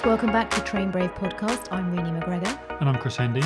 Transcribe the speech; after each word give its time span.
guys, 0.00 0.06
welcome 0.06 0.32
back 0.32 0.50
to 0.50 0.60
Train 0.62 0.90
Brave 0.90 1.14
podcast. 1.14 1.70
I'm 1.70 1.90
Renee 1.90 2.20
McGregor. 2.20 2.80
And 2.80 2.88
I'm 2.88 2.98
Chris 2.98 3.16
Hendy. 3.16 3.42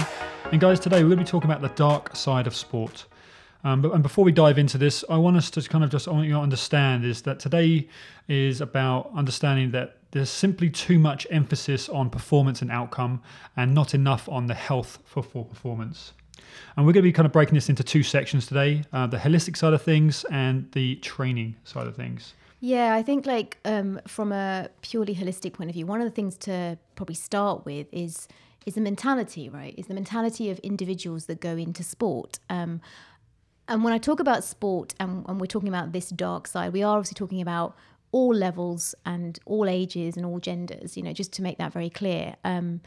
And 0.52 0.60
guys, 0.60 0.78
today 0.78 1.02
we're 1.02 1.08
going 1.08 1.18
to 1.18 1.24
be 1.24 1.28
talking 1.28 1.50
about 1.50 1.62
the 1.62 1.74
dark 1.74 2.14
side 2.14 2.46
of 2.46 2.54
sport. 2.54 3.06
Um, 3.64 3.82
but 3.82 3.92
and 3.92 4.02
before 4.02 4.24
we 4.24 4.30
dive 4.30 4.58
into 4.58 4.78
this, 4.78 5.04
I 5.10 5.16
want 5.16 5.36
us 5.36 5.50
to 5.50 5.62
kind 5.62 5.82
of 5.82 5.90
just 5.90 6.06
I 6.06 6.12
want 6.12 6.26
you 6.26 6.34
to 6.34 6.38
understand 6.38 7.04
is 7.04 7.22
that 7.22 7.40
today 7.40 7.88
is 8.28 8.60
about 8.60 9.10
understanding 9.16 9.72
that 9.72 9.96
there's 10.12 10.30
simply 10.30 10.70
too 10.70 10.98
much 10.98 11.26
emphasis 11.30 11.88
on 11.88 12.08
performance 12.08 12.62
and 12.62 12.70
outcome, 12.70 13.20
and 13.56 13.74
not 13.74 13.94
enough 13.94 14.28
on 14.28 14.46
the 14.46 14.54
health 14.54 14.98
for, 15.04 15.22
for 15.22 15.44
performance. 15.44 16.12
And 16.76 16.86
we're 16.86 16.92
going 16.92 17.02
to 17.02 17.08
be 17.08 17.12
kind 17.12 17.26
of 17.26 17.32
breaking 17.32 17.54
this 17.54 17.68
into 17.68 17.82
two 17.82 18.04
sections 18.04 18.46
today: 18.46 18.84
uh, 18.92 19.08
the 19.08 19.16
holistic 19.16 19.56
side 19.56 19.72
of 19.72 19.82
things 19.82 20.24
and 20.30 20.70
the 20.72 20.96
training 20.96 21.56
side 21.64 21.88
of 21.88 21.96
things. 21.96 22.34
Yeah, 22.64 22.94
I 22.94 23.02
think 23.02 23.26
like 23.26 23.58
um, 23.66 24.00
from 24.06 24.32
a 24.32 24.70
purely 24.80 25.14
holistic 25.14 25.52
point 25.52 25.68
of 25.68 25.74
view, 25.74 25.84
one 25.84 26.00
of 26.00 26.06
the 26.06 26.10
things 26.10 26.38
to 26.38 26.78
probably 26.94 27.14
start 27.14 27.66
with 27.66 27.88
is 27.92 28.26
is 28.64 28.74
the 28.74 28.80
mentality, 28.80 29.50
right? 29.50 29.74
Is 29.76 29.88
the 29.88 29.92
mentality 29.92 30.48
of 30.48 30.58
individuals 30.60 31.26
that 31.26 31.42
go 31.42 31.58
into 31.58 31.82
sport. 31.82 32.38
Um, 32.48 32.80
and 33.68 33.84
when 33.84 33.92
I 33.92 33.98
talk 33.98 34.18
about 34.18 34.44
sport 34.44 34.94
and, 34.98 35.26
and 35.28 35.38
we're 35.38 35.44
talking 35.44 35.68
about 35.68 35.92
this 35.92 36.08
dark 36.08 36.46
side, 36.46 36.72
we 36.72 36.82
are 36.82 36.96
obviously 36.96 37.16
talking 37.16 37.42
about 37.42 37.76
all 38.12 38.34
levels 38.34 38.94
and 39.04 39.38
all 39.44 39.68
ages 39.68 40.16
and 40.16 40.24
all 40.24 40.38
genders, 40.38 40.96
you 40.96 41.02
know, 41.02 41.12
just 41.12 41.34
to 41.34 41.42
make 41.42 41.58
that 41.58 41.70
very 41.70 41.90
clear. 41.90 42.34
Um, 42.44 42.80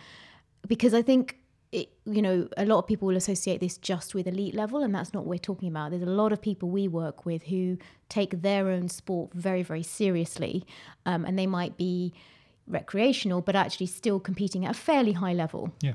because 0.68 0.96
I 0.96 1.04
think, 1.04 1.38
it, 1.72 1.90
you 2.06 2.22
know, 2.22 2.48
a 2.56 2.66
lot 2.66 2.80
of 2.80 2.88
people 2.88 3.08
will 3.08 3.18
associate 3.18 3.60
this 3.60 3.78
just 3.78 4.16
with 4.16 4.28
elite 4.28 4.56
level, 4.56 4.84
and 4.84 4.96
that's 4.96 5.14
not 5.14 5.26
what 5.26 5.30
we're 5.30 5.38
talking 5.38 5.68
about. 5.68 5.92
There's 5.92 6.04
a 6.04 6.06
lot 6.06 6.32
of 6.32 6.42
people 6.42 6.70
we 6.70 6.88
work 6.88 7.26
with 7.26 7.44
who 7.44 7.78
take 8.10 8.42
their 8.42 8.70
own 8.70 8.88
sport 8.88 9.34
very, 9.34 9.64
very 9.64 9.84
seriously, 9.84 10.66
um, 11.06 11.26
and 11.26 11.38
they 11.38 11.48
might 11.48 11.78
be 11.78 12.14
recreational, 12.68 13.42
but 13.42 13.56
actually 13.56 13.88
still 13.88 14.20
competing 14.20 14.66
at 14.66 14.72
a 14.72 14.80
fairly 14.80 15.14
high 15.14 15.34
level. 15.34 15.74
Yeah. 15.82 15.94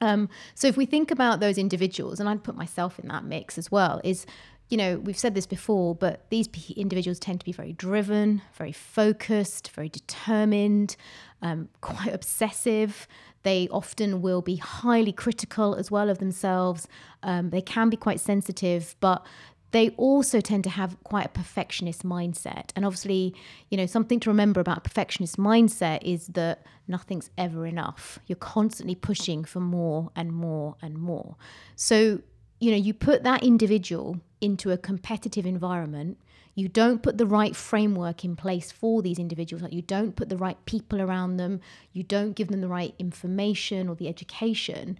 Um, 0.00 0.30
so 0.54 0.66
if 0.66 0.76
we 0.76 0.86
think 0.86 1.10
about 1.10 1.40
those 1.40 1.58
individuals, 1.58 2.20
and 2.20 2.28
I'd 2.28 2.42
put 2.42 2.56
myself 2.56 2.98
in 2.98 3.08
that 3.08 3.24
mix 3.24 3.58
as 3.58 3.70
well, 3.70 4.00
is 4.02 4.24
you 4.70 4.76
know 4.76 4.98
we've 4.98 5.18
said 5.18 5.34
this 5.34 5.46
before, 5.46 5.94
but 5.94 6.24
these 6.30 6.48
individuals 6.74 7.18
tend 7.18 7.40
to 7.40 7.44
be 7.44 7.52
very 7.52 7.72
driven, 7.74 8.40
very 8.54 8.72
focused, 8.72 9.70
very 9.72 9.90
determined, 9.90 10.96
um, 11.42 11.68
quite 11.80 12.12
obsessive. 12.12 13.06
They 13.42 13.68
often 13.70 14.20
will 14.20 14.42
be 14.42 14.56
highly 14.56 15.12
critical 15.12 15.74
as 15.74 15.90
well 15.90 16.10
of 16.10 16.18
themselves. 16.18 16.86
Um, 17.22 17.50
they 17.50 17.62
can 17.62 17.88
be 17.88 17.96
quite 17.96 18.20
sensitive, 18.20 18.94
but 19.00 19.24
they 19.72 19.90
also 19.90 20.40
tend 20.40 20.64
to 20.64 20.70
have 20.70 20.96
quite 21.04 21.26
a 21.26 21.30
perfectionist 21.30 22.04
mindset. 22.04 22.70
And 22.74 22.84
obviously, 22.84 23.34
you 23.70 23.76
know, 23.76 23.86
something 23.86 24.20
to 24.20 24.30
remember 24.30 24.60
about 24.60 24.84
perfectionist 24.84 25.36
mindset 25.36 26.00
is 26.02 26.28
that 26.28 26.66
nothing's 26.88 27.30
ever 27.38 27.66
enough. 27.66 28.18
You're 28.26 28.36
constantly 28.36 28.94
pushing 28.94 29.44
for 29.44 29.60
more 29.60 30.10
and 30.16 30.32
more 30.32 30.76
and 30.82 30.98
more. 30.98 31.36
So, 31.76 32.20
you 32.58 32.70
know, 32.72 32.76
you 32.76 32.92
put 32.92 33.22
that 33.22 33.44
individual 33.44 34.20
into 34.40 34.70
a 34.72 34.76
competitive 34.76 35.46
environment, 35.46 36.18
you 36.60 36.68
don't 36.68 37.02
put 37.02 37.16
the 37.16 37.26
right 37.26 37.56
framework 37.56 38.24
in 38.24 38.36
place 38.36 38.70
for 38.70 39.00
these 39.00 39.18
individuals, 39.18 39.62
like 39.62 39.72
you 39.72 39.82
don't 39.82 40.14
put 40.14 40.28
the 40.28 40.36
right 40.36 40.62
people 40.66 41.00
around 41.00 41.38
them, 41.38 41.60
you 41.92 42.02
don't 42.02 42.34
give 42.34 42.48
them 42.48 42.60
the 42.60 42.68
right 42.68 42.94
information 42.98 43.88
or 43.88 43.94
the 43.94 44.08
education. 44.08 44.98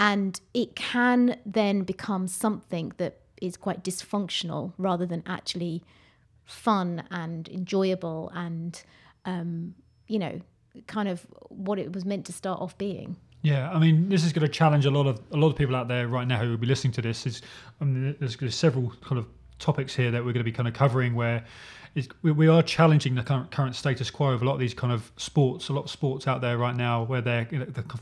And 0.00 0.40
it 0.52 0.74
can 0.74 1.38
then 1.46 1.84
become 1.84 2.26
something 2.26 2.92
that 2.96 3.20
is 3.40 3.56
quite 3.56 3.84
dysfunctional 3.84 4.72
rather 4.78 5.06
than 5.06 5.22
actually 5.26 5.84
fun 6.44 7.04
and 7.10 7.48
enjoyable 7.48 8.30
and 8.34 8.82
um, 9.24 9.74
you 10.06 10.18
know 10.18 10.40
kind 10.86 11.08
of 11.08 11.26
what 11.48 11.78
it 11.78 11.92
was 11.92 12.04
meant 12.04 12.24
to 12.24 12.32
start 12.32 12.60
off 12.60 12.76
being 12.78 13.16
yeah, 13.42 13.70
I 13.70 13.78
mean, 13.78 14.08
this 14.08 14.24
is 14.24 14.32
going 14.32 14.44
to 14.44 14.52
challenge 14.52 14.86
a 14.86 14.90
lot 14.90 15.06
of 15.06 15.20
a 15.30 15.36
lot 15.36 15.50
of 15.50 15.56
people 15.56 15.76
out 15.76 15.86
there 15.86 16.08
right 16.08 16.26
now 16.26 16.38
who 16.40 16.50
will 16.50 16.56
be 16.56 16.66
listening 16.66 16.92
to 16.94 17.02
this. 17.02 17.26
Is 17.26 17.42
I 17.80 17.84
mean, 17.84 18.16
there's, 18.18 18.36
there's 18.36 18.56
several 18.56 18.92
kind 19.02 19.20
of 19.20 19.26
topics 19.58 19.94
here 19.94 20.10
that 20.10 20.24
we're 20.24 20.32
going 20.32 20.44
to 20.44 20.44
be 20.44 20.52
kind 20.52 20.68
of 20.68 20.74
covering 20.74 21.14
where 21.14 21.44
we, 22.22 22.46
are 22.46 22.62
challenging 22.62 23.14
the 23.14 23.22
current, 23.22 23.74
status 23.74 24.10
quo 24.10 24.28
of 24.32 24.42
a 24.42 24.44
lot 24.44 24.54
of 24.54 24.60
these 24.60 24.74
kind 24.74 24.92
of 24.92 25.10
sports, 25.16 25.70
a 25.70 25.72
lot 25.72 25.84
of 25.84 25.90
sports 25.90 26.26
out 26.26 26.42
there 26.42 26.58
right 26.58 26.76
now 26.76 27.04
where 27.04 27.22
they're 27.22 27.46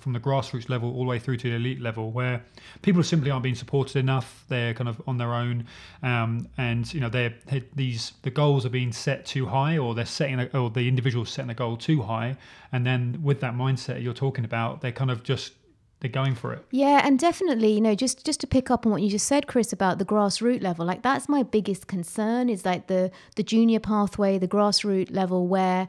from 0.01 0.13
the 0.13 0.19
grassroots 0.19 0.69
level 0.69 0.93
all 0.93 1.05
the 1.05 1.09
way 1.11 1.19
through 1.19 1.37
to 1.37 1.51
the 1.51 1.57
elite 1.57 1.81
level, 1.81 2.11
where 2.11 2.45
people 2.83 3.03
simply 3.05 3.31
aren't 3.31 3.45
being 3.45 3.55
supported 3.55 3.97
enough. 3.97 4.45
They're 4.49 4.75
kind 4.75 4.89
of 4.89 5.01
on 5.07 5.19
their 5.19 5.33
own, 5.33 5.67
um, 6.03 6.49
and 6.59 6.93
you 6.93 7.01
know 7.01 7.09
they're, 7.09 7.35
they're, 7.47 7.63
these 7.75 8.13
the 8.23 8.31
goals 8.31 8.67
are 8.67 8.71
being 8.71 8.93
set 8.93 9.27
too 9.27 9.47
high, 9.47 9.79
or 9.79 9.95
they're 9.95 10.07
setting 10.07 10.41
a, 10.41 10.47
or 10.59 10.71
the 10.71 10.89
individual's 10.89 11.31
setting 11.31 11.51
a 11.51 11.55
goal 11.55 11.77
too 11.77 12.03
high, 12.03 12.37
and 12.73 12.85
then 12.85 13.21
with 13.23 13.41
that 13.41 13.55
mindset 13.55 14.03
you're 14.03 14.13
talking 14.13 14.45
about, 14.45 14.81
they're 14.81 14.93
kind 14.93 15.11
of 15.11 15.23
just 15.23 15.53
they're 16.05 16.23
going 16.23 16.35
for 16.35 16.53
it. 16.53 16.63
Yeah, 16.71 17.01
and 17.03 17.19
definitely, 17.19 17.73
you 17.73 17.81
know, 17.81 17.95
just 17.95 18.27
just 18.27 18.39
to 18.41 18.47
pick 18.47 18.71
up 18.71 18.85
on 18.85 18.93
what 18.93 19.01
you 19.01 19.09
just 19.09 19.27
said, 19.27 19.47
Chris, 19.47 19.73
about 19.73 19.99
the 19.99 20.05
grassroots 20.05 20.63
level, 20.63 20.85
like 20.85 21.01
that's 21.01 21.31
my 21.31 21.43
biggest 21.43 21.87
concern 21.87 22.51
is 22.51 22.67
like 22.67 22.89
the 22.89 23.11
the 23.37 23.43
junior 23.43 23.81
pathway, 23.81 24.37
the 24.37 24.47
grassroots 24.47 25.11
level, 25.11 25.47
where 25.47 25.89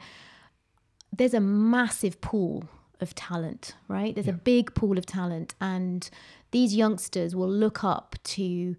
there's 1.11 1.33
a 1.33 1.41
massive 1.41 2.21
pool 2.21 2.69
of 3.01 3.13
talent, 3.13 3.75
right? 3.89 4.15
There's 4.15 4.27
yeah. 4.27 4.35
a 4.35 4.37
big 4.37 4.73
pool 4.73 4.97
of 4.97 5.05
talent, 5.05 5.53
and 5.59 6.09
these 6.51 6.73
youngsters 6.73 7.35
will 7.35 7.49
look 7.49 7.83
up 7.83 8.15
to 8.35 8.77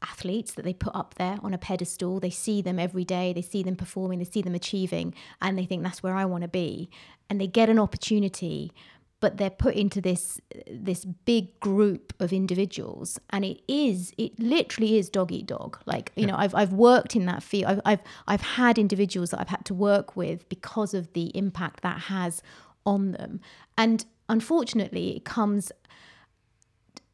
athletes 0.00 0.54
that 0.54 0.64
they 0.64 0.72
put 0.72 0.94
up 0.94 1.16
there 1.16 1.38
on 1.42 1.52
a 1.52 1.58
pedestal. 1.58 2.20
They 2.20 2.30
see 2.30 2.62
them 2.62 2.78
every 2.78 3.04
day, 3.04 3.32
they 3.32 3.42
see 3.42 3.64
them 3.64 3.74
performing, 3.74 4.20
they 4.20 4.24
see 4.24 4.42
them 4.42 4.54
achieving, 4.54 5.14
and 5.42 5.58
they 5.58 5.64
think 5.64 5.82
that's 5.82 6.00
where 6.00 6.14
I 6.14 6.26
want 6.26 6.42
to 6.42 6.48
be. 6.48 6.90
And 7.28 7.40
they 7.40 7.48
get 7.48 7.68
an 7.68 7.80
opportunity 7.80 8.72
but 9.20 9.36
they're 9.36 9.50
put 9.50 9.74
into 9.74 10.00
this 10.00 10.40
this 10.70 11.04
big 11.04 11.58
group 11.60 12.12
of 12.20 12.32
individuals. 12.32 13.18
And 13.30 13.44
it 13.44 13.60
is 13.68 14.12
it 14.18 14.38
literally 14.38 14.98
is 14.98 15.08
dog 15.08 15.32
eat 15.32 15.46
dog. 15.46 15.78
Like 15.86 16.12
you 16.16 16.22
yeah. 16.22 16.32
know 16.32 16.36
I've, 16.36 16.54
I've 16.54 16.72
worked 16.72 17.16
in 17.16 17.26
that 17.26 17.42
field. 17.42 17.70
I've, 17.70 17.80
I've 17.84 18.00
i've 18.26 18.40
had 18.40 18.78
individuals 18.78 19.30
that 19.30 19.40
i've 19.40 19.48
had 19.48 19.64
to 19.66 19.74
work 19.74 20.16
with 20.16 20.48
because 20.48 20.94
of 20.94 21.12
the 21.12 21.36
impact 21.36 21.82
that 21.82 22.02
has 22.02 22.42
on 22.86 23.12
them. 23.12 23.40
And 23.76 24.04
unfortunately 24.28 25.16
it 25.16 25.24
comes 25.24 25.72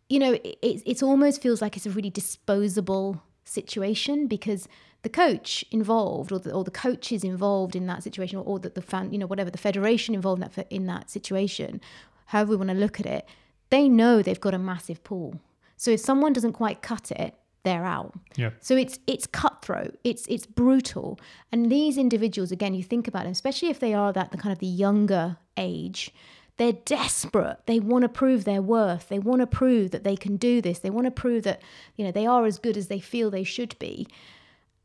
you 0.09 0.19
know 0.19 0.33
it, 0.33 0.59
it 0.63 1.03
almost 1.03 1.41
feels 1.41 1.63
like 1.63 1.77
it's 1.77 1.87
a 1.87 1.91
really 1.91 2.11
disposable 2.11 3.23
situation 3.45 4.27
because 4.27 4.69
the 5.05 5.09
coach 5.09 5.65
involved 5.71 6.33
or 6.33 6.41
the, 6.41 6.53
or 6.53 6.65
the 6.65 6.71
coaches 6.71 7.23
involved 7.23 7.77
in 7.77 7.87
that 7.87 8.03
situation 8.03 8.39
or, 8.39 8.45
or 8.45 8.59
the, 8.59 8.71
the 8.71 8.83
fan 8.83 9.13
you 9.13 9.19
know 9.19 9.27
whatever 9.27 9.51
the 9.51 9.59
federation 9.59 10.15
involved 10.15 10.43
in 10.43 10.51
that, 10.55 10.67
in 10.71 10.87
that 10.87 11.09
situation 11.09 11.81
however 12.27 12.51
we 12.51 12.57
want 12.57 12.71
to 12.71 12.75
look 12.75 12.99
at 12.99 13.07
it 13.07 13.27
they 13.71 13.89
know 13.89 14.23
they've 14.23 14.41
got 14.41 14.55
a 14.55 14.59
massive 14.59 15.03
pool. 15.03 15.41
So 15.77 15.91
if 15.91 16.01
someone 16.01 16.33
doesn't 16.33 16.53
quite 16.53 16.83
cut 16.83 17.11
it 17.11 17.35
they're 17.65 17.85
out. 17.85 18.13
Yeah. 18.37 18.51
So 18.61 18.77
it's 18.77 18.99
it's 19.07 19.27
cutthroat. 19.27 19.99
It's 20.05 20.27
it's 20.29 20.45
brutal. 20.45 21.19
And 21.51 21.73
these 21.73 21.97
individuals 21.97 22.53
again 22.53 22.75
you 22.75 22.83
think 22.83 23.09
about 23.09 23.25
them 23.25 23.33
especially 23.33 23.71
if 23.71 23.81
they 23.81 23.95
are 23.95 24.13
that 24.13 24.31
the 24.33 24.39
kind 24.39 24.53
of 24.53 24.59
the 24.59 24.67
younger 24.67 25.39
age 25.57 26.13
they're 26.57 26.73
desperate. 26.73 27.59
They 27.67 27.81
want 27.81 28.03
to 28.03 28.09
prove 28.09 28.45
their 28.45 28.63
worth. 28.63 29.09
They 29.09 29.19
want 29.19 29.41
to 29.41 29.47
prove 29.49 29.91
that 29.91 30.05
they 30.05 30.15
can 30.15 30.37
do 30.37 30.61
this. 30.61 30.79
They 30.79 30.91
want 30.91 31.07
to 31.07 31.11
prove 31.11 31.43
that 31.43 31.61
you 31.97 32.05
know 32.05 32.13
they 32.13 32.27
are 32.27 32.45
as 32.45 32.59
good 32.59 32.77
as 32.77 32.87
they 32.89 33.01
feel 33.01 33.31
they 33.31 33.45
should 33.45 33.77
be 33.79 34.07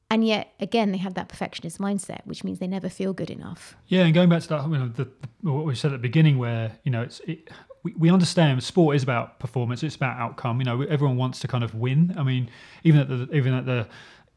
and 0.09 0.25
yet 0.25 0.53
again 0.59 0.91
they 0.91 0.97
have 0.97 1.13
that 1.13 1.29
perfectionist 1.29 1.79
mindset 1.79 2.21
which 2.25 2.43
means 2.43 2.59
they 2.59 2.67
never 2.67 2.89
feel 2.89 3.13
good 3.13 3.29
enough 3.29 3.75
yeah 3.87 4.03
and 4.03 4.13
going 4.13 4.29
back 4.29 4.41
to 4.41 4.47
that 4.47 4.63
you 4.63 4.77
know 4.77 4.87
the, 4.87 5.07
what 5.41 5.65
we 5.65 5.75
said 5.75 5.91
at 5.91 5.93
the 5.93 6.07
beginning 6.07 6.37
where 6.37 6.71
you 6.83 6.91
know 6.91 7.01
it's 7.01 7.19
it, 7.21 7.49
we, 7.83 7.93
we 7.97 8.09
understand 8.09 8.61
sport 8.63 8.95
is 8.95 9.03
about 9.03 9.39
performance 9.39 9.83
it's 9.83 9.95
about 9.95 10.17
outcome 10.17 10.59
you 10.59 10.65
know 10.65 10.81
everyone 10.83 11.17
wants 11.17 11.39
to 11.39 11.47
kind 11.47 11.63
of 11.63 11.75
win 11.75 12.13
i 12.17 12.23
mean 12.23 12.49
even 12.83 12.99
at 12.99 13.07
the 13.07 13.29
even 13.33 13.53
at 13.53 13.65
the 13.65 13.87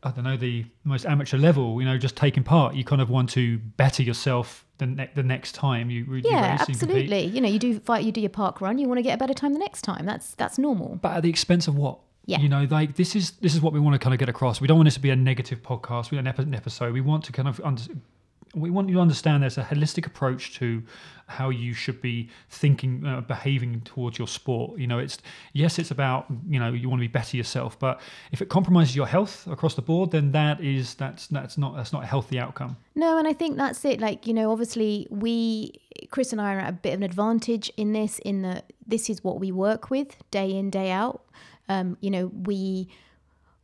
I 0.04 0.10
don't 0.10 0.24
know 0.24 0.36
the 0.36 0.66
most 0.84 1.06
amateur 1.06 1.38
level. 1.38 1.80
You 1.80 1.86
know, 1.86 1.96
just 1.96 2.16
taking 2.16 2.42
part, 2.42 2.75
you 2.75 2.84
kind 2.84 3.00
of 3.00 3.08
want 3.08 3.30
to 3.30 3.58
better 3.58 4.02
yourself 4.02 4.66
the, 4.78 4.86
ne- 4.86 5.10
the 5.14 5.22
next 5.22 5.52
time 5.54 5.90
you. 5.90 6.04
you 6.04 6.22
yeah, 6.25 6.58
absolutely. 6.58 7.26
You 7.26 7.40
know, 7.40 7.48
you 7.48 7.60
do 7.60 7.78
fight, 7.78 8.04
you 8.04 8.10
do 8.10 8.20
your 8.20 8.30
park 8.30 8.60
run. 8.60 8.78
You 8.78 8.88
want 8.88 8.98
to 8.98 9.02
get 9.02 9.14
a 9.14 9.18
better 9.18 9.34
time 9.34 9.52
the 9.52 9.60
next 9.60 9.82
time. 9.82 10.04
That's 10.04 10.34
that's 10.34 10.58
normal. 10.58 10.98
But 11.00 11.16
at 11.16 11.22
the 11.22 11.30
expense 11.30 11.68
of 11.68 11.76
what? 11.76 12.00
Yeah. 12.24 12.38
You 12.38 12.48
know, 12.48 12.66
like 12.70 12.96
this 12.96 13.16
is 13.16 13.32
this 13.32 13.54
is 13.54 13.60
what 13.60 13.72
we 13.72 13.80
want 13.80 13.94
to 13.94 13.98
kind 13.98 14.14
of 14.14 14.20
get 14.20 14.28
across. 14.28 14.60
We 14.60 14.69
don't 14.69 14.76
want 14.76 14.86
this 14.86 14.94
to 14.94 15.00
be 15.00 15.10
a 15.10 15.16
negative 15.16 15.62
podcast. 15.62 16.10
We 16.10 16.16
don't 16.16 16.26
an 16.26 16.54
episode. 16.54 16.92
We 16.92 17.00
want 17.00 17.24
to 17.24 17.32
kind 17.32 17.48
of 17.48 17.60
under, 17.64 17.82
we 18.54 18.70
want 18.70 18.88
you 18.88 18.96
to 18.96 19.00
understand 19.00 19.42
there's 19.42 19.58
a 19.58 19.62
holistic 19.62 20.06
approach 20.06 20.54
to 20.58 20.82
how 21.26 21.48
you 21.48 21.72
should 21.72 22.02
be 22.02 22.28
thinking, 22.50 23.04
uh, 23.06 23.22
behaving 23.22 23.80
towards 23.80 24.19
your 24.19 24.28
sport. 24.28 24.78
You 24.78 24.86
know, 24.86 24.98
it's 24.98 25.19
yes, 25.52 25.78
it's 25.78 25.90
about 25.90 26.26
you 26.48 26.60
know 26.60 26.72
you 26.72 26.88
want 26.88 27.00
to 27.00 27.08
be 27.08 27.12
better 27.12 27.36
yourself, 27.36 27.78
but 27.78 28.00
if 28.30 28.42
it 28.42 28.48
compromises 28.48 28.94
your 28.94 29.06
health 29.06 29.46
across 29.48 29.75
the 29.75 29.82
board, 29.82 30.10
then 30.10 30.32
that 30.32 30.60
is 30.60 30.94
that's 30.94 31.26
that's 31.28 31.56
not 31.56 31.76
that's 31.76 31.92
not 31.92 32.04
a 32.04 32.06
healthy 32.06 32.38
outcome. 32.38 32.76
No, 32.94 33.18
and 33.18 33.26
I 33.26 33.32
think 33.32 33.56
that's 33.56 33.84
it. 33.84 34.00
Like 34.00 34.26
you 34.26 34.34
know, 34.34 34.52
obviously 34.52 35.06
we 35.10 35.72
Chris 36.10 36.32
and 36.32 36.40
I 36.40 36.54
are 36.54 36.60
at 36.60 36.68
a 36.68 36.72
bit 36.72 36.94
of 36.94 37.00
an 37.00 37.04
advantage 37.04 37.72
in 37.76 37.92
this, 37.92 38.18
in 38.20 38.42
that 38.42 38.72
this 38.86 39.08
is 39.08 39.25
what 39.25 39.40
we 39.40 39.50
work 39.50 39.90
with 39.90 40.16
day 40.30 40.50
in 40.50 40.70
day 40.70 40.90
out. 40.90 41.22
Um, 41.69 41.97
you 42.00 42.11
know, 42.11 42.26
we 42.26 42.88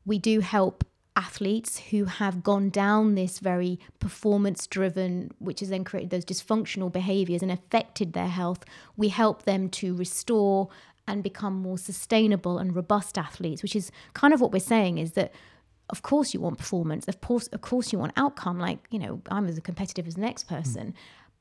we 0.06 0.18
do 0.18 0.40
help 0.40 0.84
athletes 1.18 1.78
who 1.90 2.04
have 2.04 2.44
gone 2.44 2.70
down 2.70 3.16
this 3.16 3.40
very 3.40 3.78
performance 3.98 4.68
driven, 4.68 5.32
which 5.40 5.60
has 5.60 5.68
then 5.68 5.82
created 5.82 6.10
those 6.10 6.24
dysfunctional 6.24 6.92
behaviors 6.92 7.42
and 7.42 7.50
affected 7.50 8.12
their 8.12 8.28
health, 8.28 8.64
we 8.96 9.08
help 9.08 9.42
them 9.42 9.68
to 9.68 9.96
restore 9.96 10.68
and 11.08 11.24
become 11.24 11.54
more 11.54 11.76
sustainable 11.76 12.58
and 12.58 12.76
robust 12.76 13.18
athletes, 13.18 13.62
which 13.62 13.74
is 13.74 13.90
kind 14.14 14.32
of 14.32 14.40
what 14.40 14.52
we're 14.52 14.60
saying 14.60 14.98
is 14.98 15.12
that 15.12 15.32
of 15.90 16.02
course 16.02 16.34
you 16.34 16.40
want 16.40 16.56
performance, 16.56 17.08
of 17.08 17.20
course, 17.20 17.48
of 17.48 17.62
course 17.62 17.92
you 17.92 17.98
want 17.98 18.12
outcome, 18.16 18.60
like, 18.60 18.78
you 18.90 18.98
know, 18.98 19.20
I'm 19.30 19.48
as 19.48 19.58
competitive 19.60 20.06
as 20.06 20.14
the 20.14 20.20
next 20.20 20.44
person. 20.44 20.88
Mm. 20.88 20.94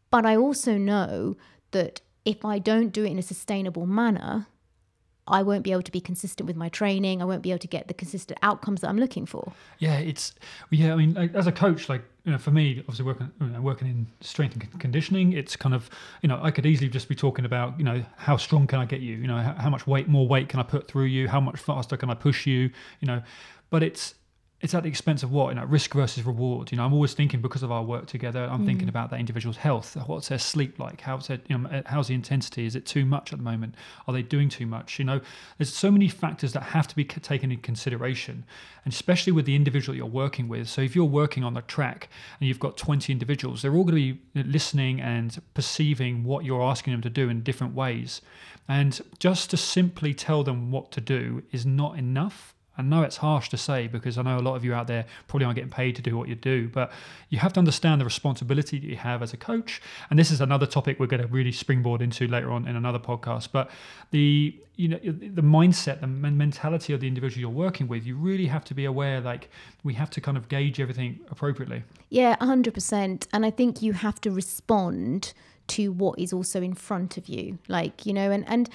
But 0.10 0.26
I 0.26 0.36
also 0.38 0.78
know 0.78 1.38
that 1.72 2.02
if 2.26 2.44
I 2.44 2.58
don't 2.58 2.90
do 2.90 3.04
it 3.04 3.12
in 3.12 3.20
a 3.20 3.24
sustainable 3.24 3.86
manner, 3.86 4.48
I 5.28 5.44
won't 5.44 5.64
be 5.64 5.72
able 5.72 5.84
to 5.84 5.92
be 5.92 6.02
consistent 6.02 6.48
with 6.48 6.56
my 6.56 6.70
training. 6.70 7.22
I 7.22 7.26
won't 7.26 7.42
be 7.42 7.52
able 7.52 7.60
to 7.60 7.68
get 7.68 7.88
the 7.88 7.94
consistent 7.94 8.40
outcomes 8.42 8.82
that 8.82 8.90
I'm 8.90 8.98
looking 8.98 9.26
for. 9.26 9.54
Yeah, 9.80 9.98
it's 9.98 10.34
yeah. 10.70 10.94
I 10.94 10.96
mean, 10.96 11.18
as 11.34 11.48
a 11.48 11.52
coach, 11.52 11.90
like 11.90 12.04
you 12.24 12.32
know, 12.32 12.38
for 12.38 12.52
me, 12.52 12.80
obviously 12.80 13.06
working 13.06 13.32
you 13.42 13.48
know, 13.48 13.62
working 13.62 13.88
in 13.88 14.08
strength 14.22 14.56
and 14.56 14.80
conditioning, 14.80 15.34
it's 15.34 15.56
kind 15.56 15.76
of 15.76 15.90
you 16.22 16.30
know 16.30 16.40
I 16.42 16.52
could 16.52 16.66
easily 16.66 16.90
just 16.90 17.10
be 17.10 17.16
talking 17.16 17.46
about 17.46 17.78
you 17.78 17.86
know 17.86 18.04
how 18.18 18.38
strong 18.38 18.68
can 18.68 18.80
I 18.80 18.86
get 18.86 19.02
you? 19.02 19.16
You 19.18 19.28
know 19.28 19.38
how 19.38 19.70
much 19.70 19.86
weight, 19.88 20.08
more 20.08 20.28
weight 20.28 20.50
can 20.50 20.60
I 20.60 20.64
put 20.64 20.88
through 20.88 21.06
you? 21.06 21.28
How 21.28 21.40
much 21.40 21.60
faster 21.60 21.98
can 21.98 22.10
I 22.10 22.16
push 22.16 22.46
you? 22.46 22.70
You 23.00 23.08
know, 23.08 23.22
but 23.70 23.84
it's 23.84 24.16
it's 24.60 24.74
at 24.74 24.82
the 24.82 24.90
expense 24.90 25.22
of 25.22 25.32
what? 25.32 25.50
You 25.50 25.56
know 25.56 25.66
risk 25.66 25.94
versus 25.94 26.26
reward. 26.26 26.72
You 26.72 26.78
know 26.78 26.86
i'm 26.86 26.94
always 26.94 27.14
thinking 27.14 27.42
because 27.42 27.62
of 27.62 27.72
our 27.72 27.84
work 27.84 28.08
together 28.08 28.48
i'm 28.52 28.64
mm. 28.64 28.66
thinking 28.66 28.90
about 28.90 29.12
that 29.12 29.20
individual's 29.20 29.58
health. 29.58 29.96
What's 30.08 30.30
their 30.30 30.40
sleep 30.40 30.80
like? 30.80 31.02
How's 31.02 31.28
their 31.28 31.40
you 31.48 31.58
know 31.58 31.84
how's 31.86 32.08
the 32.08 32.16
intensity? 32.16 32.66
Is 32.66 32.76
it 32.76 32.86
too 32.86 33.06
much 33.06 33.32
at 33.32 33.40
the 33.40 33.44
moment? 33.44 33.76
Are 34.08 34.14
they 34.14 34.24
doing 34.24 34.50
too 34.50 34.66
much? 34.66 34.98
You 34.98 35.06
know 35.06 35.22
there's 35.58 35.74
so 35.74 35.92
many 35.92 36.08
factors 36.08 36.54
that 36.54 36.62
have 36.64 36.88
to 36.88 36.96
be 36.96 37.06
taken 37.06 37.52
into 37.52 37.62
consideration 37.62 38.46
and 38.84 38.94
especially 38.94 39.32
with 39.32 39.46
the 39.46 39.56
individual 39.56 39.96
you're 39.96 40.06
working 40.06 40.48
with. 40.48 40.68
So 40.70 40.82
if 40.82 40.96
you're 40.96 41.06
working 41.06 41.44
on 41.44 41.54
the 41.54 41.62
track 41.62 42.10
and 42.40 42.48
you've 42.48 42.60
got 42.60 42.78
20 42.78 43.12
individuals 43.12 43.62
they're 43.62 43.76
all 43.76 43.84
going 43.84 43.96
to 43.96 44.44
be 44.44 44.44
listening 44.44 45.00
and 45.02 45.40
perceiving 45.54 46.24
what 46.24 46.46
you're 46.46 46.64
asking 46.64 46.94
them 46.94 47.02
to 47.02 47.10
do 47.10 47.30
in 47.30 47.44
different 47.44 47.76
ways. 47.76 48.22
And 48.68 49.00
just 49.20 49.50
to 49.52 49.58
simply 49.58 50.14
tell 50.14 50.44
them 50.44 50.72
what 50.72 50.92
to 50.92 51.02
do 51.02 51.44
is 51.52 51.66
not 51.66 51.98
enough 51.98 52.54
I 52.78 52.84
know 52.84 53.02
it's 53.04 53.18
harsh 53.18 53.50
to 53.50 53.58
say 53.58 53.88
because 53.88 54.18
I 54.18 54.22
know 54.22 54.38
a 54.38 54.42
lot 54.42 54.56
of 54.56 54.64
you 54.64 54.74
out 54.74 54.88
there 54.88 55.06
probably 55.28 55.46
aren't 55.46 55.56
getting 55.56 55.72
paid 55.72 55.96
to 55.96 56.02
do 56.02 56.16
what 56.16 56.28
you 56.28 56.36
do, 56.36 56.70
but 56.70 56.92
you 57.30 57.40
have 57.40 57.54
to 57.54 57.60
understand 57.60 58.00
the 58.00 58.06
responsibility 58.06 58.80
that 58.80 58.88
you 58.88 58.98
have 58.98 59.24
as 59.24 59.34
a 59.34 59.38
coach. 59.38 59.82
And 60.10 60.20
this 60.20 60.30
is 60.30 60.42
another 60.42 60.68
topic 60.68 61.00
we're 61.00 61.08
going 61.08 61.22
to 61.22 61.28
really 61.28 61.52
springboard 61.52 62.02
into 62.02 62.28
later 62.28 62.52
on 62.52 62.68
in 62.68 62.76
another 62.76 63.00
podcast. 63.00 63.50
But 63.52 63.72
the 64.12 64.56
you 64.76 64.88
know 64.88 65.00
the 65.00 65.42
mindset, 65.42 66.02
the 66.02 66.08
mentality 66.08 66.94
of 66.94 67.00
the 67.02 67.08
individual 67.08 67.42
you're 67.42 67.50
working 67.50 67.88
with, 67.88 68.06
you 68.06 68.16
really 68.16 68.46
have 68.46 68.64
to 68.66 68.76
be 68.76 68.86
aware. 68.86 69.20
Like 69.20 69.50
we 69.84 69.96
have 69.96 70.12
to 70.12 70.22
kind 70.22 70.38
of 70.38 70.50
gauge 70.50 70.80
everything 70.80 71.20
appropriately. 71.32 71.84
Yeah, 72.10 72.36
hundred 72.40 72.76
percent. 72.76 73.28
And 73.34 73.46
I 73.46 73.50
think 73.50 73.82
you 73.82 73.94
have 73.94 74.22
to 74.22 74.32
respond 74.32 75.34
to 75.68 75.92
what 75.92 76.20
is 76.20 76.32
also 76.32 76.62
in 76.62 76.76
front 76.76 77.18
of 77.18 77.28
you. 77.28 77.58
Like 77.68 78.06
you 78.06 78.14
know, 78.14 78.30
and 78.32 78.48
and 78.48 78.70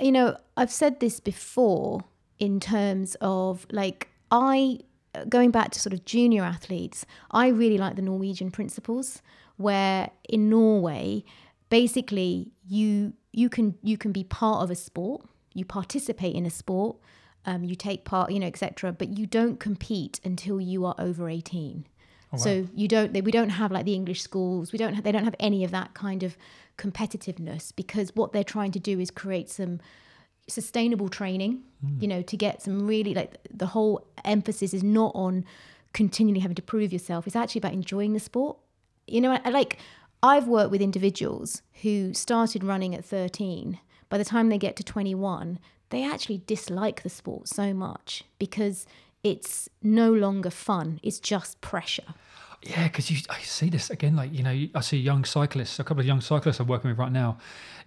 you 0.00 0.12
know, 0.12 0.36
I've 0.56 0.72
said 0.72 1.00
this 1.00 1.18
before 1.20 2.04
in 2.42 2.58
terms 2.58 3.16
of 3.20 3.68
like 3.70 4.08
I 4.32 4.80
going 5.28 5.52
back 5.52 5.70
to 5.70 5.78
sort 5.78 5.92
of 5.92 6.04
junior 6.04 6.42
athletes, 6.42 7.06
I 7.30 7.46
really 7.46 7.78
like 7.78 7.94
the 7.94 8.02
Norwegian 8.02 8.50
principles 8.50 9.22
where 9.58 10.10
in 10.28 10.50
Norway 10.50 11.22
basically 11.70 12.50
you 12.66 13.12
you 13.30 13.48
can 13.48 13.76
you 13.80 13.96
can 13.96 14.10
be 14.10 14.24
part 14.24 14.64
of 14.64 14.72
a 14.72 14.74
sport, 14.74 15.24
you 15.54 15.64
participate 15.64 16.34
in 16.34 16.44
a 16.44 16.50
sport, 16.50 16.96
um, 17.46 17.62
you 17.62 17.76
take 17.76 18.04
part, 18.04 18.32
you 18.32 18.40
know, 18.40 18.48
etc. 18.48 18.90
But 18.90 19.16
you 19.16 19.24
don't 19.24 19.60
compete 19.60 20.18
until 20.24 20.60
you 20.60 20.84
are 20.84 20.96
over 20.98 21.28
eighteen. 21.28 21.86
Oh, 22.32 22.38
wow. 22.38 22.38
So 22.38 22.66
you 22.74 22.88
don't. 22.88 23.12
They, 23.12 23.20
we 23.20 23.30
don't 23.30 23.50
have 23.50 23.70
like 23.70 23.84
the 23.84 23.94
English 23.94 24.20
schools. 24.20 24.72
We 24.72 24.78
don't. 24.78 24.94
Have, 24.94 25.04
they 25.04 25.12
don't 25.12 25.24
have 25.30 25.36
any 25.38 25.62
of 25.62 25.70
that 25.70 25.94
kind 25.94 26.24
of 26.24 26.36
competitiveness 26.76 27.72
because 27.76 28.16
what 28.16 28.32
they're 28.32 28.42
trying 28.42 28.72
to 28.72 28.80
do 28.80 28.98
is 28.98 29.12
create 29.12 29.48
some 29.48 29.78
sustainable 30.52 31.08
training, 31.08 31.62
mm. 31.84 32.00
you 32.00 32.08
know, 32.08 32.22
to 32.22 32.36
get 32.36 32.62
some 32.62 32.86
really 32.86 33.14
like 33.14 33.36
the 33.52 33.66
whole 33.66 34.06
emphasis 34.24 34.74
is 34.74 34.82
not 34.82 35.12
on 35.14 35.44
continually 35.92 36.40
having 36.40 36.54
to 36.54 36.62
prove 36.62 36.92
yourself. 36.92 37.26
It's 37.26 37.36
actually 37.36 37.60
about 37.60 37.72
enjoying 37.72 38.12
the 38.12 38.20
sport. 38.20 38.56
You 39.06 39.20
know, 39.20 39.38
I, 39.44 39.50
like 39.50 39.78
I've 40.22 40.46
worked 40.46 40.70
with 40.70 40.80
individuals 40.80 41.62
who 41.82 42.14
started 42.14 42.62
running 42.62 42.94
at 42.94 43.04
13. 43.04 43.78
By 44.08 44.18
the 44.18 44.24
time 44.24 44.48
they 44.48 44.58
get 44.58 44.76
to 44.76 44.84
21, 44.84 45.58
they 45.90 46.04
actually 46.04 46.42
dislike 46.46 47.02
the 47.02 47.10
sport 47.10 47.48
so 47.48 47.74
much 47.74 48.24
because 48.38 48.86
it's 49.22 49.68
no 49.82 50.12
longer 50.12 50.50
fun. 50.50 51.00
It's 51.02 51.20
just 51.20 51.60
pressure. 51.60 52.14
Yeah, 52.62 52.84
because 52.84 53.10
you 53.10 53.18
I 53.28 53.40
see 53.40 53.70
this 53.70 53.90
again. 53.90 54.14
Like 54.14 54.32
you 54.32 54.42
know, 54.42 54.66
I 54.74 54.80
see 54.80 54.96
young 54.96 55.24
cyclists. 55.24 55.80
A 55.80 55.84
couple 55.84 56.00
of 56.00 56.06
young 56.06 56.20
cyclists 56.20 56.60
I'm 56.60 56.68
working 56.68 56.90
with 56.90 56.98
right 56.98 57.10
now, 57.10 57.38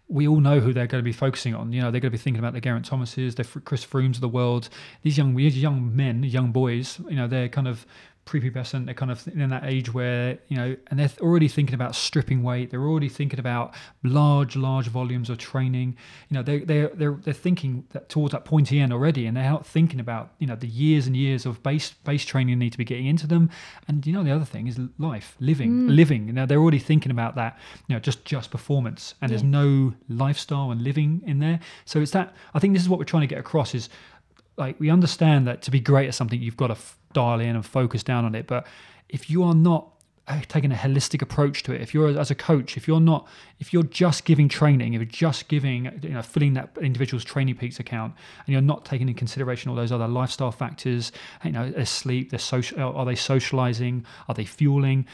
we 0.08 0.28
all 0.28 0.40
know 0.40 0.60
who 0.60 0.74
they're 0.74 0.88
going 0.88 1.02
to 1.02 1.06
be 1.06 1.14
focusing 1.14 1.56
on. 1.56 1.72
You 1.72 1.82
know, 1.82 1.92
they're 1.92 2.02
going 2.02 2.12
to 2.12 2.18
be 2.18 2.22
thinking 2.22 2.40
about 2.40 2.54
the 2.54 2.62
Geraint 2.62 2.86
Thomases, 2.86 3.36
the 3.36 3.44
Chris 3.44 3.86
Froomes 3.86 4.16
of 4.16 4.22
the 4.22 4.30
world. 4.30 4.70
These 5.02 5.18
young, 5.18 5.36
these 5.36 5.58
young 5.58 5.96
men, 5.96 6.24
young 6.24 6.52
boys. 6.52 7.00
You 7.10 7.16
know, 7.16 7.28
they're 7.28 7.50
kind 7.50 7.68
of 7.68 7.86
prepubescent. 8.26 8.86
They're 8.86 8.96
kind 8.96 9.12
of 9.12 9.28
in 9.28 9.50
that 9.50 9.66
age 9.66 9.94
where 9.94 10.40
you 10.48 10.58
know, 10.58 10.76
and 10.88 11.00
they're 11.00 11.10
already 11.22 11.48
thinking 11.48 11.76
about 11.76 11.96
stripping 11.96 12.42
weight. 12.44 12.72
They're 12.72 12.84
already 12.84 13.10
thinking 13.10 13.40
about 13.40 13.76
large, 14.04 14.56
large 14.56 14.88
volumes 14.88 15.30
of 15.30 15.38
training. 15.38 15.96
You 16.30 16.36
know, 16.36 16.44
they 16.44 16.60
they 16.60 16.90
they're 16.94 17.12
they're 17.14 17.34
thinking 17.34 17.86
that 17.92 18.10
towards 18.10 18.32
that 18.32 18.46
pointy 18.46 18.80
end 18.80 18.92
already, 18.92 19.28
and 19.28 19.38
they're 19.38 19.50
not 19.50 19.66
thinking 19.66 20.00
about 20.00 20.32
you 20.40 20.48
know 20.48 20.56
the 20.56 20.68
years 20.68 21.08
and 21.08 21.16
years 21.16 21.46
of 21.46 21.62
base 21.62 21.92
base 22.04 22.26
training 22.26 22.58
need 22.58 22.72
to 22.72 22.78
be 22.78 22.86
getting 22.86 23.06
into 23.06 23.28
them. 23.28 23.50
And 23.88 24.06
you 24.06 24.14
know, 24.14 24.24
the 24.24 24.32
other 24.32 24.46
thing 24.46 24.68
is 24.68 24.80
life, 24.98 25.36
living, 25.40 25.72
mm. 25.72 25.96
living. 25.96 26.34
Now 26.34 26.46
they're 26.46 26.60
already 26.60 26.80
thinking 26.80 27.12
about 27.12 27.36
that. 27.36 27.60
You 27.88 27.96
know, 27.96 28.00
just 28.00 28.26
just 28.26 28.50
performance, 28.50 29.14
and 29.22 29.30
yeah. 29.30 29.38
there's 29.38 29.44
no 29.44 29.94
lifestyle 30.10 30.72
and 30.72 30.82
living 30.82 31.22
in 31.26 31.40
there. 31.40 31.60
So 31.86 32.02
it's 32.02 32.12
that. 32.12 32.36
I 32.54 32.60
think 32.60 32.74
this 32.74 32.82
is 32.82 32.90
what 32.90 32.98
we're 32.98 33.06
trying 33.06 33.22
to 33.22 33.28
get 33.28 33.40
across 33.40 33.76
is 33.76 33.90
like 34.58 34.80
we 34.80 34.90
understand 34.90 35.48
that 35.48 35.62
to 35.64 35.72
be 35.72 35.80
great 35.80 36.08
at 36.08 36.16
something 36.16 36.42
you've 36.42 36.58
got 36.58 36.68
to 36.68 36.74
f- 36.74 36.98
dial 37.16 37.40
in 37.40 37.56
and 37.56 37.66
focus 37.66 38.04
down 38.04 38.26
on 38.26 38.36
it. 38.36 38.46
But 38.46 38.68
if 39.10 39.30
you 39.30 39.44
are 39.44 39.56
not 39.56 39.92
uh, 40.28 40.42
taking 40.48 40.72
a 40.72 40.76
holistic 40.76 41.22
approach 41.22 41.62
to 41.62 41.72
it 41.72 41.82
if 41.82 41.94
you're 41.94 42.08
as 42.20 42.32
a 42.32 42.36
coach 42.36 42.78
if 42.78 42.88
you're 42.88 43.00
not 43.00 43.28
if 43.60 43.72
you're 43.72 43.84
just 43.84 44.26
giving 44.26 44.50
training 44.50 44.96
if 44.96 45.00
you're 45.00 45.06
just 45.06 45.48
giving 45.48 45.86
you 46.02 46.10
know 46.10 46.22
filling 46.24 46.56
that 46.56 46.76
individual's 46.82 47.24
TrainingPeaks 47.24 47.80
account 47.80 48.12
and 48.44 48.52
you're 48.52 48.60
not 48.60 48.86
taking 48.86 49.08
into 49.08 49.20
consideration 49.20 49.70
all 49.70 49.76
those 49.76 49.92
other 49.92 50.08
lifestyle 50.08 50.52
factors 50.52 51.12
you 51.44 51.52
know 51.52 51.70
their 51.70 51.86
sleep 51.86 52.32
their 52.32 52.40
social 52.40 52.76
are 52.80 53.06
they 53.06 53.16
socializing? 53.16 54.06
Are 54.28 54.36
they 54.36 54.46
fueling? 54.46 55.06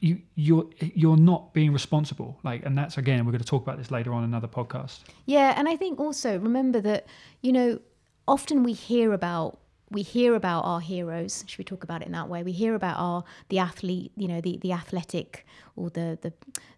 You 0.00 0.20
you're 0.34 0.66
you're 0.80 1.16
not 1.16 1.52
being 1.52 1.72
responsible. 1.72 2.38
Like 2.44 2.64
and 2.64 2.76
that's 2.76 2.98
again 2.98 3.24
we're 3.24 3.32
going 3.32 3.42
to 3.42 3.48
talk 3.48 3.62
about 3.62 3.78
this 3.78 3.90
later 3.90 4.12
on 4.12 4.24
another 4.24 4.48
podcast. 4.48 5.00
Yeah 5.26 5.54
and 5.56 5.68
i 5.68 5.76
think 5.76 5.98
also 5.98 6.38
remember 6.38 6.80
that 6.80 7.06
you 7.42 7.52
know 7.52 7.80
often 8.28 8.62
we 8.62 8.72
hear 8.72 9.12
about 9.12 9.58
we 9.90 10.02
hear 10.02 10.34
about 10.34 10.62
our 10.62 10.80
heroes 10.80 11.44
should 11.46 11.58
we 11.58 11.64
talk 11.64 11.84
about 11.84 12.02
it 12.02 12.06
in 12.06 12.12
that 12.12 12.28
way? 12.28 12.42
We 12.42 12.52
hear 12.52 12.74
about 12.74 12.96
our 12.98 13.24
the 13.48 13.58
athlete 13.58 14.12
you 14.16 14.28
know 14.28 14.40
the 14.40 14.58
the 14.58 14.72
athletic 14.72 15.46
or 15.76 15.90
the 15.90 16.18
the 16.22 16.32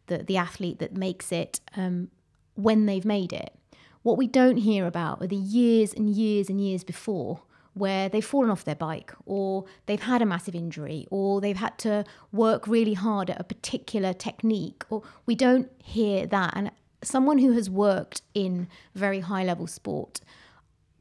the, 0.07 0.25
the 0.25 0.37
athlete 0.37 0.79
that 0.79 0.97
makes 0.97 1.33
it 1.33 1.61
um, 1.77 2.11
when 2.55 2.87
they've 2.87 3.05
made 3.05 3.33
it. 3.33 3.55
What 4.03 4.17
we 4.17 4.27
don't 4.27 4.59
hear 4.59 4.87
about 4.87 5.23
are 5.23 5.27
the 5.27 5.37
years 5.37 5.93
and 5.93 6.09
years 6.09 6.49
and 6.49 6.61
years 6.61 6.83
before 6.85 7.43
where 7.75 8.09
they've 8.09 8.25
fallen 8.25 8.51
off 8.51 8.65
their 8.65 8.75
bike 8.75 9.13
or 9.27 9.65
they've 9.87 10.03
had 10.03 10.23
a 10.23 10.27
massive 10.27 10.55
injury 10.55 11.07
or 11.11 11.41
they've 11.41 11.59
had 11.59 11.79
to 11.79 12.05
work 12.33 12.67
really 12.67 12.95
hard 12.95 13.31
at 13.31 13.41
a 13.41 13.45
particular 13.45 14.13
technique 14.13 14.83
or 14.89 15.03
we 15.27 15.35
don't 15.35 15.71
hear 15.83 16.27
that. 16.27 16.53
And 16.57 16.71
someone 17.03 17.39
who 17.39 17.53
has 17.53 17.71
worked 17.71 18.23
in 18.35 18.69
very 18.95 19.21
high 19.21 19.45
level 19.45 19.67
sport 19.67 20.21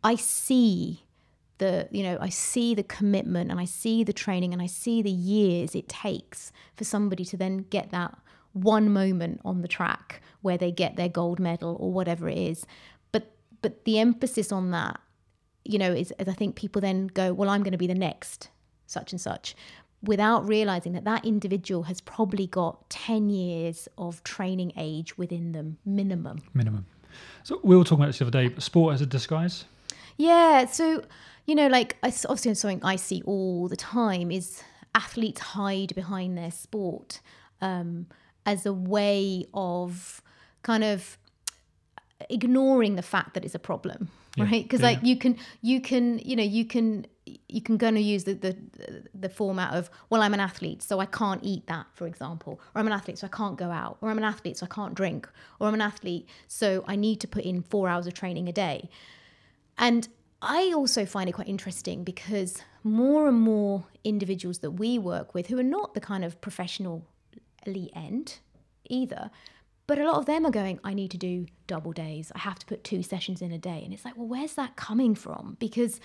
I 0.03 0.15
see 0.15 1.03
the 1.57 1.87
you 1.91 2.03
know 2.03 2.17
I 2.19 2.29
see 2.29 2.75
the 2.75 2.83
commitment 2.83 3.51
and 3.51 3.59
I 3.59 3.65
see 3.65 4.03
the 4.03 4.13
training 4.13 4.53
and 4.53 4.61
I 4.61 4.67
see 4.67 5.01
the 5.01 5.11
years 5.11 5.75
it 5.75 5.87
takes 5.87 6.51
for 6.75 6.83
somebody 6.83 7.25
to 7.25 7.37
then 7.37 7.65
get 7.69 7.91
that 7.91 8.17
one 8.53 8.91
moment 8.91 9.41
on 9.45 9.61
the 9.61 9.67
track 9.67 10.21
where 10.41 10.57
they 10.57 10.71
get 10.71 10.95
their 10.95 11.09
gold 11.09 11.39
medal 11.39 11.77
or 11.79 11.91
whatever 11.91 12.29
it 12.29 12.37
is. 12.37 12.65
But 13.11 13.31
but 13.61 13.85
the 13.85 13.99
emphasis 13.99 14.51
on 14.51 14.71
that 14.71 14.99
you 15.63 15.79
know 15.79 15.91
is, 15.91 16.13
is 16.19 16.27
I 16.27 16.33
think 16.33 16.55
people 16.55 16.81
then 16.81 17.07
go 17.07 17.33
well 17.33 17.49
I'm 17.49 17.63
going 17.63 17.71
to 17.71 17.77
be 17.77 17.87
the 17.87 17.95
next 17.95 18.49
such 18.85 19.11
and 19.11 19.19
such 19.19 19.55
without 20.03 20.47
realizing 20.47 20.93
that 20.93 21.05
that 21.05 21.25
individual 21.25 21.83
has 21.83 22.01
probably 22.01 22.45
got 22.47 22.87
10 22.91 23.29
years 23.29 23.87
of 23.97 24.23
training 24.23 24.71
age 24.77 25.17
within 25.17 25.53
them 25.53 25.77
minimum. 25.85 26.39
Minimum. 26.53 26.85
So 27.43 27.59
we 27.63 27.75
were 27.75 27.83
talking 27.83 28.03
about 28.03 28.07
this 28.07 28.19
the 28.19 28.27
other 28.27 28.49
day 28.49 28.55
sport 28.59 28.93
as 28.93 29.01
a 29.01 29.07
disguise 29.07 29.65
yeah. 30.17 30.65
So, 30.65 31.03
you 31.45 31.55
know, 31.55 31.67
like 31.67 31.97
obviously 32.03 32.53
something 32.55 32.83
I 32.83 32.95
see 32.95 33.21
all 33.25 33.67
the 33.67 33.77
time 33.77 34.31
is 34.31 34.63
athletes 34.93 35.39
hide 35.39 35.93
behind 35.95 36.37
their 36.37 36.51
sport 36.51 37.21
um, 37.61 38.07
as 38.45 38.65
a 38.65 38.73
way 38.73 39.45
of 39.53 40.21
kind 40.63 40.83
of 40.83 41.17
ignoring 42.29 42.95
the 42.95 43.01
fact 43.01 43.35
that 43.35 43.45
it's 43.45 43.55
a 43.55 43.59
problem, 43.59 44.09
yeah. 44.35 44.45
right? 44.45 44.63
Because 44.63 44.81
yeah. 44.81 44.87
like 44.87 44.99
you 45.03 45.17
can, 45.17 45.37
you 45.61 45.79
can, 45.79 46.19
you 46.19 46.35
know, 46.35 46.43
you 46.43 46.65
can 46.65 47.05
you 47.49 47.61
can 47.61 47.77
going 47.77 47.95
to 47.95 48.01
use 48.01 48.23
the, 48.23 48.33
the 48.33 48.55
the 49.13 49.27
format 49.29 49.73
of 49.73 49.89
well 50.09 50.21
i'm 50.21 50.33
an 50.33 50.39
athlete 50.39 50.81
so 50.81 50.99
i 50.99 51.05
can't 51.05 51.41
eat 51.43 51.67
that 51.67 51.85
for 51.93 52.07
example 52.07 52.59
or 52.73 52.79
i'm 52.79 52.87
an 52.87 52.93
athlete 52.93 53.17
so 53.17 53.27
i 53.27 53.29
can't 53.29 53.57
go 53.57 53.69
out 53.69 53.97
or 54.01 54.09
i'm 54.09 54.17
an 54.17 54.23
athlete 54.23 54.57
so 54.57 54.65
i 54.65 54.73
can't 54.73 54.95
drink 54.95 55.27
or 55.59 55.67
i'm 55.67 55.73
an 55.73 55.81
athlete 55.81 56.27
so 56.47 56.83
i 56.87 56.95
need 56.95 57.19
to 57.19 57.27
put 57.27 57.43
in 57.43 57.61
four 57.61 57.89
hours 57.89 58.07
of 58.07 58.13
training 58.13 58.47
a 58.47 58.53
day 58.53 58.89
and 59.77 60.07
i 60.41 60.71
also 60.75 61.05
find 61.05 61.29
it 61.29 61.33
quite 61.33 61.47
interesting 61.47 62.03
because 62.03 62.61
more 62.83 63.27
and 63.27 63.39
more 63.39 63.85
individuals 64.03 64.59
that 64.59 64.71
we 64.71 64.97
work 64.97 65.33
with 65.33 65.47
who 65.47 65.57
are 65.59 65.63
not 65.63 65.93
the 65.93 65.99
kind 66.01 66.23
of 66.23 66.39
professional 66.41 67.05
elite 67.65 67.91
end 67.95 68.39
either 68.89 69.29
but 69.87 69.99
a 69.99 70.05
lot 70.05 70.15
of 70.17 70.25
them 70.25 70.45
are 70.45 70.51
going 70.51 70.79
i 70.83 70.93
need 70.93 71.11
to 71.11 71.17
do 71.17 71.45
double 71.67 71.91
days 71.91 72.31
i 72.35 72.39
have 72.39 72.57
to 72.59 72.65
put 72.65 72.83
two 72.83 73.03
sessions 73.03 73.41
in 73.41 73.51
a 73.51 73.57
day 73.57 73.81
and 73.83 73.93
it's 73.93 74.05
like 74.05 74.15
well 74.17 74.27
where's 74.27 74.53
that 74.53 74.75
coming 74.75 75.15
from 75.15 75.57
because 75.59 75.99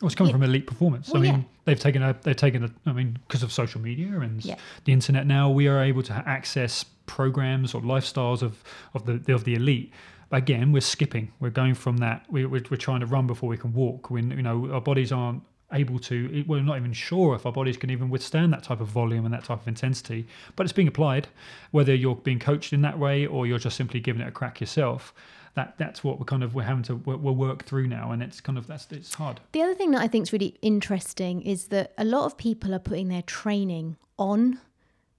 well, 0.00 0.08
it's 0.08 0.16
coming 0.16 0.30
Yeah. 0.30 0.34
from 0.38 0.42
elite 0.42 0.66
performance. 0.66 1.08
Well, 1.08 1.22
I 1.22 1.26
mean, 1.26 1.34
yeah. 1.34 1.42
they've 1.66 1.78
taken 1.78 2.02
a, 2.02 2.16
they've 2.24 2.34
taken 2.34 2.64
a, 2.64 2.70
I 2.84 2.92
mean, 2.92 3.16
because 3.28 3.44
of 3.44 3.52
social 3.52 3.80
media 3.80 4.08
and 4.18 4.44
Yeah. 4.44 4.56
the 4.86 4.92
internet 4.92 5.24
now, 5.24 5.48
we 5.50 5.68
are 5.68 5.80
able 5.80 6.02
to 6.02 6.12
access 6.26 6.84
programs 7.06 7.74
or 7.74 7.80
lifestyles 7.80 8.42
of, 8.42 8.64
of 8.94 9.06
the 9.06 9.32
of 9.32 9.44
the 9.44 9.54
elite. 9.54 9.92
Again, 10.34 10.72
we're 10.72 10.80
skipping. 10.80 11.32
We're 11.40 11.50
going 11.50 11.74
from 11.74 11.98
that. 11.98 12.24
We, 12.28 12.44
we're, 12.44 12.62
we're 12.70 12.76
trying 12.76 13.00
to 13.00 13.06
run 13.06 13.26
before 13.26 13.48
we 13.48 13.56
can 13.56 13.72
walk. 13.72 14.10
When 14.10 14.30
you 14.30 14.42
know 14.42 14.70
our 14.72 14.80
bodies 14.80 15.12
aren't 15.12 15.42
able 15.72 15.98
to. 15.98 16.44
We're 16.46 16.62
not 16.62 16.76
even 16.76 16.92
sure 16.92 17.34
if 17.34 17.46
our 17.46 17.52
bodies 17.52 17.76
can 17.76 17.90
even 17.90 18.08
withstand 18.08 18.52
that 18.52 18.62
type 18.62 18.80
of 18.80 18.88
volume 18.88 19.24
and 19.24 19.34
that 19.34 19.44
type 19.44 19.60
of 19.60 19.68
intensity. 19.68 20.26
But 20.56 20.64
it's 20.64 20.72
being 20.72 20.88
applied, 20.88 21.28
whether 21.72 21.94
you're 21.94 22.14
being 22.14 22.38
coached 22.38 22.72
in 22.72 22.82
that 22.82 22.98
way 22.98 23.26
or 23.26 23.46
you're 23.46 23.58
just 23.58 23.76
simply 23.76 24.00
giving 24.00 24.22
it 24.22 24.28
a 24.28 24.30
crack 24.30 24.60
yourself. 24.60 25.14
That 25.54 25.74
that's 25.78 26.02
what 26.02 26.18
we're 26.18 26.24
kind 26.24 26.42
of 26.42 26.54
we're 26.54 26.62
having 26.62 26.82
to 26.84 26.96
we're 26.96 27.16
work 27.16 27.64
through 27.64 27.86
now, 27.86 28.10
and 28.10 28.22
it's 28.22 28.40
kind 28.40 28.58
of 28.58 28.66
that's 28.66 28.90
it's 28.90 29.14
hard. 29.14 29.40
The 29.52 29.62
other 29.62 29.74
thing 29.74 29.92
that 29.92 30.00
I 30.00 30.08
think 30.08 30.24
is 30.24 30.32
really 30.32 30.56
interesting 30.62 31.42
is 31.42 31.68
that 31.68 31.92
a 31.96 32.04
lot 32.04 32.24
of 32.26 32.36
people 32.36 32.74
are 32.74 32.80
putting 32.80 33.08
their 33.08 33.22
training 33.22 33.96
on 34.18 34.58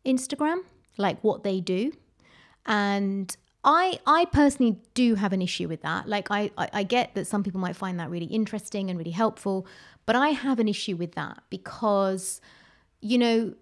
Instagram, 0.05 0.60
like 0.98 1.24
what 1.24 1.43
they 1.43 1.62
do. 1.62 1.93
And 2.65 3.36
I 3.65 4.00
I 4.05 4.25
personally 4.25 4.77
do 4.93 5.15
have 5.15 5.34
an 5.34 5.41
issue 5.41 5.67
with 5.67 5.81
that. 5.81 6.07
Like 6.07 6.29
I, 6.29 6.51
I, 6.57 6.69
I 6.72 6.84
get 6.84 7.15
that 7.15 7.25
some 7.25 7.43
people 7.43 7.60
might 7.60 7.75
find 7.75 8.00
that 8.00 8.10
really 8.10 8.27
interesting 8.27 8.89
and 8.89 8.98
really 8.98 9.12
helpful, 9.12 9.65
but 10.05 10.15
I 10.15 10.29
have 10.29 10.60
an 10.60 10.67
issue 10.67 10.95
with 10.95 11.13
that 11.15 11.41
because, 11.50 12.39
you 13.01 13.17
know, 13.17 13.55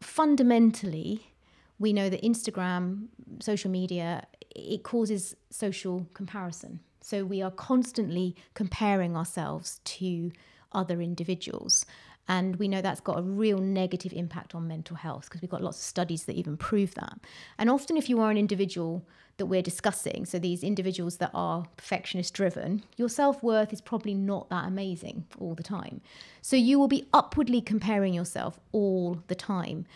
fundamentally, 0.00 1.32
we 1.80 1.92
know 1.92 2.08
that 2.08 2.22
Instagram, 2.22 3.08
social 3.40 3.70
media, 3.70 4.26
it 4.54 4.84
causes 4.84 5.34
social 5.50 6.06
comparison. 6.14 6.78
So 7.00 7.24
we 7.24 7.42
are 7.42 7.50
constantly 7.50 8.36
comparing 8.54 9.16
ourselves 9.16 9.80
to 9.84 10.30
other 10.72 11.00
individuals. 11.02 11.84
And 12.26 12.56
we 12.56 12.68
know 12.68 12.80
that's 12.80 13.00
got 13.00 13.18
a 13.18 13.22
real 13.22 13.58
negative 13.58 14.12
impact 14.12 14.54
on 14.54 14.66
mental 14.66 14.96
health 14.96 15.24
because 15.24 15.42
we've 15.42 15.50
got 15.50 15.62
lots 15.62 15.78
of 15.78 15.84
studies 15.84 16.24
that 16.24 16.36
even 16.36 16.56
prove 16.56 16.94
that. 16.94 17.18
And 17.58 17.68
often, 17.68 17.96
if 17.96 18.08
you 18.08 18.20
are 18.20 18.30
an 18.30 18.38
individual 18.38 19.06
that 19.36 19.46
we're 19.46 19.62
discussing, 19.62 20.24
so 20.24 20.38
these 20.38 20.62
individuals 20.62 21.18
that 21.18 21.30
are 21.34 21.66
perfectionist 21.76 22.32
driven, 22.32 22.82
your 22.96 23.08
self 23.08 23.42
worth 23.42 23.72
is 23.72 23.80
probably 23.80 24.14
not 24.14 24.48
that 24.48 24.66
amazing 24.66 25.26
all 25.38 25.54
the 25.54 25.62
time. 25.62 26.00
So 26.40 26.56
you 26.56 26.78
will 26.78 26.88
be 26.88 27.06
upwardly 27.12 27.60
comparing 27.60 28.14
yourself 28.14 28.58
all 28.72 29.22
the 29.26 29.34
time. 29.34 29.86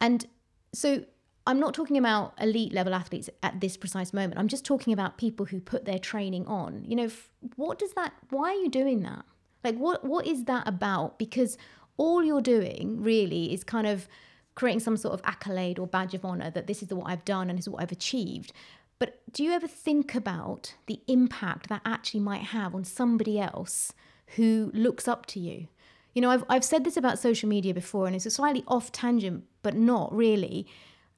And 0.00 0.26
so 0.74 1.04
I'm 1.46 1.60
not 1.60 1.72
talking 1.74 1.96
about 1.96 2.34
elite 2.40 2.72
level 2.72 2.92
athletes 2.92 3.30
at 3.42 3.60
this 3.60 3.76
precise 3.76 4.12
moment. 4.12 4.38
I'm 4.38 4.48
just 4.48 4.64
talking 4.64 4.92
about 4.92 5.16
people 5.16 5.46
who 5.46 5.60
put 5.60 5.84
their 5.84 5.98
training 5.98 6.46
on. 6.46 6.84
You 6.84 6.96
know, 6.96 7.10
what 7.54 7.78
does 7.78 7.92
that, 7.92 8.12
why 8.30 8.50
are 8.50 8.60
you 8.60 8.68
doing 8.68 9.00
that? 9.02 9.24
Like, 9.66 9.76
what 9.76 10.04
what 10.04 10.26
is 10.26 10.44
that 10.44 10.66
about? 10.66 11.18
Because 11.18 11.58
all 11.96 12.22
you're 12.22 12.40
doing 12.40 13.02
really 13.02 13.52
is 13.52 13.64
kind 13.64 13.86
of 13.86 14.08
creating 14.54 14.80
some 14.80 14.96
sort 14.96 15.14
of 15.14 15.20
accolade 15.24 15.78
or 15.78 15.86
badge 15.86 16.14
of 16.14 16.24
honor 16.24 16.50
that 16.50 16.66
this 16.66 16.82
is 16.82 16.88
what 16.92 17.10
I've 17.10 17.24
done 17.24 17.50
and 17.50 17.58
this 17.58 17.66
is 17.66 17.68
what 17.68 17.82
I've 17.82 17.92
achieved. 17.92 18.52
But 18.98 19.20
do 19.30 19.44
you 19.44 19.52
ever 19.52 19.68
think 19.68 20.14
about 20.14 20.74
the 20.86 21.00
impact 21.06 21.68
that 21.68 21.82
actually 21.84 22.20
might 22.20 22.42
have 22.42 22.74
on 22.74 22.84
somebody 22.84 23.38
else 23.38 23.92
who 24.36 24.70
looks 24.72 25.06
up 25.06 25.26
to 25.26 25.40
you? 25.40 25.68
You 26.14 26.22
know, 26.22 26.30
I've, 26.30 26.44
I've 26.48 26.64
said 26.64 26.84
this 26.84 26.96
about 26.96 27.18
social 27.18 27.48
media 27.48 27.74
before, 27.74 28.06
and 28.06 28.16
it's 28.16 28.24
a 28.24 28.30
slightly 28.30 28.64
off 28.66 28.90
tangent, 28.90 29.44
but 29.62 29.74
not 29.74 30.14
really. 30.14 30.66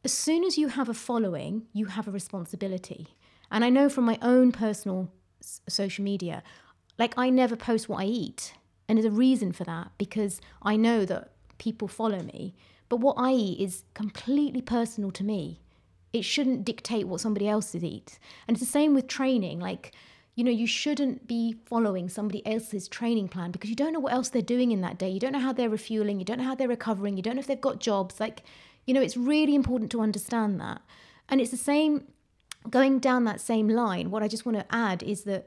As 0.02 0.12
soon 0.12 0.42
as 0.42 0.58
you 0.58 0.68
have 0.68 0.88
a 0.88 0.94
following, 0.94 1.66
you 1.72 1.86
have 1.86 2.08
a 2.08 2.10
responsibility. 2.10 3.06
And 3.52 3.64
I 3.64 3.70
know 3.70 3.88
from 3.88 4.04
my 4.04 4.18
own 4.20 4.50
personal 4.50 5.12
s- 5.40 5.60
social 5.68 6.02
media, 6.02 6.42
like 6.98 7.14
I 7.16 7.30
never 7.30 7.56
post 7.56 7.88
what 7.88 8.00
I 8.00 8.06
eat. 8.06 8.54
And 8.88 8.96
there's 8.96 9.06
a 9.06 9.10
reason 9.10 9.52
for 9.52 9.64
that 9.64 9.92
because 9.98 10.40
I 10.62 10.76
know 10.76 11.04
that 11.04 11.30
people 11.58 11.88
follow 11.88 12.20
me. 12.22 12.54
But 12.88 13.00
what 13.00 13.16
I 13.18 13.32
eat 13.32 13.60
is 13.60 13.84
completely 13.94 14.62
personal 14.62 15.10
to 15.12 15.24
me. 15.24 15.60
It 16.12 16.24
shouldn't 16.24 16.64
dictate 16.64 17.06
what 17.06 17.20
somebody 17.20 17.46
else 17.46 17.74
eats. 17.74 18.18
And 18.46 18.56
it's 18.56 18.64
the 18.64 18.70
same 18.70 18.94
with 18.94 19.06
training. 19.08 19.60
Like, 19.60 19.92
you 20.34 20.42
know, 20.42 20.50
you 20.50 20.66
shouldn't 20.66 21.26
be 21.26 21.56
following 21.66 22.08
somebody 22.08 22.46
else's 22.46 22.88
training 22.88 23.28
plan 23.28 23.50
because 23.50 23.68
you 23.68 23.76
don't 23.76 23.92
know 23.92 24.00
what 24.00 24.12
else 24.14 24.30
they're 24.30 24.40
doing 24.40 24.72
in 24.72 24.80
that 24.80 24.96
day. 24.96 25.10
You 25.10 25.20
don't 25.20 25.32
know 25.32 25.38
how 25.38 25.52
they're 25.52 25.68
refueling. 25.68 26.18
You 26.18 26.24
don't 26.24 26.38
know 26.38 26.44
how 26.44 26.54
they're 26.54 26.68
recovering. 26.68 27.16
You 27.16 27.22
don't 27.22 27.34
know 27.34 27.40
if 27.40 27.46
they've 27.46 27.60
got 27.60 27.80
jobs. 27.80 28.20
Like, 28.20 28.42
you 28.86 28.94
know, 28.94 29.02
it's 29.02 29.16
really 29.16 29.54
important 29.54 29.90
to 29.90 30.00
understand 30.00 30.58
that. 30.60 30.80
And 31.28 31.42
it's 31.42 31.50
the 31.50 31.58
same, 31.58 32.04
going 32.70 33.00
down 33.00 33.24
that 33.24 33.40
same 33.40 33.68
line, 33.68 34.10
what 34.10 34.22
I 34.22 34.28
just 34.28 34.46
want 34.46 34.58
to 34.58 34.74
add 34.74 35.02
is 35.02 35.24
that 35.24 35.44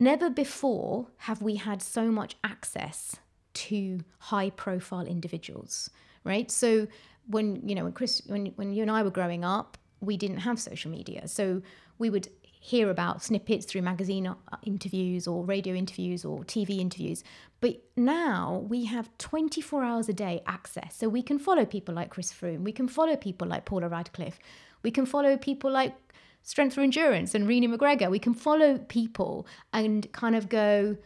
never 0.00 0.30
before 0.30 1.06
have 1.18 1.42
we 1.42 1.56
had 1.56 1.82
so 1.82 2.10
much 2.10 2.36
access 2.42 3.16
to 3.52 4.00
high 4.18 4.50
profile 4.50 5.06
individuals, 5.06 5.90
right? 6.24 6.50
So 6.50 6.88
when, 7.26 7.68
you 7.68 7.74
know, 7.74 7.84
when 7.84 7.92
Chris, 7.92 8.22
when, 8.26 8.46
when 8.56 8.72
you 8.72 8.82
and 8.82 8.90
I 8.90 9.02
were 9.02 9.10
growing 9.10 9.44
up, 9.44 9.76
we 10.00 10.16
didn't 10.16 10.38
have 10.38 10.58
social 10.58 10.90
media. 10.90 11.28
So 11.28 11.62
we 11.98 12.08
would 12.08 12.28
hear 12.42 12.90
about 12.90 13.22
snippets 13.22 13.64
through 13.64 13.82
magazine 13.82 14.26
uh, 14.26 14.36
interviews 14.64 15.26
or 15.26 15.44
radio 15.44 15.74
interviews 15.74 16.24
or 16.24 16.44
TV 16.44 16.78
interviews. 16.78 17.24
But 17.60 17.82
now 17.96 18.64
we 18.68 18.84
have 18.86 19.10
24 19.18 19.82
hours 19.82 20.08
a 20.08 20.12
day 20.12 20.42
access. 20.46 20.96
So 20.96 21.08
we 21.08 21.22
can 21.22 21.38
follow 21.38 21.64
people 21.64 21.94
like 21.94 22.10
Chris 22.10 22.32
Froome, 22.32 22.62
we 22.62 22.72
can 22.72 22.88
follow 22.88 23.16
people 23.16 23.48
like 23.48 23.64
Paula 23.64 23.88
Radcliffe, 23.88 24.38
we 24.82 24.90
can 24.90 25.06
follow 25.06 25.36
people 25.36 25.70
like 25.70 25.94
Strength 26.42 26.74
for 26.74 26.80
Endurance 26.80 27.34
and 27.34 27.46
Renee 27.46 27.68
McGregor. 27.68 28.10
We 28.10 28.18
can 28.18 28.34
follow 28.34 28.78
people 28.78 29.46
and 29.72 30.10
kind 30.12 30.34
of 30.34 30.48
go, 30.48 30.96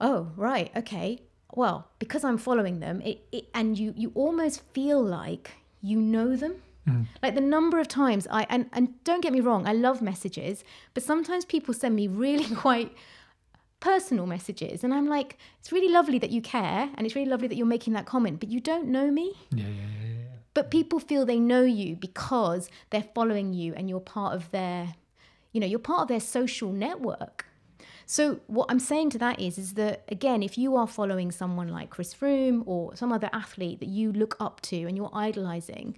oh, 0.00 0.32
right, 0.36 0.70
okay. 0.76 1.22
Well, 1.54 1.88
because 1.98 2.24
I'm 2.24 2.38
following 2.38 2.80
them, 2.80 3.00
it, 3.02 3.26
it 3.32 3.48
and 3.54 3.78
you 3.78 3.94
you 3.96 4.12
almost 4.14 4.62
feel 4.72 5.02
like 5.02 5.52
you 5.80 6.00
know 6.00 6.36
them. 6.36 6.56
Mm-hmm. 6.88 7.02
Like 7.22 7.34
the 7.34 7.40
number 7.40 7.78
of 7.80 7.88
times 7.88 8.26
I 8.30 8.46
and 8.48 8.68
and 8.72 9.02
don't 9.04 9.22
get 9.22 9.32
me 9.32 9.40
wrong, 9.40 9.66
I 9.66 9.72
love 9.72 10.02
messages, 10.02 10.64
but 10.94 11.02
sometimes 11.02 11.44
people 11.44 11.72
send 11.72 11.96
me 11.96 12.08
really 12.08 12.54
quite 12.66 12.94
personal 13.80 14.26
messages 14.26 14.82
and 14.84 14.92
I'm 14.92 15.06
like, 15.06 15.38
it's 15.60 15.70
really 15.70 15.92
lovely 15.92 16.18
that 16.18 16.30
you 16.30 16.40
care 16.40 16.90
and 16.94 17.06
it's 17.06 17.14
really 17.14 17.28
lovely 17.28 17.48
that 17.48 17.56
you're 17.56 17.66
making 17.66 17.92
that 17.92 18.06
comment, 18.06 18.40
but 18.40 18.48
you 18.48 18.60
don't 18.60 18.88
know 18.88 19.10
me. 19.10 19.32
Yeah, 19.50 19.64
yeah, 19.64 19.70
yeah, 19.70 20.08
yeah. 20.08 20.15
But 20.56 20.70
people 20.70 20.98
feel 21.00 21.26
they 21.26 21.38
know 21.38 21.64
you 21.64 21.96
because 21.96 22.70
they're 22.88 23.10
following 23.14 23.52
you 23.52 23.74
and 23.74 23.90
you're 23.90 24.00
part 24.00 24.34
of 24.34 24.50
their, 24.52 24.94
you 25.52 25.60
know, 25.60 25.66
you're 25.66 25.78
part 25.78 26.00
of 26.00 26.08
their 26.08 26.18
social 26.18 26.72
network. 26.72 27.44
So 28.06 28.40
what 28.46 28.70
I'm 28.70 28.78
saying 28.78 29.10
to 29.10 29.18
that 29.18 29.38
is, 29.38 29.58
is 29.58 29.74
that 29.74 30.04
again, 30.08 30.42
if 30.42 30.56
you 30.56 30.74
are 30.76 30.86
following 30.86 31.30
someone 31.30 31.68
like 31.68 31.90
Chris 31.90 32.14
Froome 32.14 32.62
or 32.64 32.96
some 32.96 33.12
other 33.12 33.28
athlete 33.34 33.80
that 33.80 33.90
you 33.90 34.10
look 34.12 34.34
up 34.40 34.62
to 34.62 34.84
and 34.84 34.96
you're 34.96 35.10
idolizing, 35.12 35.94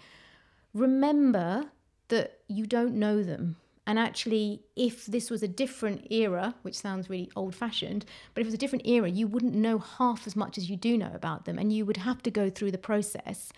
remember 0.74 1.66
that 2.08 2.40
you 2.48 2.66
don't 2.66 2.96
know 2.96 3.22
them. 3.22 3.58
And 3.86 3.96
actually, 3.96 4.64
if 4.74 5.06
this 5.06 5.30
was 5.30 5.44
a 5.44 5.48
different 5.48 6.08
era, 6.10 6.56
which 6.62 6.74
sounds 6.74 7.08
really 7.08 7.30
old 7.36 7.54
fashioned, 7.54 8.04
but 8.34 8.40
if 8.40 8.46
it 8.46 8.48
was 8.48 8.54
a 8.54 8.58
different 8.58 8.88
era, 8.88 9.08
you 9.08 9.28
wouldn't 9.28 9.54
know 9.54 9.78
half 9.78 10.26
as 10.26 10.34
much 10.34 10.58
as 10.58 10.68
you 10.68 10.76
do 10.76 10.98
know 10.98 11.12
about 11.14 11.44
them. 11.44 11.60
And 11.60 11.72
you 11.72 11.86
would 11.86 11.98
have 11.98 12.24
to 12.24 12.30
go 12.32 12.50
through 12.50 12.72
the 12.72 12.76
process 12.76 13.52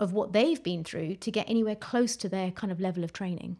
of 0.00 0.12
what 0.12 0.32
they've 0.32 0.62
been 0.62 0.84
through 0.84 1.16
to 1.16 1.30
get 1.30 1.48
anywhere 1.48 1.74
close 1.76 2.16
to 2.16 2.28
their 2.28 2.50
kind 2.50 2.70
of 2.72 2.80
level 2.80 3.04
of 3.04 3.12
training. 3.12 3.56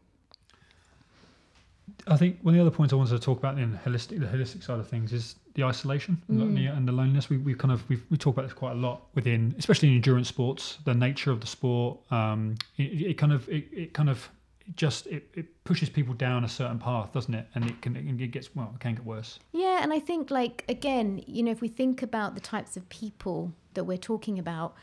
I 2.06 2.16
think 2.16 2.38
one 2.42 2.54
of 2.54 2.58
the 2.58 2.66
other 2.66 2.74
points 2.74 2.92
I 2.92 2.96
wanted 2.96 3.10
to 3.10 3.18
talk 3.18 3.38
about 3.38 3.58
in 3.58 3.78
holistic, 3.84 4.20
the 4.20 4.26
holistic 4.26 4.62
side 4.62 4.78
of 4.78 4.88
things 4.88 5.12
is 5.12 5.36
the 5.54 5.64
isolation 5.64 6.22
and 6.28 6.56
the- 6.56 6.66
and 6.66 6.86
the 6.86 6.92
loneliness. 6.92 7.28
We 7.28 7.38
we 7.38 7.54
kind 7.54 7.72
of 7.72 7.88
we 7.88 8.00
we 8.10 8.16
talk 8.16 8.34
about 8.36 8.44
this 8.44 8.52
quite 8.52 8.72
a 8.72 8.80
lot 8.80 9.02
within, 9.14 9.54
especially 9.58 9.88
in 9.88 9.94
endurance 9.96 10.28
sports, 10.28 10.78
the 10.84 10.94
nature 10.94 11.30
of 11.30 11.40
the 11.40 11.46
sport. 11.46 11.98
Um, 12.12 12.56
it, 12.76 13.10
it 13.10 13.14
kind 13.18 13.32
of 13.32 13.48
it, 13.48 13.68
it 13.72 13.92
kind 13.94 14.08
of 14.08 14.28
just 14.76 15.06
it, 15.06 15.28
it 15.34 15.64
pushes 15.64 15.88
people 15.88 16.14
down 16.14 16.44
a 16.44 16.48
certain 16.48 16.78
path, 16.78 17.12
doesn't 17.12 17.34
it? 17.34 17.46
And 17.54 17.68
it 17.68 17.80
can 17.82 17.96
it 17.96 18.30
gets 18.30 18.54
well, 18.54 18.70
it 18.74 18.80
can 18.80 18.94
get 18.94 19.04
worse. 19.04 19.38
Yeah, 19.52 19.82
and 19.82 19.92
I 19.92 19.98
think 19.98 20.30
like 20.30 20.64
again, 20.68 21.22
you 21.26 21.42
know, 21.42 21.50
if 21.50 21.60
we 21.60 21.68
think 21.68 22.02
about 22.02 22.34
the 22.34 22.40
types 22.40 22.76
of 22.76 22.88
people 22.90 23.52
that 23.74 23.84
we're 23.84 23.98
talking 23.98 24.38
about, 24.38 24.74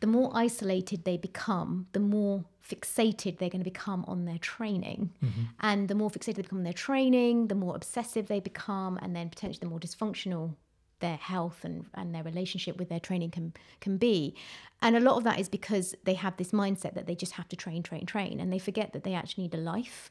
the 0.00 0.06
more 0.06 0.30
isolated 0.34 1.04
they 1.04 1.16
become, 1.16 1.86
the 1.92 2.00
more 2.00 2.44
fixated 2.66 3.38
they're 3.38 3.50
going 3.50 3.64
to 3.64 3.70
become 3.70 4.04
on 4.06 4.24
their 4.24 4.38
training. 4.38 5.10
Mm-hmm. 5.22 5.42
And 5.60 5.88
the 5.88 5.94
more 5.94 6.10
fixated 6.10 6.36
they 6.36 6.42
become 6.42 6.58
on 6.58 6.64
their 6.64 6.72
training, 6.72 7.48
the 7.48 7.54
more 7.54 7.76
obsessive 7.76 8.26
they 8.26 8.40
become, 8.40 8.98
and 9.02 9.14
then 9.14 9.28
potentially 9.28 9.60
the 9.60 9.70
more 9.70 9.80
dysfunctional 9.80 10.54
their 11.00 11.16
health 11.16 11.64
and, 11.64 11.86
and 11.94 12.14
their 12.14 12.22
relationship 12.22 12.78
with 12.78 12.88
their 12.88 13.00
training 13.00 13.30
can 13.30 13.52
can 13.80 13.96
be. 13.96 14.34
And 14.82 14.96
a 14.96 15.00
lot 15.00 15.16
of 15.16 15.24
that 15.24 15.40
is 15.40 15.48
because 15.48 15.94
they 16.04 16.14
have 16.14 16.36
this 16.36 16.52
mindset 16.52 16.94
that 16.94 17.06
they 17.06 17.14
just 17.14 17.32
have 17.32 17.48
to 17.48 17.56
train, 17.56 17.82
train, 17.82 18.06
train, 18.06 18.40
and 18.40 18.52
they 18.52 18.58
forget 18.58 18.92
that 18.92 19.04
they 19.04 19.14
actually 19.14 19.44
need 19.44 19.54
a 19.54 19.58
life. 19.58 20.10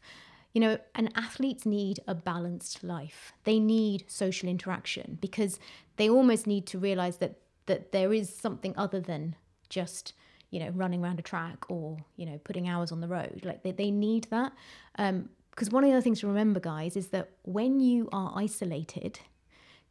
You 0.53 0.61
know, 0.61 0.79
and 0.95 1.11
athletes 1.15 1.63
need 1.63 1.99
a 2.07 2.15
balanced 2.15 2.83
life. 2.83 3.33
They 3.43 3.59
need 3.59 4.05
social 4.07 4.49
interaction 4.49 5.19
because 5.21 5.59
they 5.97 6.09
almost 6.09 6.47
need 6.47 6.65
to 6.67 6.79
realize 6.79 7.17
that 7.17 7.39
that 7.67 7.91
there 7.91 8.11
is 8.11 8.35
something 8.35 8.73
other 8.75 8.99
than 8.99 9.35
just 9.69 10.13
you 10.51 10.59
know 10.59 10.69
running 10.71 11.03
around 11.03 11.19
a 11.19 11.21
track 11.21 11.69
or 11.69 11.97
you 12.15 12.25
know 12.25 12.39
putting 12.43 12.67
hours 12.67 12.91
on 12.91 13.01
the 13.01 13.07
road. 13.07 13.41
Like 13.43 13.63
they, 13.63 13.71
they 13.71 13.91
need 13.91 14.25
that. 14.31 14.53
Um, 14.97 15.29
because 15.51 15.71
one 15.71 15.83
of 15.83 15.89
the 15.89 15.93
other 15.93 16.01
things 16.01 16.21
to 16.21 16.27
remember, 16.27 16.61
guys, 16.61 16.95
is 16.95 17.07
that 17.07 17.31
when 17.43 17.81
you 17.81 18.07
are 18.13 18.31
isolated, 18.33 19.19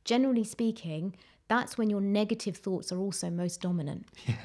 generally 0.07 0.45
speaking, 0.45 1.15
that's 1.49 1.77
when 1.77 1.91
your 1.91 2.01
negative 2.01 2.57
thoughts 2.57 2.91
are 2.91 2.99
also 2.99 3.29
most 3.29 3.61
dominant. 3.61 4.07
Yeah, 4.27 4.37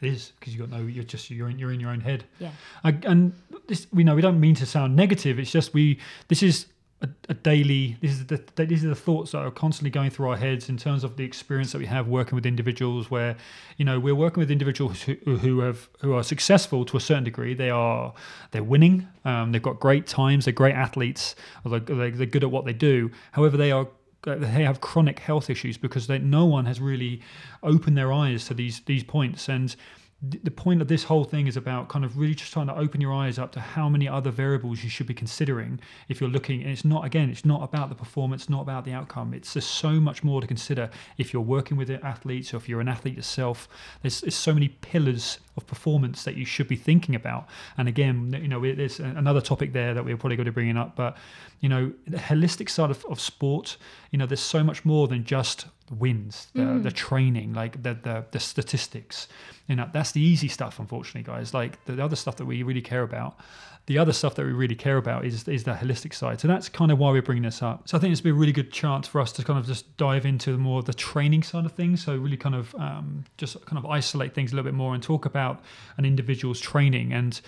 it 0.00 0.12
is 0.14 0.32
because 0.38 0.54
you've 0.54 0.68
got 0.68 0.76
no. 0.76 0.84
You're 0.84 1.04
just 1.04 1.30
you're 1.30 1.48
in, 1.48 1.58
you're 1.58 1.72
in 1.72 1.80
your 1.80 1.90
own 1.90 2.00
head. 2.00 2.24
Yeah. 2.40 2.50
I, 2.82 2.96
and 3.04 3.32
this 3.68 3.86
we 3.92 4.02
know 4.04 4.14
we 4.14 4.22
don't 4.22 4.40
mean 4.40 4.54
to 4.56 4.66
sound 4.66 4.96
negative. 4.96 5.38
It's 5.38 5.50
just 5.50 5.74
we. 5.74 5.98
This 6.28 6.42
is 6.42 6.66
a, 7.00 7.08
a 7.28 7.34
daily. 7.34 7.96
This 8.00 8.12
is 8.12 8.26
the 8.26 8.42
these 8.56 8.84
are 8.84 8.88
the 8.88 8.94
thoughts 8.94 9.32
that 9.32 9.38
are 9.38 9.50
constantly 9.50 9.90
going 9.90 10.10
through 10.10 10.28
our 10.30 10.36
heads 10.36 10.68
in 10.68 10.76
terms 10.76 11.04
of 11.04 11.16
the 11.16 11.24
experience 11.24 11.72
that 11.72 11.78
we 11.78 11.86
have 11.86 12.08
working 12.08 12.34
with 12.34 12.46
individuals. 12.46 13.10
Where 13.10 13.36
you 13.76 13.84
know 13.84 14.00
we're 14.00 14.14
working 14.14 14.40
with 14.40 14.50
individuals 14.50 15.02
who, 15.02 15.14
who 15.36 15.60
have 15.60 15.88
who 16.00 16.12
are 16.14 16.22
successful 16.22 16.84
to 16.86 16.96
a 16.96 17.00
certain 17.00 17.24
degree. 17.24 17.54
They 17.54 17.70
are 17.70 18.12
they're 18.50 18.64
winning. 18.64 19.06
Um, 19.24 19.52
they've 19.52 19.62
got 19.62 19.78
great 19.80 20.06
times. 20.06 20.44
They're 20.44 20.52
great 20.52 20.74
athletes. 20.74 21.36
They're, 21.64 21.80
they're 21.80 22.26
good 22.26 22.44
at 22.44 22.50
what 22.50 22.64
they 22.64 22.72
do. 22.72 23.10
However, 23.32 23.56
they 23.56 23.70
are 23.70 23.88
they 24.22 24.64
have 24.64 24.80
chronic 24.80 25.20
health 25.20 25.48
issues 25.48 25.78
because 25.78 26.08
they, 26.08 26.18
no 26.18 26.44
one 26.44 26.66
has 26.66 26.80
really 26.80 27.22
opened 27.62 27.96
their 27.96 28.12
eyes 28.12 28.46
to 28.46 28.54
these 28.54 28.80
these 28.80 29.04
points 29.04 29.48
and 29.48 29.76
the 30.20 30.50
point 30.50 30.82
of 30.82 30.88
this 30.88 31.04
whole 31.04 31.22
thing 31.22 31.46
is 31.46 31.56
about 31.56 31.88
kind 31.88 32.04
of 32.04 32.18
really 32.18 32.34
just 32.34 32.52
trying 32.52 32.66
to 32.66 32.74
open 32.74 33.00
your 33.00 33.12
eyes 33.12 33.38
up 33.38 33.52
to 33.52 33.60
how 33.60 33.88
many 33.88 34.08
other 34.08 34.32
variables 34.32 34.82
you 34.82 34.90
should 34.90 35.06
be 35.06 35.14
considering 35.14 35.78
if 36.08 36.20
you're 36.20 36.28
looking 36.28 36.60
and 36.60 36.72
it's 36.72 36.84
not 36.84 37.04
again 37.04 37.30
it's 37.30 37.44
not 37.44 37.62
about 37.62 37.88
the 37.88 37.94
performance 37.94 38.48
not 38.48 38.62
about 38.62 38.84
the 38.84 38.92
outcome. 38.92 39.32
It's 39.32 39.54
just 39.54 39.70
so 39.70 39.90
much 40.00 40.24
more 40.24 40.40
to 40.40 40.46
consider 40.48 40.90
if 41.18 41.32
you're 41.32 41.40
working 41.40 41.76
with 41.76 41.88
athletes 41.90 42.52
or 42.52 42.56
if 42.56 42.68
you're 42.68 42.80
an 42.80 42.88
athlete 42.88 43.14
yourself. 43.14 43.68
There's, 44.02 44.20
there's 44.22 44.34
so 44.34 44.52
many 44.52 44.68
pillars 44.68 45.38
of 45.56 45.68
performance 45.68 46.24
that 46.24 46.34
you 46.34 46.44
should 46.44 46.66
be 46.66 46.76
thinking 46.76 47.14
about. 47.14 47.46
And 47.76 47.86
again 47.86 48.36
you 48.42 48.48
know 48.48 48.60
there's 48.60 48.98
another 48.98 49.40
topic 49.40 49.72
there 49.72 49.94
that 49.94 50.04
we're 50.04 50.16
probably 50.16 50.36
going 50.36 50.46
to 50.46 50.52
bring 50.52 50.76
up 50.76 50.96
but 50.96 51.16
you 51.60 51.68
know 51.68 51.92
the 52.08 52.18
holistic 52.18 52.68
side 52.68 52.90
of, 52.90 53.04
of 53.06 53.20
sport 53.20 53.76
you 54.10 54.18
know 54.18 54.26
there's 54.26 54.40
so 54.40 54.64
much 54.64 54.84
more 54.84 55.06
than 55.06 55.24
just 55.24 55.66
wins, 55.90 56.48
the, 56.54 56.62
mm. 56.62 56.82
the 56.82 56.90
training, 56.90 57.54
like 57.54 57.82
the, 57.82 57.94
the 57.94 58.24
the 58.30 58.40
statistics. 58.40 59.28
You 59.66 59.76
know, 59.76 59.88
that's 59.92 60.12
the 60.12 60.20
easy 60.20 60.48
stuff, 60.48 60.78
unfortunately, 60.78 61.30
guys. 61.30 61.54
Like 61.54 61.84
the 61.84 62.02
other 62.02 62.16
stuff 62.16 62.36
that 62.36 62.46
we 62.46 62.62
really 62.62 62.80
care 62.80 63.02
about, 63.02 63.38
the 63.86 63.98
other 63.98 64.12
stuff 64.12 64.34
that 64.34 64.44
we 64.44 64.52
really 64.52 64.74
care 64.74 64.96
about 64.96 65.24
is 65.24 65.46
is 65.48 65.64
the 65.64 65.72
holistic 65.72 66.14
side. 66.14 66.40
So 66.40 66.48
that's 66.48 66.68
kind 66.68 66.92
of 66.92 66.98
why 66.98 67.10
we're 67.10 67.22
bringing 67.22 67.44
this 67.44 67.62
up. 67.62 67.88
So 67.88 67.96
I 67.96 68.00
think 68.00 68.14
would 68.14 68.22
be 68.22 68.30
a 68.30 68.34
really 68.34 68.52
good 68.52 68.72
chance 68.72 69.08
for 69.08 69.20
us 69.20 69.32
to 69.32 69.44
kind 69.44 69.58
of 69.58 69.66
just 69.66 69.96
dive 69.96 70.26
into 70.26 70.58
more 70.58 70.80
of 70.80 70.84
the 70.84 70.94
training 70.94 71.42
side 71.42 71.64
of 71.64 71.72
things. 71.72 72.04
So 72.04 72.16
really 72.16 72.36
kind 72.36 72.54
of 72.54 72.74
um, 72.74 73.24
just 73.36 73.64
kind 73.66 73.78
of 73.78 73.86
isolate 73.86 74.34
things 74.34 74.52
a 74.52 74.56
little 74.56 74.70
bit 74.70 74.76
more 74.76 74.94
and 74.94 75.02
talk 75.02 75.24
about 75.24 75.62
an 75.96 76.04
individual's 76.04 76.60
training 76.60 77.12
and 77.12 77.40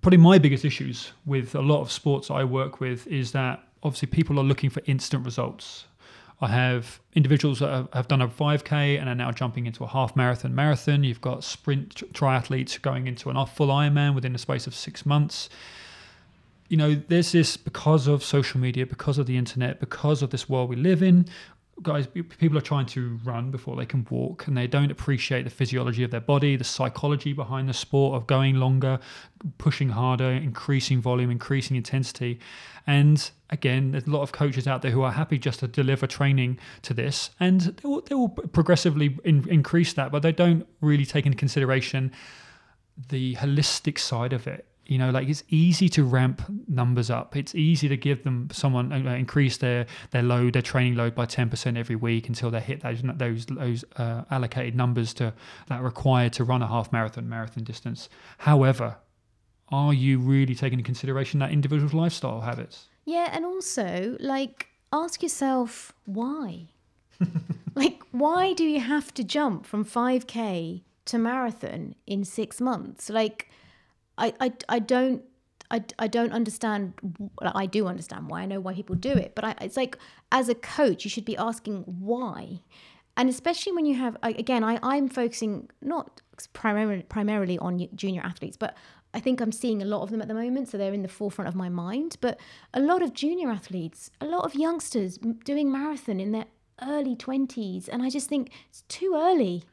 probably 0.00 0.18
my 0.18 0.38
biggest 0.38 0.64
issues 0.64 1.12
with 1.24 1.54
a 1.54 1.60
lot 1.60 1.80
of 1.80 1.92
sports 1.92 2.30
I 2.30 2.44
work 2.44 2.80
with 2.80 3.06
is 3.06 3.32
that 3.32 3.62
obviously 3.82 4.08
people 4.08 4.38
are 4.38 4.44
looking 4.44 4.70
for 4.70 4.82
instant 4.86 5.24
results. 5.24 5.86
I 6.42 6.48
have 6.48 7.00
individuals 7.14 7.60
that 7.60 7.88
have, 7.92 8.08
done 8.08 8.20
a 8.20 8.26
5K 8.26 8.98
and 8.98 9.08
are 9.08 9.14
now 9.14 9.30
jumping 9.30 9.66
into 9.66 9.84
a 9.84 9.86
half 9.86 10.16
marathon 10.16 10.52
marathon. 10.52 11.04
You've 11.04 11.20
got 11.20 11.44
sprint 11.44 11.94
triathletes 12.12 12.82
going 12.82 13.06
into 13.06 13.30
an 13.30 13.36
off 13.36 13.56
full 13.56 13.68
Ironman 13.68 14.16
within 14.16 14.32
the 14.32 14.40
space 14.40 14.66
of 14.66 14.74
six 14.74 15.06
months. 15.06 15.48
You 16.68 16.76
know, 16.76 16.96
there's 16.96 17.30
this 17.30 17.56
because 17.56 18.08
of 18.08 18.24
social 18.24 18.58
media, 18.58 18.86
because 18.86 19.18
of 19.18 19.26
the 19.26 19.36
internet, 19.36 19.78
because 19.78 20.20
of 20.20 20.30
this 20.30 20.48
world 20.48 20.68
we 20.68 20.74
live 20.74 21.00
in. 21.00 21.26
Guys, 21.80 22.06
people 22.06 22.56
are 22.56 22.62
trying 22.62 22.86
to 22.86 23.18
run 23.24 23.50
before 23.50 23.76
they 23.76 23.86
can 23.86 24.06
walk, 24.10 24.46
and 24.46 24.56
they 24.56 24.66
don't 24.66 24.90
appreciate 24.92 25.42
the 25.44 25.50
physiology 25.50 26.04
of 26.04 26.10
their 26.10 26.20
body, 26.20 26.54
the 26.54 26.64
psychology 26.64 27.32
behind 27.32 27.68
the 27.68 27.72
sport 27.72 28.14
of 28.14 28.26
going 28.26 28.56
longer, 28.56 29.00
pushing 29.58 29.88
harder, 29.88 30.30
increasing 30.30 31.00
volume, 31.00 31.30
increasing 31.30 31.76
intensity. 31.76 32.38
And 32.86 33.28
again, 33.50 33.92
there's 33.92 34.06
a 34.06 34.10
lot 34.10 34.22
of 34.22 34.32
coaches 34.32 34.68
out 34.68 34.82
there 34.82 34.90
who 34.90 35.02
are 35.02 35.12
happy 35.12 35.38
just 35.38 35.60
to 35.60 35.66
deliver 35.66 36.06
training 36.06 36.58
to 36.82 36.94
this, 36.94 37.30
and 37.40 37.60
they 37.62 37.88
will, 37.88 38.02
they 38.02 38.14
will 38.14 38.28
progressively 38.28 39.18
in, 39.24 39.48
increase 39.48 39.92
that, 39.94 40.12
but 40.12 40.22
they 40.22 40.32
don't 40.32 40.68
really 40.82 41.06
take 41.06 41.26
into 41.26 41.38
consideration 41.38 42.12
the 43.08 43.34
holistic 43.36 43.98
side 43.98 44.32
of 44.32 44.46
it. 44.46 44.66
You 44.86 44.98
know, 44.98 45.10
like 45.10 45.28
it's 45.28 45.44
easy 45.48 45.88
to 45.90 46.04
ramp 46.04 46.42
numbers 46.68 47.08
up. 47.08 47.36
It's 47.36 47.54
easy 47.54 47.88
to 47.88 47.96
give 47.96 48.24
them 48.24 48.48
someone 48.52 48.92
uh, 48.92 49.12
increase 49.12 49.56
their 49.56 49.86
their 50.10 50.22
load, 50.22 50.54
their 50.54 50.62
training 50.62 50.96
load 50.96 51.14
by 51.14 51.26
ten 51.26 51.48
percent 51.48 51.76
every 51.76 51.96
week 51.96 52.28
until 52.28 52.50
they 52.50 52.60
hit 52.60 52.82
those 52.82 53.02
those 53.02 53.46
those 53.46 53.84
uh, 53.96 54.24
allocated 54.30 54.74
numbers 54.74 55.14
to 55.14 55.32
that 55.68 55.82
required 55.82 56.32
to 56.34 56.44
run 56.44 56.62
a 56.62 56.66
half 56.66 56.92
marathon 56.92 57.28
marathon 57.28 57.64
distance. 57.64 58.08
However, 58.38 58.96
are 59.72 59.94
you 59.94 60.18
really 60.18 60.54
taking 60.54 60.78
into 60.78 60.86
consideration 60.86 61.40
that 61.40 61.50
individual's 61.50 61.94
lifestyle 61.94 62.40
habits? 62.40 62.88
Yeah, 63.04 63.30
and 63.32 63.44
also 63.44 64.16
like 64.20 64.68
ask 64.92 65.22
yourself 65.22 65.92
why. 66.04 66.68
like 67.74 68.02
why 68.10 68.52
do 68.52 68.64
you 68.64 68.80
have 68.80 69.14
to 69.14 69.24
jump 69.24 69.64
from 69.64 69.84
5k 69.84 70.82
to 71.06 71.18
marathon 71.18 71.94
in 72.06 72.24
6 72.24 72.60
months? 72.60 73.08
Like 73.08 73.48
I 74.22 74.32
I 74.40 74.52
I 74.68 74.78
don't 74.78 75.22
I, 75.70 75.82
I 75.98 76.06
don't 76.06 76.32
understand. 76.32 76.92
I 77.40 77.64
do 77.64 77.86
understand 77.86 78.28
why. 78.28 78.42
I 78.42 78.46
know 78.46 78.60
why 78.60 78.74
people 78.74 78.94
do 78.94 79.12
it, 79.12 79.34
but 79.34 79.44
I, 79.44 79.54
it's 79.62 79.76
like 79.76 79.96
as 80.30 80.50
a 80.50 80.54
coach, 80.54 81.04
you 81.04 81.10
should 81.10 81.24
be 81.24 81.36
asking 81.36 81.84
why, 81.84 82.60
and 83.16 83.28
especially 83.28 83.72
when 83.72 83.86
you 83.86 83.96
have 83.96 84.16
again, 84.22 84.62
I 84.62 84.78
I'm 84.82 85.08
focusing 85.08 85.70
not 85.80 86.20
primarily 86.52 87.02
primarily 87.02 87.58
on 87.58 87.88
junior 87.94 88.22
athletes, 88.22 88.56
but 88.56 88.76
I 89.14 89.20
think 89.20 89.40
I'm 89.40 89.52
seeing 89.52 89.82
a 89.82 89.86
lot 89.86 90.02
of 90.02 90.10
them 90.10 90.22
at 90.22 90.28
the 90.28 90.34
moment, 90.34 90.68
so 90.68 90.78
they're 90.78 90.94
in 90.94 91.02
the 91.02 91.08
forefront 91.08 91.48
of 91.48 91.54
my 91.54 91.68
mind. 91.68 92.16
But 92.20 92.38
a 92.74 92.80
lot 92.80 93.02
of 93.02 93.14
junior 93.14 93.50
athletes, 93.50 94.10
a 94.20 94.26
lot 94.26 94.44
of 94.44 94.54
youngsters 94.54 95.18
doing 95.44 95.72
marathon 95.72 96.20
in 96.20 96.32
their 96.32 96.46
early 96.82 97.16
20s, 97.16 97.88
and 97.88 98.02
I 98.02 98.10
just 98.10 98.28
think 98.28 98.50
it's 98.68 98.82
too 98.88 99.14
early. 99.16 99.64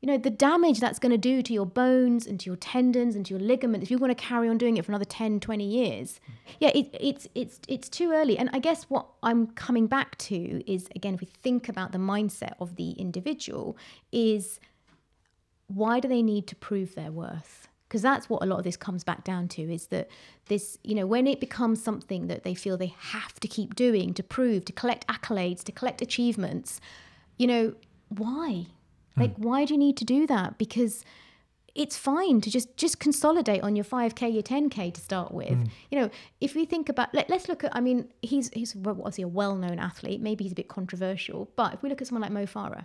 You 0.00 0.06
know, 0.06 0.18
the 0.18 0.30
damage 0.30 0.78
that's 0.78 1.00
going 1.00 1.10
to 1.10 1.18
do 1.18 1.42
to 1.42 1.52
your 1.52 1.66
bones 1.66 2.26
and 2.26 2.38
to 2.40 2.46
your 2.46 2.56
tendons 2.56 3.16
and 3.16 3.26
to 3.26 3.34
your 3.34 3.40
ligaments 3.40 3.84
if 3.84 3.90
you 3.90 3.98
want 3.98 4.16
to 4.16 4.24
carry 4.24 4.48
on 4.48 4.56
doing 4.56 4.76
it 4.76 4.84
for 4.84 4.92
another 4.92 5.04
10, 5.04 5.40
20 5.40 5.64
years. 5.64 6.20
Yeah, 6.60 6.70
it, 6.74 6.94
it's 7.00 7.26
it's 7.34 7.58
it's 7.66 7.88
too 7.88 8.12
early. 8.12 8.38
And 8.38 8.48
I 8.52 8.60
guess 8.60 8.84
what 8.84 9.06
I'm 9.24 9.48
coming 9.48 9.88
back 9.88 10.16
to 10.18 10.72
is 10.72 10.88
again, 10.94 11.14
if 11.14 11.20
we 11.20 11.26
think 11.26 11.68
about 11.68 11.90
the 11.92 11.98
mindset 11.98 12.54
of 12.60 12.76
the 12.76 12.92
individual, 12.92 13.76
is 14.12 14.60
why 15.66 15.98
do 15.98 16.06
they 16.06 16.22
need 16.22 16.46
to 16.46 16.56
prove 16.56 16.94
their 16.94 17.10
worth? 17.10 17.68
because 17.88 18.02
that's 18.02 18.28
what 18.28 18.42
a 18.42 18.46
lot 18.46 18.58
of 18.58 18.64
this 18.64 18.76
comes 18.76 19.02
back 19.02 19.24
down 19.24 19.48
to 19.48 19.62
is 19.62 19.86
that 19.86 20.08
this 20.46 20.78
you 20.84 20.94
know 20.94 21.06
when 21.06 21.26
it 21.26 21.40
becomes 21.40 21.82
something 21.82 22.26
that 22.26 22.44
they 22.44 22.54
feel 22.54 22.76
they 22.76 22.94
have 22.98 23.40
to 23.40 23.48
keep 23.48 23.74
doing 23.74 24.12
to 24.14 24.22
prove 24.22 24.64
to 24.64 24.72
collect 24.72 25.06
accolades 25.08 25.62
to 25.62 25.72
collect 25.72 26.02
achievements 26.02 26.80
you 27.38 27.46
know 27.46 27.74
why 28.08 28.66
mm. 29.18 29.22
like 29.22 29.36
why 29.36 29.64
do 29.64 29.74
you 29.74 29.78
need 29.78 29.96
to 29.98 30.04
do 30.04 30.26
that? 30.26 30.58
Because 30.58 31.04
it's 31.74 31.96
fine 31.96 32.40
to 32.40 32.50
just 32.50 32.76
just 32.76 32.98
consolidate 32.98 33.62
on 33.62 33.76
your 33.76 33.84
5k 33.84 34.32
your 34.32 34.42
10k 34.42 34.92
to 34.94 35.00
start 35.00 35.32
with. 35.32 35.50
Mm. 35.50 35.70
you 35.90 36.00
know 36.00 36.10
if 36.40 36.54
we 36.54 36.64
think 36.64 36.88
about 36.88 37.14
let, 37.14 37.30
us 37.30 37.48
look 37.48 37.62
at 37.62 37.74
i 37.76 37.80
mean 37.80 38.08
he's 38.22 38.50
he's 38.52 38.74
obviously 38.74 39.22
a 39.22 39.28
well-known 39.28 39.78
athlete. 39.78 40.20
Maybe 40.20 40.44
he's 40.44 40.52
a 40.52 40.56
bit 40.56 40.68
controversial. 40.68 41.50
But 41.56 41.74
if 41.74 41.82
we 41.82 41.88
look 41.88 42.00
at 42.00 42.08
someone 42.08 42.22
like 42.22 42.32
mo 42.32 42.46
farah 42.46 42.84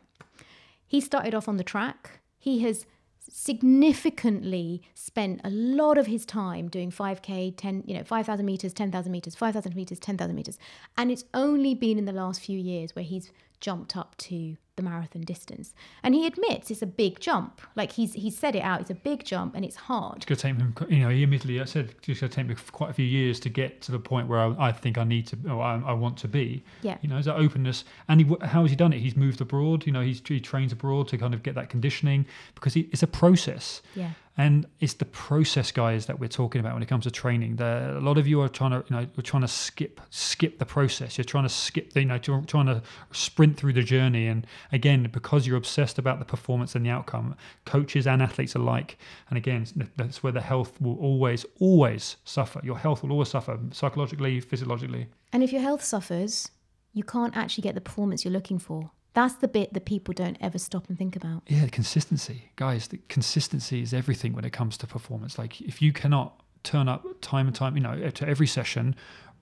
he 0.93 1.01
started 1.01 1.33
off 1.33 1.47
on 1.47 1.57
the 1.57 1.63
track. 1.63 2.19
He 2.37 2.59
has 2.59 2.85
significantly 3.19 4.83
spent 4.93 5.41
a 5.43 5.49
lot 5.49 5.97
of 5.97 6.05
his 6.05 6.23
time 6.23 6.67
doing 6.67 6.91
5k 6.91 7.55
10 7.57 7.83
you 7.87 7.97
know 7.97 8.03
5000 8.03 8.45
meters 8.45 8.73
10000 8.73 9.11
meters 9.11 9.33
5000 9.33 9.75
meters 9.75 9.99
10000 9.99 10.35
meters. 10.35 10.59
And 10.95 11.09
it's 11.09 11.23
only 11.33 11.73
been 11.73 11.97
in 11.97 12.05
the 12.05 12.11
last 12.11 12.41
few 12.41 12.59
years 12.59 12.95
where 12.95 13.05
he's 13.05 13.31
jumped 13.59 13.97
up 13.97 14.15
to 14.17 14.57
the 14.75 14.83
marathon 14.83 15.21
distance. 15.21 15.73
And 16.01 16.15
he 16.15 16.25
admits 16.25 16.71
it's 16.71 16.81
a 16.81 16.87
big 16.87 17.19
jump. 17.19 17.61
Like 17.75 17.91
he's 17.91 18.13
he's 18.13 18.37
said 18.37 18.55
it 18.55 18.61
out. 18.61 18.81
It's 18.81 18.89
a 18.89 18.95
big 18.95 19.23
jump 19.23 19.55
and 19.55 19.63
it's 19.63 19.75
hard. 19.75 20.17
It's 20.17 20.25
going 20.25 20.37
to 20.37 20.41
take 20.41 20.55
him. 20.55 20.75
You 20.89 21.03
know, 21.03 21.09
he 21.09 21.23
admittedly 21.23 21.61
I 21.61 21.65
said 21.65 21.93
it's 22.07 22.19
going 22.19 22.29
to 22.29 22.35
take 22.35 22.47
me 22.47 22.55
quite 22.71 22.89
a 22.89 22.93
few 22.93 23.05
years 23.05 23.39
to 23.41 23.49
get 23.49 23.81
to 23.83 23.91
the 23.91 23.99
point 23.99 24.27
where 24.27 24.39
I, 24.39 24.55
I 24.67 24.71
think 24.71 24.97
I 24.97 25.03
need 25.03 25.27
to 25.27 25.37
or 25.49 25.61
I, 25.61 25.81
I, 25.85 25.93
want 25.93 26.17
to 26.17 26.27
be. 26.27 26.63
Yeah. 26.81 26.97
You 27.01 27.09
know, 27.09 27.17
is 27.17 27.25
that 27.25 27.35
openness? 27.35 27.85
And 28.07 28.21
he, 28.21 28.35
how 28.41 28.61
has 28.63 28.71
he 28.71 28.75
done 28.75 28.93
it? 28.93 28.99
He's 28.99 29.15
moved 29.15 29.41
abroad. 29.41 29.85
You 29.85 29.91
know, 29.91 30.01
he's 30.01 30.21
he 30.27 30.39
trains 30.39 30.71
abroad 30.71 31.07
to 31.09 31.17
kind 31.17 31.33
of 31.33 31.43
get 31.43 31.55
that 31.55 31.69
conditioning 31.69 32.25
because 32.55 32.73
he, 32.73 32.89
it's 32.91 33.03
a 33.03 33.07
process. 33.07 33.81
Yeah. 33.95 34.11
And 34.35 34.65
it's 34.79 34.93
the 34.93 35.05
process 35.05 35.71
guys 35.71 36.07
that 36.07 36.19
we're 36.19 36.27
talking 36.27 36.59
about 36.59 36.73
when 36.73 36.81
it 36.81 36.89
comes 36.89 37.03
to 37.03 37.11
training. 37.11 37.57
The, 37.57 37.97
a 37.97 38.01
lot 38.01 38.17
of 38.17 38.27
you 38.27 38.41
are 38.41 38.49
trying 38.49 38.71
to 38.71 38.83
you 38.89 38.95
know 38.95 39.07
we're 39.15 39.21
trying 39.21 39.43
to 39.43 39.47
skip 39.47 40.01
skip 40.09 40.57
the 40.57 40.65
process. 40.65 41.17
You're 41.17 41.25
trying 41.25 41.43
to 41.43 41.49
skip 41.49 41.93
the, 41.93 42.01
you 42.01 42.07
know 42.07 42.17
trying 42.17 42.65
to 42.65 42.81
sprint 43.11 43.57
through 43.57 43.73
the 43.73 43.83
journey. 43.83 44.27
And 44.27 44.47
again 44.71 45.07
because 45.11 45.45
you're 45.45 45.57
obsessed 45.57 45.99
about 45.99 46.17
the 46.19 46.25
performance 46.25 46.73
and 46.73 46.83
the 46.85 46.89
outcome 46.89 47.35
coaches 47.65 48.07
and 48.07 48.21
athletes 48.23 48.55
alike. 48.55 48.97
And 49.29 49.37
again 49.37 49.67
that's 49.97 50.23
where 50.23 50.33
the 50.33 50.41
health 50.41 50.81
will 50.81 50.97
always 50.97 51.45
always 51.59 52.17
suffer. 52.23 52.59
Your 52.63 52.77
health 52.77 53.03
will 53.03 53.11
always 53.11 53.29
suffer 53.29 53.59
psychologically 53.71 54.39
physiologically. 54.39 55.07
And 55.31 55.43
if 55.43 55.51
your 55.53 55.61
health 55.61 55.83
suffers 55.83 56.49
you 56.91 57.03
can't 57.03 57.35
actually 57.37 57.63
get 57.63 57.75
the 57.75 57.81
performance 57.81 58.25
you're 58.25 58.33
looking 58.33 58.59
for 58.59 58.91
that's 59.13 59.35
the 59.35 59.47
bit 59.47 59.73
that 59.73 59.85
people 59.85 60.13
don't 60.13 60.37
ever 60.41 60.57
stop 60.57 60.89
and 60.89 60.97
think 60.97 61.15
about. 61.15 61.43
Yeah, 61.47 61.67
consistency. 61.67 62.51
Guys, 62.55 62.87
the 62.87 62.99
consistency 63.09 63.81
is 63.81 63.93
everything 63.93 64.33
when 64.33 64.45
it 64.45 64.53
comes 64.53 64.77
to 64.77 64.87
performance. 64.87 65.37
Like 65.37 65.61
if 65.61 65.81
you 65.81 65.93
cannot 65.93 66.41
turn 66.63 66.87
up 66.87 67.05
time 67.21 67.47
and 67.47 67.55
time, 67.55 67.75
you 67.75 67.83
know, 67.83 68.09
to 68.09 68.27
every 68.27 68.47
session 68.47 68.95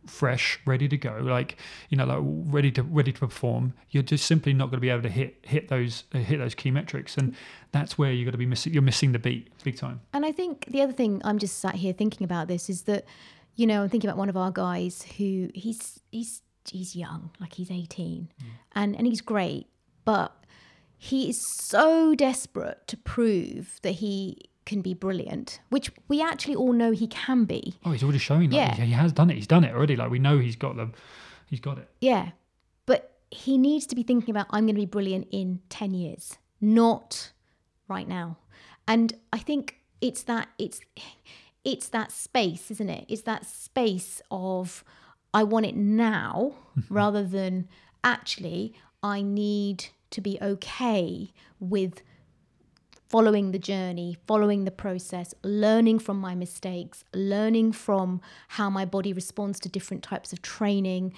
fresh, 0.08 0.60
ready 0.66 0.88
to 0.88 0.98
go, 0.98 1.20
like 1.22 1.58
you 1.90 1.98
know, 1.98 2.06
like 2.06 2.20
ready 2.54 2.72
to 2.72 2.84
ready 2.84 3.12
to 3.12 3.20
perform, 3.20 3.74
you're 3.90 4.04
just 4.04 4.26
simply 4.26 4.54
not 4.54 4.66
going 4.66 4.78
to 4.78 4.82
be 4.82 4.90
able 4.90 5.04
to 5.04 5.10
hit 5.10 5.38
hit 5.44 5.70
those 5.70 6.04
uh, 6.14 6.20
hit 6.20 6.40
those 6.40 6.56
key 6.56 6.72
metrics, 6.72 7.18
and 7.18 7.36
that's 7.72 7.98
where 7.98 8.12
you're 8.12 8.26
going 8.26 8.32
to 8.34 8.38
be 8.38 8.46
missing. 8.46 8.74
You're 8.74 8.82
missing 8.82 9.12
the 9.12 9.20
beat 9.20 9.52
big 9.64 9.78
time. 9.78 10.02
And 10.14 10.26
I 10.26 10.32
think 10.32 10.66
the 10.66 10.82
other 10.82 10.94
thing 10.94 11.22
I'm 11.24 11.38
just 11.38 11.60
sat 11.60 11.76
here 11.76 11.94
thinking 11.94 12.26
about 12.26 12.48
this 12.48 12.70
is 12.70 12.84
that, 12.84 13.06
you 13.56 13.68
know, 13.68 13.84
I'm 13.84 13.90
thinking 13.90 14.10
about 14.10 14.18
one 14.18 14.30
of 14.30 14.38
our 14.38 14.52
guys 14.52 15.04
who 15.18 15.50
he's 15.54 16.00
he's 16.12 16.42
he's 16.69 16.95
young, 16.95 17.32
like 17.39 17.54
he's 17.54 17.71
18, 17.71 18.30
mm. 18.41 18.45
and 18.74 18.95
and 18.95 19.08
he's 19.08 19.21
great, 19.21 19.67
but 20.06 20.45
he 20.97 21.30
is 21.30 21.41
so 21.63 22.13
desperate 22.15 22.88
to 22.88 22.97
prove 22.97 23.80
that 23.82 23.93
he 23.93 24.38
can 24.65 24.82
be 24.82 24.93
brilliant, 24.93 25.60
which 25.69 25.91
we 26.08 26.21
actually 26.21 26.56
all 26.56 26.74
know 26.74 26.91
he 26.91 27.08
can 27.08 27.45
be. 27.45 27.74
Oh, 27.84 27.91
he's 27.91 28.04
already 28.04 28.19
showing 28.19 28.50
that. 28.52 28.56
Yeah. 28.56 28.86
He 28.86 28.91
has 28.91 29.12
done 29.12 29.30
it. 29.30 29.36
He's 29.36 29.47
done 29.47 29.63
it 29.63 29.74
already. 29.74 29.95
Like 29.95 30.12
we 30.12 30.19
know 30.19 30.38
he's 30.38 30.56
got 30.56 30.76
the, 30.76 30.91
he's 31.47 31.60
got 31.60 31.78
it. 31.78 31.89
Yeah, 32.00 32.30
but 32.86 33.17
he 33.32 33.58
needs 33.58 33.86
to 33.88 33.95
be 33.95 34.04
thinking 34.04 34.30
about 34.30 34.47
I'm 34.52 34.65
going 34.65 34.76
to 34.76 34.82
be 34.82 34.86
brilliant 34.86 35.28
in 35.32 35.62
ten 35.69 35.93
years, 35.93 36.38
not 36.60 37.32
right 37.88 38.08
now. 38.08 38.38
And 38.88 39.13
I 39.34 39.39
think 39.39 39.78
it's 40.02 40.24
that 40.24 40.50
it's 40.58 40.82
it's 41.63 41.89
that 41.89 42.12
space, 42.12 42.71
isn't 42.71 42.89
it? 42.89 43.06
It's 43.08 43.21
that 43.24 43.45
space 43.45 44.21
of 44.30 44.84
I 45.34 45.44
want 45.44 45.65
it 45.65 45.76
now 45.76 46.54
rather 46.89 47.24
than 47.24 47.67
actually 48.04 48.74
I 49.04 49.22
need 49.22 49.88
to 50.12 50.22
be 50.22 50.38
okay 50.41 51.32
with 51.60 52.02
following 53.12 53.52
the 53.52 53.60
journey, 53.60 54.17
following 54.26 54.63
the 54.63 54.72
process, 54.72 55.34
learning 55.44 56.00
from 56.00 56.17
my 56.17 56.34
mistakes, 56.34 57.04
learning 57.13 57.74
from 57.74 58.22
how 58.50 58.70
my 58.70 58.86
body 58.86 59.12
responds 59.12 59.60
to 59.60 59.67
different 59.67 60.02
types 60.02 60.32
of 60.32 60.41
training, 60.41 61.13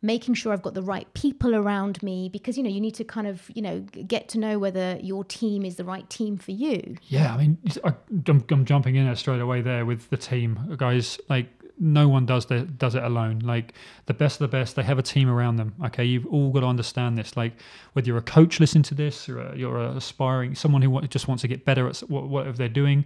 making 0.00 0.34
sure 0.34 0.52
I've 0.52 0.62
got 0.62 0.74
the 0.74 0.82
right 0.82 1.12
people 1.14 1.56
around 1.56 2.00
me 2.00 2.28
because 2.28 2.56
you 2.56 2.62
know 2.62 2.70
you 2.70 2.80
need 2.80 2.94
to 2.94 3.04
kind 3.04 3.26
of 3.26 3.50
you 3.54 3.62
know 3.62 3.80
get 3.80 4.28
to 4.30 4.38
know 4.38 4.60
whether 4.60 4.98
your 5.00 5.24
team 5.24 5.64
is 5.64 5.76
the 5.76 5.84
right 5.84 6.08
team 6.08 6.36
for 6.36 6.52
you. 6.52 6.96
Yeah, 7.08 7.34
I 7.34 7.38
mean, 7.38 7.58
I, 7.84 7.88
am 8.28 8.44
I'm 8.48 8.64
jumping 8.64 8.94
in 8.94 9.06
there 9.06 9.16
straight 9.16 9.40
away 9.40 9.62
there 9.62 9.84
with 9.84 10.10
the 10.10 10.16
team 10.16 10.76
guys. 10.76 11.18
Like 11.28 11.48
no 11.82 12.08
one 12.08 12.24
does 12.24 12.46
the, 12.46 12.60
does 12.60 12.94
it 12.94 13.02
alone. 13.02 13.40
Like 13.40 13.74
the 14.06 14.14
best 14.14 14.40
of 14.40 14.50
the 14.50 14.56
best, 14.56 14.76
they 14.76 14.84
have 14.84 14.98
a 14.98 15.02
team 15.02 15.28
around 15.28 15.56
them. 15.56 15.74
Okay, 15.86 16.04
you've 16.04 16.26
all 16.26 16.50
got 16.52 16.60
to 16.60 16.66
understand 16.66 17.18
this. 17.18 17.36
Like 17.36 17.54
whether 17.92 18.06
you're 18.06 18.18
a 18.18 18.22
coach, 18.22 18.60
listen 18.60 18.82
to 18.84 18.94
this, 18.94 19.28
or 19.28 19.40
a, 19.40 19.56
you're 19.56 19.80
aspiring 19.80 20.54
someone 20.54 20.80
who 20.80 21.00
just 21.08 21.26
wants 21.26 21.42
to 21.42 21.48
get 21.48 21.64
better 21.64 21.88
at 21.88 21.98
whatever 22.08 22.56
they're 22.56 22.68
doing. 22.68 23.04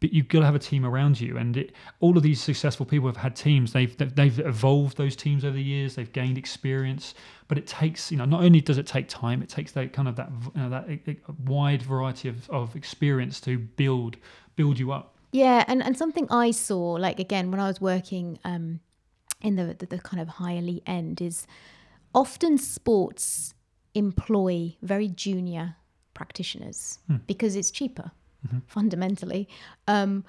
But 0.00 0.12
you've 0.12 0.28
got 0.28 0.40
to 0.40 0.44
have 0.46 0.54
a 0.54 0.60
team 0.60 0.86
around 0.86 1.20
you, 1.20 1.36
and 1.38 1.56
it, 1.56 1.72
all 1.98 2.16
of 2.16 2.22
these 2.22 2.40
successful 2.40 2.86
people 2.86 3.08
have 3.08 3.16
had 3.16 3.34
teams. 3.34 3.72
They've 3.72 3.94
they've 4.14 4.38
evolved 4.38 4.96
those 4.96 5.16
teams 5.16 5.44
over 5.44 5.56
the 5.56 5.62
years. 5.62 5.96
They've 5.96 6.12
gained 6.12 6.38
experience, 6.38 7.14
but 7.48 7.58
it 7.58 7.66
takes 7.66 8.10
you 8.12 8.16
know 8.16 8.24
not 8.24 8.42
only 8.42 8.60
does 8.60 8.78
it 8.78 8.86
take 8.86 9.08
time, 9.08 9.42
it 9.42 9.48
takes 9.48 9.72
that 9.72 9.92
kind 9.92 10.08
of 10.08 10.14
that 10.16 10.30
you 10.54 10.60
know, 10.62 10.70
that 10.70 11.16
wide 11.44 11.82
variety 11.82 12.28
of, 12.28 12.48
of 12.48 12.76
experience 12.76 13.40
to 13.40 13.58
build 13.58 14.16
build 14.54 14.78
you 14.78 14.92
up. 14.92 15.17
Yeah, 15.32 15.64
and, 15.68 15.82
and 15.82 15.96
something 15.96 16.26
I 16.30 16.50
saw, 16.50 16.92
like 16.92 17.20
again, 17.20 17.50
when 17.50 17.60
I 17.60 17.68
was 17.68 17.80
working 17.80 18.38
um, 18.44 18.80
in 19.42 19.56
the, 19.56 19.74
the, 19.78 19.86
the 19.86 19.98
kind 19.98 20.20
of 20.20 20.28
high 20.28 20.52
elite 20.52 20.82
end, 20.86 21.20
is 21.20 21.46
often 22.14 22.58
sports 22.58 23.54
employ 23.94 24.76
very 24.82 25.08
junior 25.08 25.76
practitioners 26.14 26.98
hmm. 27.06 27.16
because 27.26 27.56
it's 27.56 27.70
cheaper, 27.70 28.10
mm-hmm. 28.46 28.58
fundamentally. 28.66 29.48
Um, 29.86 30.24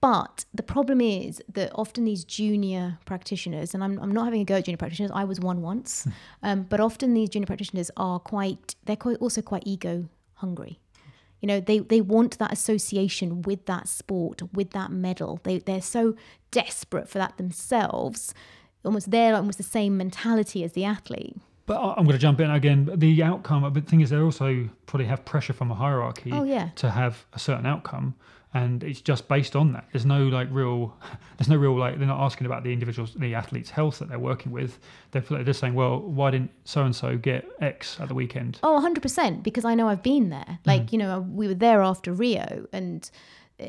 but 0.00 0.44
the 0.52 0.62
problem 0.62 1.00
is 1.00 1.42
that 1.52 1.70
often 1.74 2.04
these 2.04 2.24
junior 2.24 2.98
practitioners, 3.04 3.74
and 3.74 3.84
I'm, 3.84 3.98
I'm 3.98 4.12
not 4.12 4.24
having 4.24 4.40
a 4.40 4.44
go 4.44 4.56
at 4.56 4.64
junior 4.64 4.78
practitioners, 4.78 5.12
I 5.14 5.24
was 5.24 5.40
one 5.40 5.62
once, 5.62 6.04
hmm. 6.04 6.10
um, 6.42 6.62
but 6.64 6.80
often 6.80 7.14
these 7.14 7.30
junior 7.30 7.46
practitioners 7.46 7.90
are 7.96 8.18
quite, 8.18 8.74
they're 8.84 8.96
quite, 8.96 9.18
also 9.18 9.40
quite 9.40 9.62
ego 9.64 10.08
hungry. 10.34 10.79
You 11.40 11.46
know, 11.46 11.60
they, 11.60 11.78
they 11.78 12.00
want 12.00 12.38
that 12.38 12.52
association 12.52 13.42
with 13.42 13.66
that 13.66 13.88
sport, 13.88 14.42
with 14.52 14.70
that 14.70 14.90
medal. 14.90 15.40
They, 15.42 15.58
they're 15.58 15.80
so 15.80 16.16
desperate 16.50 17.08
for 17.08 17.18
that 17.18 17.36
themselves. 17.36 18.34
Almost 18.84 19.10
they're 19.10 19.34
almost 19.34 19.58
the 19.58 19.64
same 19.64 19.96
mentality 19.96 20.64
as 20.64 20.72
the 20.72 20.84
athlete. 20.84 21.36
But 21.66 21.80
I'm 21.80 22.04
going 22.04 22.16
to 22.16 22.18
jump 22.18 22.40
in 22.40 22.50
again. 22.50 22.90
The 22.92 23.22
outcome, 23.22 23.62
but 23.62 23.74
the 23.74 23.80
thing 23.82 24.00
is, 24.00 24.10
they 24.10 24.16
also 24.16 24.68
probably 24.86 25.06
have 25.06 25.24
pressure 25.24 25.52
from 25.52 25.70
a 25.70 25.74
hierarchy 25.74 26.30
oh, 26.32 26.42
yeah. 26.42 26.70
to 26.76 26.90
have 26.90 27.26
a 27.32 27.38
certain 27.38 27.64
outcome 27.64 28.16
and 28.52 28.82
it's 28.82 29.00
just 29.00 29.28
based 29.28 29.54
on 29.54 29.72
that. 29.72 29.86
There's 29.92 30.06
no 30.06 30.26
like 30.26 30.48
real, 30.50 30.96
there's 31.38 31.48
no 31.48 31.56
real 31.56 31.76
like 31.78 31.98
they're 31.98 32.06
not 32.06 32.20
asking 32.20 32.46
about 32.46 32.64
the 32.64 32.72
individuals, 32.72 33.14
the 33.14 33.34
athlete's 33.34 33.70
health 33.70 34.00
that 34.00 34.08
they're 34.08 34.18
working 34.18 34.50
with. 34.52 34.78
They're, 35.12 35.22
they're 35.22 35.44
just 35.44 35.60
saying, 35.60 35.74
well, 35.74 36.00
why 36.00 36.32
didn't 36.32 36.50
so 36.64 36.84
and 36.84 36.94
so 36.94 37.16
get 37.16 37.48
X 37.60 37.98
at 38.00 38.08
the 38.08 38.14
weekend? 38.14 38.58
Oh, 38.62 38.74
100 38.74 39.00
percent 39.02 39.42
because 39.42 39.64
I 39.64 39.74
know 39.74 39.88
I've 39.88 40.02
been 40.02 40.30
there. 40.30 40.40
Mm-hmm. 40.40 40.68
Like 40.68 40.86
mm. 40.86 40.92
you 40.92 40.98
know, 40.98 41.20
we 41.20 41.46
were 41.46 41.54
there 41.54 41.82
after 41.82 42.12
Rio, 42.12 42.66
and 42.72 43.08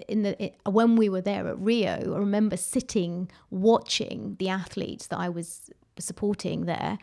in 0.07 0.23
the 0.23 0.43
it, 0.43 0.55
when 0.65 0.95
we 0.95 1.09
were 1.09 1.21
there 1.21 1.47
at 1.47 1.59
Rio, 1.59 2.13
I 2.15 2.17
remember 2.17 2.57
sitting 2.57 3.29
watching 3.49 4.35
the 4.39 4.49
athletes 4.49 5.07
that 5.07 5.19
I 5.19 5.29
was 5.29 5.69
supporting 5.99 6.65
there 6.65 6.97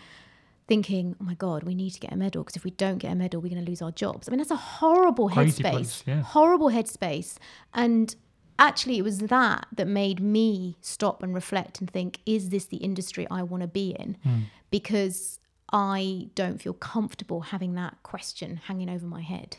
thinking, 0.69 1.17
oh 1.21 1.25
my 1.25 1.35
God, 1.35 1.65
we 1.65 1.75
need 1.75 1.91
to 1.91 2.01
get 2.01 2.13
a 2.13 2.17
medal 2.17 2.45
because 2.45 2.57
if 2.57 2.63
we 2.63 2.71
don't 2.71 2.99
get 2.99 3.11
a 3.11 3.15
medal, 3.15 3.41
we're 3.41 3.49
going 3.49 3.65
to 3.65 3.69
lose 3.69 3.83
our 3.83 3.91
jobs. 3.91 4.29
I 4.29 4.31
mean, 4.31 4.39
that's 4.39 4.51
a 4.51 4.57
horrible 4.57 5.31
Crazy 5.31 5.63
headspace. 5.63 5.71
Place, 5.71 6.05
yeah. 6.07 6.23
Horrible 6.23 6.69
headspace. 6.69 7.39
And 7.75 8.15
actually, 8.59 8.99
it 8.99 9.03
was 9.03 9.19
that 9.19 9.67
that 9.75 9.89
made 9.89 10.21
me 10.21 10.77
stop 10.83 11.23
and 11.23 11.35
reflect 11.35 11.81
and 11.81 11.91
think, 11.91 12.21
is 12.27 12.51
this 12.51 12.67
the 12.67 12.77
industry 12.77 13.27
I 13.31 13.43
want 13.43 13.63
to 13.63 13.67
be 13.67 13.97
in? 13.99 14.19
Mm. 14.25 14.43
Because 14.71 15.41
I 15.73 16.29
don't 16.35 16.61
feel 16.61 16.75
comfortable 16.75 17.41
having 17.41 17.75
that 17.75 18.03
question 18.03 18.61
hanging 18.67 18.91
over 18.91 19.07
my 19.07 19.23
head. 19.23 19.57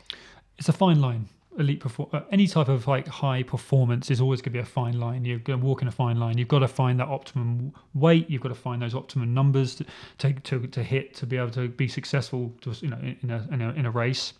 It's 0.58 0.68
a 0.68 0.72
fine 0.72 1.00
line 1.00 1.28
elite 1.58 1.80
perform 1.80 2.08
uh, 2.12 2.20
any 2.30 2.46
type 2.46 2.68
of 2.68 2.86
like 2.86 3.08
high 3.08 3.42
performance 3.42 4.10
is 4.10 4.20
always 4.20 4.40
going 4.40 4.52
to 4.52 4.58
be 4.58 4.58
a 4.58 4.64
fine 4.64 4.98
line. 4.98 5.24
You're 5.24 5.38
going 5.38 5.60
to 5.60 5.66
walk 5.66 5.82
in 5.82 5.88
a 5.88 5.92
fine 5.92 6.18
line. 6.18 6.38
You've 6.38 6.48
got 6.48 6.60
to 6.60 6.68
find 6.68 7.00
that 7.00 7.08
optimum 7.08 7.72
weight. 7.94 8.30
You've 8.30 8.42
got 8.42 8.50
to 8.50 8.54
find 8.54 8.80
those 8.80 8.94
optimum 8.94 9.34
numbers 9.34 9.74
to 9.76 9.84
to, 10.18 10.32
to, 10.32 10.66
to 10.68 10.82
hit 10.82 11.14
to 11.16 11.26
be 11.26 11.36
able 11.36 11.50
to 11.50 11.68
be 11.68 11.88
successful 11.88 12.52
to, 12.60 12.72
you 12.80 12.88
know 12.88 12.98
in 13.22 13.30
a, 13.30 13.48
in 13.50 13.60
a 13.60 13.70
in 13.70 13.86
a 13.86 13.90
race. 13.90 14.34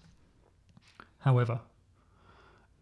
However 1.18 1.60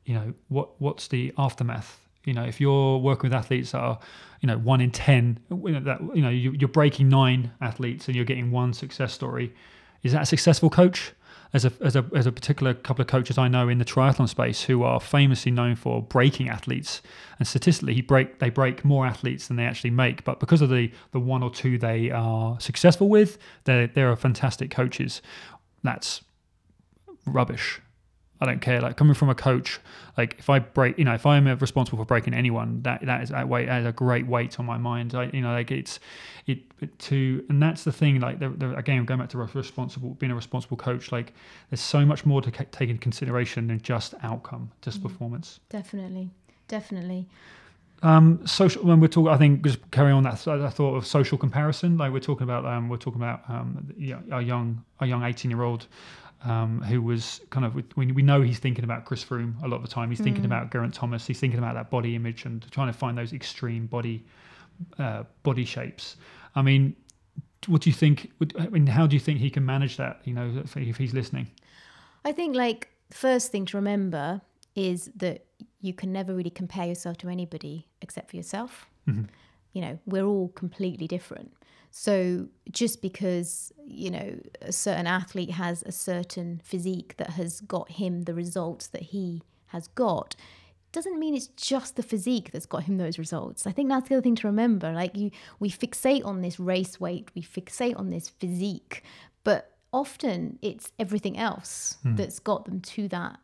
you 0.04 0.14
know 0.14 0.34
what 0.48 0.80
what's 0.80 1.08
the 1.08 1.32
aftermath? 1.36 2.00
You 2.24 2.34
know 2.34 2.44
if 2.44 2.60
you're 2.60 2.98
working 2.98 3.30
with 3.30 3.34
athletes 3.34 3.72
that 3.72 3.78
are 3.78 3.98
you 4.40 4.46
know 4.46 4.58
one 4.58 4.80
in 4.80 4.90
ten 4.90 5.38
you 5.50 5.70
know, 5.70 5.80
that 5.80 6.00
you 6.14 6.22
know 6.22 6.30
you're 6.30 6.68
breaking 6.68 7.08
nine 7.08 7.52
athletes 7.60 8.06
and 8.06 8.16
you're 8.16 8.24
getting 8.24 8.50
one 8.50 8.72
success 8.72 9.12
story 9.12 9.54
is 10.02 10.12
that 10.12 10.22
a 10.22 10.26
successful 10.26 10.70
coach 10.70 11.12
as 11.52 11.64
a, 11.64 11.72
as 11.80 11.96
a 11.96 12.04
as 12.14 12.26
a 12.26 12.32
particular 12.32 12.74
couple 12.74 13.02
of 13.02 13.08
coaches 13.08 13.38
I 13.38 13.48
know 13.48 13.68
in 13.68 13.78
the 13.78 13.84
triathlon 13.84 14.28
space 14.28 14.64
who 14.64 14.82
are 14.82 15.00
famously 15.00 15.50
known 15.50 15.76
for 15.76 16.02
breaking 16.02 16.48
athletes, 16.48 17.00
and 17.38 17.48
statistically, 17.48 17.94
he 17.94 18.02
break 18.02 18.38
they 18.38 18.50
break 18.50 18.84
more 18.84 19.06
athletes 19.06 19.48
than 19.48 19.56
they 19.56 19.64
actually 19.64 19.90
make. 19.90 20.24
But 20.24 20.40
because 20.40 20.60
of 20.60 20.68
the 20.68 20.92
the 21.12 21.20
one 21.20 21.42
or 21.42 21.50
two 21.50 21.78
they 21.78 22.10
are 22.10 22.60
successful 22.60 23.08
with, 23.08 23.38
they 23.64 23.86
they 23.86 24.02
are 24.02 24.14
fantastic 24.16 24.70
coaches. 24.70 25.22
That's 25.82 26.22
rubbish. 27.24 27.80
I 28.40 28.46
don't 28.46 28.60
care. 28.60 28.80
Like 28.80 28.96
coming 28.96 29.14
from 29.14 29.28
a 29.28 29.34
coach, 29.34 29.80
like 30.16 30.36
if 30.38 30.48
I 30.48 30.60
break, 30.60 30.98
you 30.98 31.04
know, 31.04 31.14
if 31.14 31.26
I'm 31.26 31.46
responsible 31.58 31.98
for 31.98 32.04
breaking 32.04 32.34
anyone, 32.34 32.82
that 32.82 33.04
that 33.04 33.22
is 33.22 33.30
that 33.30 33.48
weight 33.48 33.68
has 33.68 33.84
a 33.84 33.92
great 33.92 34.26
weight 34.26 34.60
on 34.60 34.66
my 34.66 34.78
mind. 34.78 35.14
I, 35.14 35.30
you 35.32 35.40
know, 35.40 35.52
like 35.52 35.70
it's 35.70 35.98
it, 36.46 36.60
it 36.80 36.96
to, 37.00 37.44
and 37.48 37.60
that's 37.60 37.84
the 37.84 37.92
thing. 37.92 38.20
Like 38.20 38.38
the, 38.38 38.50
the, 38.50 38.76
again, 38.76 39.04
going 39.04 39.18
back 39.18 39.28
to 39.30 39.38
responsible, 39.38 40.10
being 40.14 40.30
a 40.30 40.36
responsible 40.36 40.76
coach. 40.76 41.10
Like 41.10 41.32
there's 41.70 41.80
so 41.80 42.04
much 42.06 42.24
more 42.24 42.40
to 42.40 42.50
take 42.50 42.88
into 42.88 43.00
consideration 43.00 43.66
than 43.66 43.80
just 43.80 44.14
outcome, 44.22 44.70
just 44.82 45.00
mm 45.00 45.08
performance. 45.08 45.60
Definitely, 45.70 46.30
definitely. 46.68 47.26
Um, 48.02 48.46
social. 48.46 48.84
When 48.84 49.00
we're 49.00 49.08
talking, 49.08 49.32
I 49.32 49.36
think 49.36 49.64
just 49.64 49.90
carry 49.90 50.12
on 50.12 50.22
that. 50.22 50.46
I 50.46 50.70
thought 50.70 50.94
of 50.94 51.06
social 51.06 51.38
comparison. 51.38 51.98
Like 51.98 52.12
we're 52.12 52.20
talking 52.20 52.44
about, 52.44 52.64
um, 52.64 52.88
we're 52.88 52.96
talking 52.96 53.20
about 53.20 53.42
um, 53.48 53.92
a 53.98 54.40
young, 54.40 54.84
a 55.00 55.06
young 55.06 55.24
18 55.24 55.50
year 55.50 55.62
old 55.62 55.86
um, 56.44 56.82
who 56.82 57.02
was 57.02 57.40
kind 57.50 57.66
of 57.66 57.74
we, 57.96 58.12
we 58.12 58.22
know 58.22 58.40
he's 58.42 58.58
thinking 58.58 58.84
about 58.84 59.04
Chris 59.04 59.24
Froome 59.24 59.60
a 59.62 59.68
lot 59.68 59.76
of 59.76 59.82
the 59.82 59.88
time. 59.88 60.08
He's 60.10 60.20
thinking 60.20 60.42
Mm. 60.42 60.46
about 60.46 60.70
Geraint 60.70 60.94
Thomas. 60.94 61.26
He's 61.26 61.40
thinking 61.40 61.58
about 61.58 61.74
that 61.74 61.90
body 61.90 62.14
image 62.14 62.44
and 62.44 62.64
trying 62.70 62.86
to 62.86 62.92
find 62.92 63.16
those 63.18 63.32
extreme 63.32 63.86
body 63.86 64.24
uh, 64.98 65.24
body 65.42 65.64
shapes. 65.64 66.16
I 66.54 66.62
mean, 66.62 66.94
what 67.66 67.82
do 67.82 67.90
you 67.90 67.94
think? 67.94 68.30
would- 68.38 68.54
I 68.58 68.68
mean, 68.68 68.86
how 68.86 69.06
do 69.06 69.16
you 69.16 69.20
think 69.20 69.40
he 69.40 69.50
can 69.50 69.66
manage 69.66 69.96
that? 69.96 70.20
You 70.24 70.34
know, 70.34 70.52
if, 70.64 70.76
if 70.76 70.96
he's 70.96 71.12
listening. 71.12 71.48
I 72.24 72.32
think 72.32 72.54
like 72.54 72.88
first 73.10 73.50
thing 73.50 73.64
to 73.66 73.76
remember 73.76 74.40
is 74.76 75.10
that 75.16 75.44
you 75.80 75.92
can 75.92 76.12
never 76.12 76.34
really 76.34 76.50
compare 76.50 76.86
yourself 76.86 77.16
to 77.18 77.28
anybody 77.28 77.88
except 78.00 78.30
for 78.30 78.36
yourself. 78.36 78.86
You 79.72 79.82
know, 79.82 79.98
we're 80.06 80.24
all 80.24 80.48
completely 80.48 81.06
different. 81.06 81.52
So 81.90 82.48
just 82.70 83.00
because, 83.00 83.72
you 83.86 84.10
know, 84.10 84.38
a 84.60 84.72
certain 84.72 85.06
athlete 85.06 85.52
has 85.52 85.82
a 85.84 85.92
certain 85.92 86.60
physique 86.64 87.16
that 87.16 87.30
has 87.30 87.60
got 87.60 87.92
him 87.92 88.22
the 88.22 88.34
results 88.34 88.88
that 88.88 89.02
he 89.02 89.42
has 89.68 89.88
got 89.88 90.36
doesn't 90.90 91.18
mean 91.18 91.34
it's 91.34 91.48
just 91.48 91.96
the 91.96 92.02
physique 92.02 92.50
that's 92.52 92.66
got 92.66 92.84
him 92.84 92.96
those 92.96 93.18
results. 93.18 93.66
I 93.66 93.72
think 93.72 93.88
that's 93.88 94.08
the 94.08 94.16
other 94.16 94.22
thing 94.22 94.36
to 94.36 94.46
remember. 94.46 94.92
Like 94.92 95.16
you 95.16 95.30
we 95.60 95.70
fixate 95.70 96.24
on 96.24 96.40
this 96.40 96.58
race 96.58 96.98
weight, 96.98 97.30
we 97.34 97.42
fixate 97.42 97.98
on 97.98 98.10
this 98.10 98.28
physique, 98.28 99.02
but 99.44 99.76
often 99.92 100.58
it's 100.62 100.92
everything 100.98 101.38
else 101.38 101.98
hmm. 102.02 102.16
that's 102.16 102.38
got 102.38 102.64
them 102.64 102.80
to 102.80 103.08
that 103.08 103.38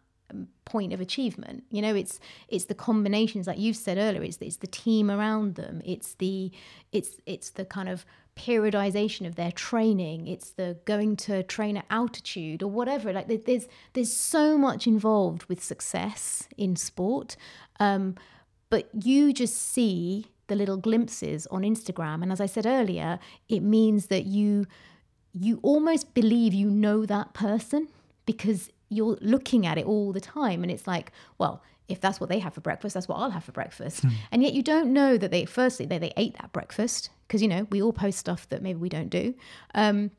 point 0.64 0.92
of 0.92 1.00
achievement. 1.00 1.64
You 1.70 1.82
know, 1.82 1.94
it's 1.94 2.20
it's 2.48 2.66
the 2.66 2.74
combinations 2.74 3.46
like 3.46 3.58
you've 3.58 3.76
said 3.76 3.98
earlier. 3.98 4.22
It's 4.22 4.38
it's 4.40 4.56
the 4.56 4.66
team 4.66 5.10
around 5.10 5.54
them. 5.54 5.82
It's 5.84 6.14
the 6.14 6.50
it's 6.92 7.16
it's 7.26 7.50
the 7.50 7.64
kind 7.64 7.88
of 7.88 8.04
periodization 8.36 9.26
of 9.26 9.36
their 9.36 9.52
training. 9.52 10.26
It's 10.26 10.50
the 10.50 10.78
going 10.84 11.16
to 11.16 11.42
train 11.42 11.76
at 11.76 11.86
altitude 11.90 12.62
or 12.62 12.70
whatever. 12.70 13.12
Like 13.12 13.44
there's 13.44 13.68
there's 13.92 14.12
so 14.12 14.58
much 14.58 14.86
involved 14.86 15.44
with 15.44 15.62
success 15.62 16.48
in 16.56 16.76
sport, 16.76 17.36
um, 17.78 18.16
but 18.70 18.88
you 18.92 19.32
just 19.32 19.56
see 19.56 20.26
the 20.46 20.56
little 20.56 20.76
glimpses 20.76 21.46
on 21.48 21.62
Instagram. 21.62 22.22
And 22.22 22.30
as 22.30 22.40
I 22.40 22.46
said 22.46 22.66
earlier, 22.66 23.18
it 23.48 23.60
means 23.60 24.06
that 24.06 24.26
you 24.26 24.66
you 25.32 25.58
almost 25.62 26.14
believe 26.14 26.54
you 26.54 26.70
know 26.70 27.04
that 27.06 27.34
person 27.34 27.88
because 28.26 28.70
you're 28.88 29.18
looking 29.20 29.66
at 29.66 29.78
it 29.78 29.86
all 29.86 30.12
the 30.12 30.20
time 30.20 30.62
and 30.62 30.70
it's 30.70 30.86
like 30.86 31.12
well 31.38 31.62
if 31.88 32.00
that's 32.00 32.18
what 32.18 32.28
they 32.30 32.38
have 32.38 32.54
for 32.54 32.60
breakfast 32.60 32.94
that's 32.94 33.08
what 33.08 33.16
i'll 33.16 33.30
have 33.30 33.44
for 33.44 33.52
breakfast. 33.52 34.04
And 34.32 34.42
yet 34.42 34.54
you 34.54 34.62
don't 34.62 34.92
know 34.92 35.16
that 35.18 35.30
they 35.30 35.44
firstly 35.44 35.86
they, 35.86 35.98
they 35.98 36.12
ate 36.16 36.36
that 36.40 36.52
breakfast 36.52 37.10
because 37.26 37.42
you 37.42 37.48
know 37.48 37.66
we 37.70 37.82
all 37.82 37.92
post 37.92 38.18
stuff 38.18 38.48
that 38.48 38.62
maybe 38.62 38.78
we 38.78 38.88
don't 38.88 39.10
do. 39.10 39.34
Um, 39.74 40.10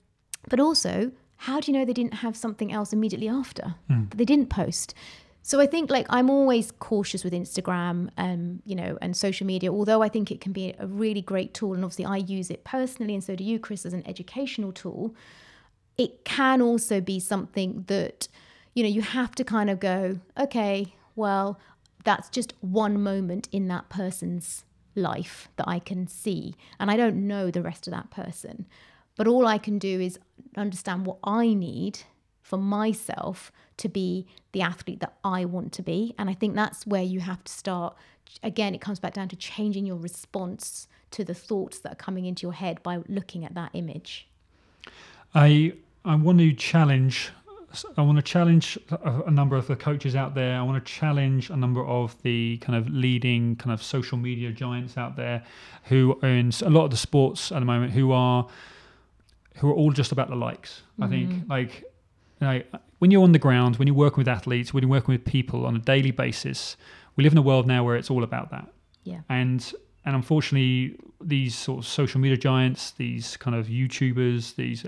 but 0.50 0.60
also 0.60 1.12
how 1.38 1.60
do 1.60 1.72
you 1.72 1.78
know 1.78 1.86
they 1.86 1.94
didn't 1.94 2.16
have 2.16 2.36
something 2.36 2.72
else 2.72 2.94
immediately 2.94 3.28
after? 3.28 3.76
That 4.10 4.18
they 4.18 4.26
didn't 4.26 4.50
post. 4.50 4.94
So 5.42 5.60
I 5.60 5.68
think 5.68 5.92
like 5.92 6.08
I'm 6.10 6.30
always 6.30 6.72
cautious 6.72 7.24
with 7.24 7.34
Instagram, 7.34 8.10
um, 8.18 8.62
you 8.66 8.76
know, 8.76 8.98
and 9.02 9.16
social 9.16 9.46
media. 9.46 9.72
Although 9.72 10.02
I 10.02 10.10
think 10.10 10.32
it 10.32 10.42
can 10.42 10.54
be 10.54 10.74
a 10.80 10.88
really 10.88 11.22
great 11.22 11.54
tool, 11.54 11.74
and 11.74 11.84
obviously 11.84 12.06
I 12.06 12.18
use 12.18 12.50
it 12.50 12.64
personally, 12.64 13.14
and 13.14 13.24
so 13.24 13.36
do 13.36 13.44
you, 13.44 13.60
Chris, 13.60 13.86
as 13.86 13.94
an 13.94 14.02
educational 14.08 14.72
tool. 14.72 15.14
It 15.98 16.26
can 16.26 16.62
also 16.62 17.00
be 17.00 17.20
something 17.20 17.84
that, 17.88 18.28
you 18.76 18.84
know, 18.84 18.90
you 18.90 19.02
have 19.02 19.34
to 19.36 19.44
kind 19.44 19.70
of 19.70 19.80
go, 19.80 20.20
okay, 20.38 20.94
well, 21.16 21.60
that's 22.04 22.30
just 22.30 22.54
one 22.62 23.02
moment 23.02 23.50
in 23.52 23.68
that 23.70 23.90
person's 23.90 24.64
life 24.96 25.50
that 25.56 25.68
I 25.68 25.80
can 25.80 26.08
see, 26.08 26.56
and 26.80 26.92
I 26.92 26.98
don't 26.98 27.28
know 27.28 27.50
the 27.50 27.64
rest 27.64 27.88
of 27.88 27.92
that 27.92 28.12
person. 28.12 28.68
But 29.18 29.28
all 29.28 29.48
I 29.48 29.58
can 29.58 29.80
do 29.80 30.00
is 30.00 30.20
understand 30.56 31.06
what 31.06 31.18
I 31.24 31.54
need 31.54 32.00
for 32.42 32.58
myself 32.58 33.52
to 33.78 33.90
be 33.90 34.28
the 34.52 34.62
athlete 34.62 35.00
that 35.00 35.16
I 35.24 35.46
want 35.46 35.72
to 35.74 35.82
be. 35.82 36.14
And 36.20 36.30
I 36.30 36.34
think 36.34 36.54
that's 36.54 36.86
where 36.86 37.02
you 37.02 37.22
have 37.22 37.44
to 37.46 37.52
start. 37.52 37.96
Again, 38.44 38.76
it 38.76 38.82
comes 38.82 39.00
back 39.00 39.14
down 39.14 39.30
to 39.30 39.36
changing 39.36 39.86
your 39.86 39.96
response 39.96 40.88
to 41.12 41.24
the 41.24 41.34
thoughts 41.34 41.80
that 41.80 41.94
are 41.94 41.96
coming 41.96 42.26
into 42.26 42.44
your 42.44 42.54
head 42.54 42.84
by 42.84 43.00
looking 43.08 43.46
at 43.46 43.56
that 43.56 43.72
image. 43.74 44.28
I 45.34 45.74
I 46.04 46.16
want 46.16 46.40
to 46.40 46.54
challenge. 46.54 47.32
I 47.98 48.02
want 48.02 48.18
to 48.18 48.22
challenge 48.22 48.78
a, 48.90 49.32
number 49.32 49.56
of 49.56 49.68
the 49.68 49.76
coaches 49.76 50.16
out 50.16 50.36
there. 50.36 50.58
I 50.58 50.62
want 50.62 50.84
to 50.84 50.92
challenge 50.92 51.50
a 51.50 51.58
number 51.58 51.86
of 51.86 52.22
the 52.22 52.58
kind 52.58 52.78
of 52.78 52.88
leading 52.90 53.56
kind 53.56 53.74
of 53.74 53.82
social 53.82 54.18
media 54.18 54.52
giants 54.52 54.98
out 54.98 55.16
there, 55.16 55.44
who 55.86 56.20
are 56.22 56.30
in 56.30 56.52
a 56.62 56.70
lot 56.70 56.86
of 56.86 56.92
the 56.92 56.98
sports 56.98 57.52
at 57.52 57.60
the 57.60 57.66
moment, 57.66 57.92
who 57.92 58.12
are 58.12 58.48
who 59.56 59.70
are 59.70 59.74
all 59.74 59.92
just 59.92 60.12
about 60.12 60.30
the 60.30 60.36
likes. 60.36 60.84
I 61.02 61.08
think 61.08 61.32
mm-hmm. 61.32 61.52
like 61.52 61.84
you 62.42 62.48
know, 62.48 62.62
when 63.00 63.12
you're 63.12 63.24
on 63.24 63.32
the 63.32 63.40
ground, 63.40 63.78
when 63.78 63.88
you're 63.88 63.96
working 63.96 64.18
with 64.18 64.28
athletes, 64.28 64.74
when 64.74 64.84
you're 64.84 64.92
working 64.92 65.14
with 65.14 65.26
people 65.26 65.66
on 65.66 65.76
a 65.76 65.80
daily 65.80 66.12
basis, 66.12 66.78
we 67.16 67.24
live 67.24 67.34
in 67.34 67.38
a 67.38 67.42
world 67.42 67.68
now 67.68 67.84
where 67.84 67.96
it's 67.96 68.10
all 68.10 68.24
about 68.24 68.52
that 68.52 68.68
Yeah. 69.04 69.22
and 69.30 69.74
and 70.06 70.16
unfortunately 70.16 70.98
these 71.22 71.56
sort 71.56 71.80
of 71.80 71.88
social 71.88 72.20
media 72.20 72.38
giants 72.38 72.92
these 72.92 73.38
kind 73.38 73.56
of 73.56 73.68
youtubers 73.68 74.56
these 74.56 74.86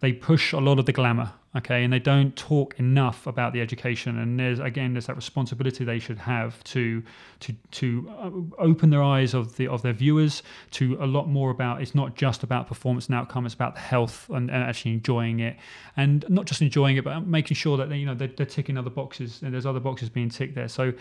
they 0.00 0.12
push 0.12 0.52
a 0.52 0.58
lot 0.58 0.78
of 0.78 0.86
the 0.86 0.92
glamour 0.92 1.32
okay 1.56 1.84
and 1.84 1.92
they 1.92 1.98
don't 1.98 2.34
talk 2.36 2.78
enough 2.78 3.26
about 3.26 3.52
the 3.52 3.60
education. 3.60 4.18
And 4.18 4.38
there's 4.38 4.58
again 4.58 4.94
there's 4.94 5.06
that 5.06 5.16
responsibility 5.16 5.84
they 5.84 5.98
should 5.98 6.18
have 6.18 6.62
to 6.64 7.02
to 7.40 7.52
to 7.72 8.10
uh, 8.18 8.30
open 8.62 8.90
their 8.90 9.02
eyes 9.02 9.34
of 9.34 9.56
the 9.56 9.68
of 9.68 9.82
their 9.82 9.92
viewers 9.92 10.42
to 10.72 10.96
a 11.00 11.06
lot 11.06 11.28
more 11.28 11.50
about 11.50 11.80
it's 11.82 11.94
not 11.94 12.16
just 12.16 12.42
about 12.42 12.66
performance 12.66 13.06
and 13.06 13.14
outcome 13.14 13.46
it's 13.46 13.54
about 13.54 13.74
the 13.74 13.80
health 13.80 14.28
and, 14.30 14.50
and 14.50 14.62
actually 14.62 14.92
enjoying 14.92 15.40
it. 15.40 15.56
And 15.96 16.24
not 16.28 16.46
just 16.46 16.60
enjoying 16.62 16.96
it 16.96 17.04
but 17.04 17.26
making 17.26 17.56
sure 17.56 17.76
that 17.76 17.88
they, 17.88 17.98
you 17.98 18.06
know 18.06 18.14
they're, 18.14 18.28
they're 18.28 18.46
ticking 18.46 18.76
other 18.76 18.90
boxes 18.90 19.42
and 19.42 19.52
there's 19.52 19.66
other 19.66 19.80
boxes 19.80 20.08
being 20.08 20.28
ticked 20.28 20.54
there. 20.54 20.68
So 20.68 20.92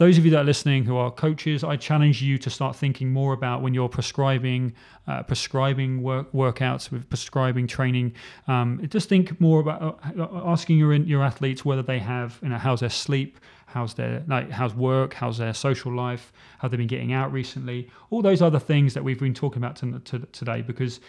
those 0.00 0.16
of 0.16 0.24
you 0.24 0.30
that 0.30 0.38
are 0.38 0.44
listening 0.44 0.82
who 0.82 0.96
are 0.96 1.10
coaches, 1.10 1.62
I 1.62 1.76
challenge 1.76 2.22
you 2.22 2.38
to 2.38 2.48
start 2.48 2.74
thinking 2.74 3.12
more 3.12 3.34
about 3.34 3.60
when 3.60 3.74
you're 3.74 3.90
prescribing 3.90 4.72
uh, 5.06 5.22
prescribing 5.24 6.02
work, 6.02 6.32
workouts 6.32 6.90
with 6.90 7.06
prescribing 7.10 7.66
training. 7.66 8.14
Um, 8.48 8.80
just 8.88 9.10
think 9.10 9.38
more 9.42 9.60
about 9.60 10.00
uh, 10.18 10.26
asking 10.46 10.78
your 10.78 10.94
your 10.94 11.22
athletes 11.22 11.66
whether 11.66 11.82
they 11.82 11.98
have 11.98 12.38
you 12.42 12.48
know 12.48 12.56
how's 12.56 12.80
their 12.80 12.88
sleep, 12.88 13.38
how's 13.72 13.94
their 13.94 14.22
like 14.26 14.50
how's 14.50 14.74
work, 14.74 15.14
how's 15.14 15.38
their 15.38 15.54
social 15.54 15.94
life, 15.94 16.32
how 16.58 16.68
they've 16.68 16.78
been 16.78 16.86
getting 16.86 17.12
out 17.12 17.32
recently, 17.32 17.88
all 18.10 18.20
those 18.20 18.42
other 18.42 18.58
things 18.58 18.94
that 18.94 19.04
we've 19.04 19.20
been 19.20 19.34
talking 19.34 19.62
about 19.62 19.76
to, 19.76 19.98
to, 20.00 20.18
today 20.32 20.60
because 20.60 21.00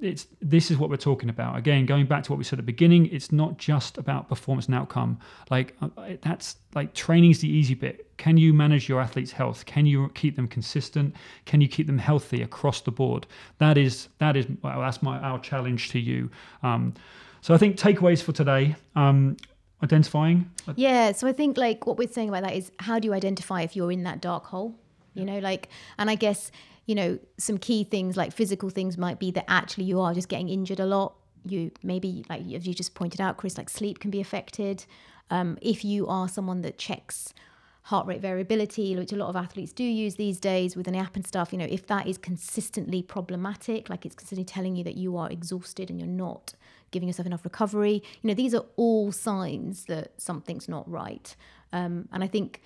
it's 0.00 0.26
this 0.40 0.70
is 0.70 0.78
what 0.78 0.90
we're 0.90 0.96
talking 0.96 1.28
about. 1.28 1.56
Again, 1.56 1.86
going 1.86 2.06
back 2.06 2.24
to 2.24 2.32
what 2.32 2.38
we 2.38 2.44
said 2.44 2.58
at 2.58 2.64
the 2.66 2.72
beginning, 2.72 3.06
it's 3.06 3.30
not 3.30 3.56
just 3.56 3.98
about 3.98 4.28
performance 4.28 4.66
and 4.66 4.74
outcome. 4.74 5.18
Like 5.50 5.76
uh, 5.80 5.88
that's 6.22 6.56
like 6.74 6.92
training's 6.92 7.38
the 7.38 7.48
easy 7.48 7.74
bit. 7.74 8.16
Can 8.16 8.36
you 8.36 8.52
manage 8.52 8.88
your 8.88 9.00
athlete's 9.00 9.32
health? 9.32 9.64
Can 9.64 9.86
you 9.86 10.10
keep 10.14 10.34
them 10.34 10.48
consistent? 10.48 11.14
Can 11.44 11.60
you 11.60 11.68
keep 11.68 11.86
them 11.86 11.98
healthy 11.98 12.42
across 12.42 12.80
the 12.80 12.90
board? 12.90 13.26
That 13.58 13.78
is 13.78 14.08
that 14.18 14.36
is 14.36 14.46
well, 14.62 14.80
that's 14.80 15.02
my 15.02 15.18
our 15.18 15.38
challenge 15.38 15.90
to 15.90 16.00
you. 16.00 16.30
Um, 16.64 16.94
so 17.40 17.54
I 17.54 17.58
think 17.58 17.76
takeaways 17.76 18.22
for 18.22 18.32
today. 18.32 18.74
Um, 18.96 19.36
identifying 19.82 20.50
Yeah, 20.76 21.12
so 21.12 21.26
I 21.26 21.32
think 21.32 21.56
like 21.56 21.86
what 21.86 21.96
we're 21.96 22.08
saying 22.08 22.28
about 22.28 22.42
that 22.42 22.54
is 22.54 22.72
how 22.80 22.98
do 22.98 23.06
you 23.06 23.14
identify 23.14 23.62
if 23.62 23.76
you're 23.76 23.92
in 23.92 24.02
that 24.04 24.20
dark 24.20 24.46
hole? 24.46 24.74
You 25.14 25.24
know, 25.24 25.38
like, 25.40 25.68
and 25.98 26.08
I 26.08 26.14
guess, 26.14 26.52
you 26.86 26.94
know, 26.94 27.18
some 27.38 27.58
key 27.58 27.82
things 27.82 28.16
like 28.16 28.32
physical 28.32 28.70
things 28.70 28.96
might 28.96 29.18
be 29.18 29.32
that 29.32 29.44
actually 29.48 29.84
you 29.84 30.00
are 30.00 30.14
just 30.14 30.28
getting 30.28 30.48
injured 30.48 30.78
a 30.78 30.86
lot. 30.86 31.14
You 31.44 31.72
maybe, 31.82 32.24
like, 32.28 32.42
as 32.52 32.66
you 32.66 32.74
just 32.74 32.94
pointed 32.94 33.20
out, 33.20 33.36
Chris, 33.36 33.58
like 33.58 33.68
sleep 33.68 33.98
can 33.98 34.10
be 34.10 34.20
affected. 34.20 34.84
Um, 35.30 35.58
if 35.60 35.84
you 35.84 36.06
are 36.06 36.28
someone 36.28 36.62
that 36.62 36.78
checks 36.78 37.34
heart 37.82 38.06
rate 38.06 38.20
variability, 38.20 38.94
which 38.96 39.12
a 39.12 39.16
lot 39.16 39.28
of 39.28 39.36
athletes 39.36 39.72
do 39.72 39.82
use 39.82 40.16
these 40.16 40.38
days 40.38 40.76
with 40.76 40.86
an 40.86 40.94
app 40.94 41.16
and 41.16 41.26
stuff, 41.26 41.52
you 41.52 41.58
know, 41.58 41.66
if 41.68 41.86
that 41.86 42.06
is 42.06 42.18
consistently 42.18 43.02
problematic, 43.02 43.88
like 43.88 44.04
it's 44.04 44.14
consistently 44.14 44.44
telling 44.44 44.76
you 44.76 44.84
that 44.84 44.96
you 44.96 45.16
are 45.16 45.30
exhausted 45.30 45.88
and 45.88 45.98
you're 45.98 46.06
not 46.06 46.52
giving 46.90 47.08
yourself 47.08 47.26
enough 47.26 47.44
recovery, 47.44 48.02
you 48.22 48.28
know, 48.28 48.34
these 48.34 48.54
are 48.54 48.64
all 48.76 49.12
signs 49.12 49.84
that 49.86 50.12
something's 50.20 50.68
not 50.68 50.88
right. 50.90 51.34
Um, 51.72 52.08
and 52.12 52.24
I 52.24 52.26
think 52.26 52.62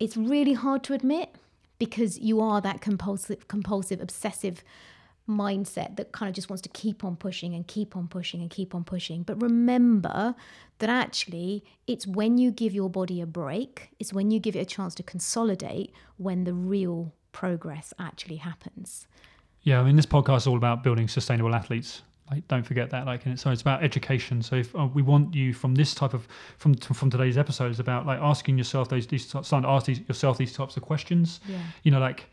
it's 0.00 0.16
really 0.16 0.54
hard 0.54 0.82
to 0.84 0.94
admit 0.94 1.34
because 1.78 2.18
you 2.18 2.40
are 2.40 2.60
that 2.60 2.80
compulsive, 2.80 3.48
compulsive, 3.48 4.00
obsessive 4.00 4.62
mindset 5.28 5.96
that 5.96 6.12
kind 6.12 6.28
of 6.28 6.34
just 6.34 6.50
wants 6.50 6.60
to 6.62 6.68
keep 6.68 7.02
on 7.02 7.16
pushing 7.16 7.54
and 7.54 7.66
keep 7.66 7.96
on 7.96 8.06
pushing 8.06 8.40
and 8.40 8.50
keep 8.50 8.74
on 8.74 8.84
pushing. 8.84 9.22
But 9.22 9.40
remember 9.40 10.34
that 10.78 10.90
actually 10.90 11.64
it's 11.86 12.06
when 12.06 12.36
you 12.38 12.50
give 12.50 12.74
your 12.74 12.90
body 12.90 13.20
a 13.20 13.26
break, 13.26 13.90
it's 13.98 14.12
when 14.12 14.30
you 14.30 14.38
give 14.38 14.56
it 14.56 14.60
a 14.60 14.64
chance 14.64 14.94
to 14.96 15.02
consolidate 15.02 15.92
when 16.18 16.44
the 16.44 16.52
real 16.52 17.14
progress 17.32 17.92
actually 17.98 18.36
happens. 18.36 19.06
Yeah, 19.62 19.80
I 19.80 19.84
mean, 19.84 19.96
this 19.96 20.06
podcast 20.06 20.38
is 20.38 20.46
all 20.46 20.56
about 20.56 20.82
building 20.82 21.08
sustainable 21.08 21.54
athletes. 21.54 22.02
Like, 22.30 22.48
don't 22.48 22.62
forget 22.62 22.90
that. 22.90 23.04
Like, 23.04 23.26
and 23.26 23.38
so 23.38 23.50
it's 23.50 23.60
about 23.60 23.84
education. 23.84 24.42
So 24.42 24.56
if 24.56 24.74
uh, 24.74 24.86
we 24.86 25.02
want 25.02 25.34
you 25.34 25.52
from 25.52 25.74
this 25.74 25.94
type 25.94 26.14
of 26.14 26.26
from 26.56 26.74
from 26.74 27.10
today's 27.10 27.36
episode 27.36 27.70
is 27.70 27.80
about 27.80 28.06
like 28.06 28.18
asking 28.20 28.56
yourself 28.56 28.88
those 28.88 29.06
these 29.06 29.26
starting 29.26 29.62
to 29.62 29.68
ask 29.68 29.86
these, 29.86 30.00
yourself 30.08 30.38
these 30.38 30.52
types 30.52 30.76
of 30.76 30.82
questions. 30.82 31.40
Yeah. 31.46 31.58
You 31.82 31.90
know, 31.90 32.00
like 32.00 32.30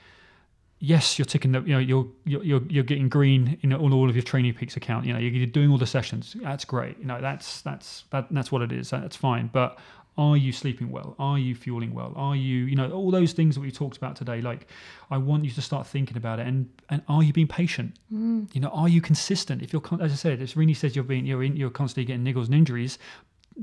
yes, 0.81 1.17
you're 1.17 1.25
ticking 1.25 1.51
the, 1.53 1.61
you 1.61 1.73
know, 1.73 1.79
you're 1.79 2.07
you're 2.25 2.61
you're 2.67 2.83
getting 2.83 3.07
green 3.07 3.57
in 3.61 3.71
on 3.71 3.93
all 3.93 4.09
of 4.09 4.15
your 4.15 4.23
TrainingPeaks 4.23 4.75
account. 4.75 5.05
You 5.05 5.13
know, 5.13 5.19
you're 5.19 5.45
doing 5.45 5.69
all 5.71 5.77
the 5.77 5.85
sessions. 5.85 6.35
That's 6.41 6.65
great. 6.65 6.97
You 6.99 7.05
know, 7.05 7.21
that's 7.21 7.61
that's 7.61 8.05
that, 8.09 8.27
that's 8.31 8.51
what 8.51 8.61
it 8.61 8.71
is. 8.71 8.89
That's 8.89 9.15
fine. 9.15 9.49
But 9.53 9.77
are 10.17 10.35
you 10.35 10.51
sleeping 10.51 10.91
well? 10.91 11.15
Are 11.19 11.39
you 11.39 11.55
fueling 11.55 11.93
well? 11.93 12.13
Are 12.15 12.35
you, 12.35 12.65
you 12.65 12.75
know, 12.75 12.91
all 12.91 13.11
those 13.11 13.33
things 13.33 13.55
that 13.55 13.61
we 13.61 13.71
talked 13.71 13.97
about 13.97 14.15
today? 14.15 14.41
Like, 14.41 14.67
I 15.09 15.17
want 15.17 15.45
you 15.45 15.51
to 15.51 15.61
start 15.61 15.87
thinking 15.87 16.17
about 16.17 16.39
it. 16.39 16.47
And 16.47 16.69
and 16.89 17.01
are 17.07 17.23
you 17.23 17.33
being 17.33 17.47
patient? 17.47 17.95
Mm. 18.13 18.53
You 18.53 18.61
know, 18.61 18.69
are 18.69 18.89
you 18.89 19.01
consistent? 19.01 19.61
If 19.61 19.71
you're, 19.71 19.83
as 20.01 20.11
I 20.11 20.15
said, 20.15 20.41
as 20.41 20.55
Renee 20.55 20.73
says, 20.73 20.95
you're 20.95 21.03
being, 21.03 21.25
you're 21.25 21.43
in, 21.43 21.55
you're 21.55 21.69
constantly 21.69 22.05
getting 22.05 22.25
niggles 22.25 22.45
and 22.45 22.55
injuries 22.55 22.97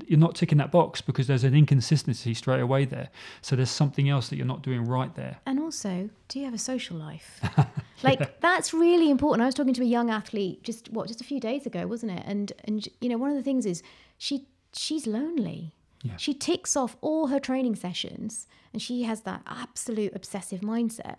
you're 0.06 0.18
not 0.18 0.34
ticking 0.34 0.58
that 0.58 0.70
box 0.70 1.00
because 1.00 1.26
there's 1.26 1.44
an 1.44 1.54
inconsistency 1.54 2.34
straight 2.34 2.61
away 2.61 2.84
there. 2.84 3.08
So 3.40 3.56
there's 3.56 3.70
something 3.70 4.08
else 4.08 4.28
that 4.28 4.37
you're 4.37 4.46
not 4.46 4.62
doing 4.62 4.84
right 4.84 5.14
there. 5.14 5.38
And 5.46 5.58
also, 5.58 6.11
do 6.28 6.38
you 6.38 6.44
have 6.44 6.54
a 6.54 6.58
social 6.58 6.96
life? 6.96 7.40
like 8.02 8.20
yeah. 8.20 8.26
that's 8.40 8.74
really 8.74 9.11
important. 9.11 9.42
I 9.42 9.46
was 9.46 9.54
talking 9.54 9.74
to 9.74 9.82
a 9.82 9.87
young 9.87 10.11
athlete 10.11 10.62
just 10.62 10.90
what 10.92 11.08
just 11.08 11.20
a 11.20 11.24
few 11.24 11.40
days 11.40 11.66
ago, 11.66 11.87
wasn't 11.87 12.12
it? 12.12 12.22
And 12.26 12.52
and 12.64 12.87
you 13.00 13.08
know, 13.08 13.18
one 13.18 13.30
of 13.30 13.37
the 13.37 13.42
things 13.42 13.66
is 13.66 13.82
she 14.18 14.46
she's 14.72 15.06
lonely. 15.06 15.74
Yeah. 16.02 16.16
She 16.16 16.34
ticks 16.34 16.76
off 16.76 16.96
all 17.00 17.28
her 17.28 17.40
training 17.40 17.76
sessions 17.76 18.46
and 18.72 18.80
she 18.80 19.02
has 19.02 19.22
that 19.22 19.42
absolute 19.46 20.14
obsessive 20.14 20.61
mindset. 20.61 21.16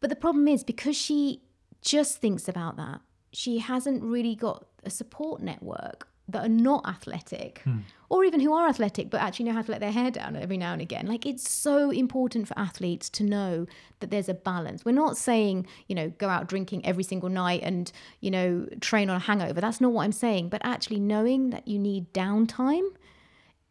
But 0.00 0.10
the 0.10 0.16
problem 0.16 0.48
is 0.48 0.64
because 0.64 0.96
she 0.96 1.42
just 1.82 2.18
thinks 2.18 2.48
about 2.48 2.76
that, 2.76 3.00
she 3.32 3.58
hasn't 3.58 4.02
really 4.02 4.34
got 4.34 4.66
a 4.84 4.90
support 4.90 5.42
network 5.42 6.08
that 6.28 6.44
are 6.44 6.48
not 6.48 6.86
athletic 6.88 7.60
hmm. 7.64 7.78
or 8.08 8.24
even 8.24 8.40
who 8.40 8.52
are 8.52 8.68
athletic 8.68 9.10
but 9.10 9.20
actually 9.20 9.44
know 9.44 9.52
how 9.52 9.62
to 9.62 9.70
let 9.70 9.80
their 9.80 9.90
hair 9.90 10.10
down 10.10 10.36
every 10.36 10.56
now 10.56 10.72
and 10.72 10.80
again 10.80 11.06
like 11.06 11.26
it's 11.26 11.48
so 11.50 11.90
important 11.90 12.46
for 12.46 12.56
athletes 12.58 13.10
to 13.10 13.24
know 13.24 13.66
that 14.00 14.10
there's 14.10 14.28
a 14.28 14.34
balance 14.34 14.84
we're 14.84 14.92
not 14.92 15.16
saying 15.16 15.66
you 15.88 15.94
know 15.94 16.10
go 16.18 16.28
out 16.28 16.46
drinking 16.46 16.84
every 16.86 17.02
single 17.02 17.28
night 17.28 17.60
and 17.62 17.90
you 18.20 18.30
know 18.30 18.66
train 18.80 19.10
on 19.10 19.16
a 19.16 19.20
hangover 19.20 19.60
that's 19.60 19.80
not 19.80 19.92
what 19.92 20.04
i'm 20.04 20.12
saying 20.12 20.48
but 20.48 20.60
actually 20.64 21.00
knowing 21.00 21.50
that 21.50 21.66
you 21.66 21.78
need 21.78 22.10
downtime 22.12 22.88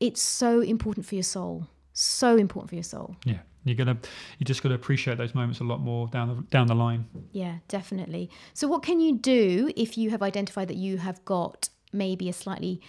it's 0.01 0.21
so 0.21 0.59
important 0.59 1.05
for 1.05 1.15
your 1.15 1.23
soul 1.23 1.67
so 1.93 2.35
important 2.35 2.69
for 2.69 2.75
your 2.75 2.83
soul 2.83 3.15
yeah 3.23 3.39
you're 3.63 3.75
gonna 3.75 3.97
you 4.39 4.45
just 4.45 4.63
got 4.63 4.69
to 4.69 4.75
appreciate 4.75 5.17
those 5.17 5.35
moments 5.35 5.59
a 5.59 5.63
lot 5.63 5.79
more 5.79 6.07
down 6.07 6.27
the 6.27 6.35
down 6.49 6.67
the 6.67 6.75
line 6.75 7.05
yeah 7.31 7.57
definitely 7.67 8.29
so 8.53 8.67
what 8.67 8.83
can 8.83 8.99
you 8.99 9.17
do 9.17 9.71
if 9.77 9.97
you 9.97 10.09
have 10.09 10.21
identified 10.21 10.67
that 10.67 10.77
you 10.77 10.97
have 10.97 11.23
got 11.23 11.69
maybe 11.93 12.27
a 12.27 12.33
slightly 12.33 12.81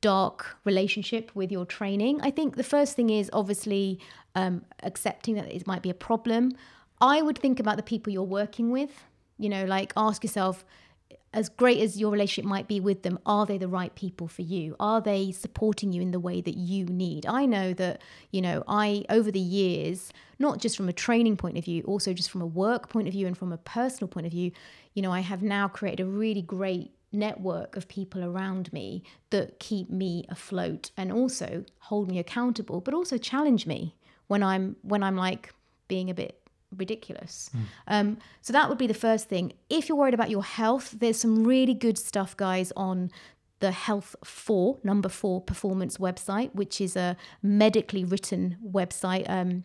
dark 0.00 0.56
relationship 0.64 1.30
with 1.34 1.50
your 1.50 1.66
training. 1.66 2.20
I 2.22 2.30
think 2.30 2.56
the 2.56 2.62
first 2.62 2.94
thing 2.96 3.10
is 3.10 3.30
obviously 3.32 3.98
um, 4.34 4.64
accepting 4.82 5.34
that 5.34 5.52
it 5.52 5.66
might 5.66 5.82
be 5.82 5.90
a 5.90 5.94
problem. 5.94 6.52
I 7.00 7.22
would 7.22 7.38
think 7.38 7.60
about 7.60 7.76
the 7.76 7.82
people 7.82 8.12
you're 8.12 8.22
working 8.22 8.70
with. 8.70 8.90
You 9.38 9.48
know, 9.48 9.64
like 9.64 9.92
ask 9.96 10.22
yourself, 10.22 10.64
as 11.36 11.50
great 11.50 11.82
as 11.82 12.00
your 12.00 12.10
relationship 12.10 12.48
might 12.48 12.66
be 12.66 12.80
with 12.80 13.02
them, 13.02 13.18
are 13.26 13.44
they 13.44 13.58
the 13.58 13.68
right 13.68 13.94
people 13.94 14.26
for 14.26 14.40
you? 14.40 14.74
Are 14.80 15.02
they 15.02 15.30
supporting 15.30 15.92
you 15.92 16.00
in 16.00 16.10
the 16.10 16.18
way 16.18 16.40
that 16.40 16.56
you 16.56 16.86
need? 16.86 17.26
I 17.26 17.44
know 17.44 17.74
that, 17.74 18.00
you 18.30 18.40
know, 18.40 18.64
I, 18.66 19.04
over 19.10 19.30
the 19.30 19.38
years, 19.38 20.14
not 20.38 20.60
just 20.60 20.78
from 20.78 20.88
a 20.88 20.94
training 20.94 21.36
point 21.36 21.58
of 21.58 21.64
view, 21.66 21.82
also 21.82 22.14
just 22.14 22.30
from 22.30 22.40
a 22.40 22.46
work 22.46 22.88
point 22.88 23.06
of 23.06 23.12
view 23.12 23.26
and 23.26 23.36
from 23.36 23.52
a 23.52 23.58
personal 23.58 24.08
point 24.08 24.26
of 24.26 24.32
view, 24.32 24.50
you 24.94 25.02
know, 25.02 25.12
I 25.12 25.20
have 25.20 25.42
now 25.42 25.68
created 25.68 26.00
a 26.00 26.08
really 26.08 26.40
great 26.40 26.92
network 27.12 27.76
of 27.76 27.86
people 27.86 28.24
around 28.24 28.72
me 28.72 29.02
that 29.28 29.60
keep 29.60 29.90
me 29.90 30.24
afloat 30.30 30.90
and 30.96 31.12
also 31.12 31.66
hold 31.80 32.08
me 32.08 32.18
accountable 32.18 32.80
but 32.80 32.92
also 32.92 33.16
challenge 33.16 33.64
me 33.64 33.94
when 34.26 34.42
i'm 34.42 34.76
when 34.82 35.04
i'm 35.04 35.16
like 35.16 35.54
being 35.88 36.10
a 36.10 36.14
bit 36.14 36.45
ridiculous 36.76 37.50
mm. 37.56 37.62
um, 37.88 38.18
so 38.42 38.52
that 38.52 38.68
would 38.68 38.78
be 38.78 38.86
the 38.86 38.94
first 38.94 39.28
thing 39.28 39.52
if 39.68 39.88
you're 39.88 39.98
worried 39.98 40.14
about 40.14 40.30
your 40.30 40.44
health 40.44 40.94
there's 40.98 41.18
some 41.18 41.44
really 41.44 41.74
good 41.74 41.98
stuff 41.98 42.36
guys 42.36 42.72
on 42.76 43.10
the 43.60 43.72
health 43.72 44.14
4 44.24 44.78
number 44.84 45.08
4 45.08 45.40
performance 45.40 45.98
website 45.98 46.54
which 46.54 46.80
is 46.80 46.96
a 46.96 47.16
medically 47.42 48.04
written 48.04 48.56
website 48.64 49.28
um, 49.28 49.64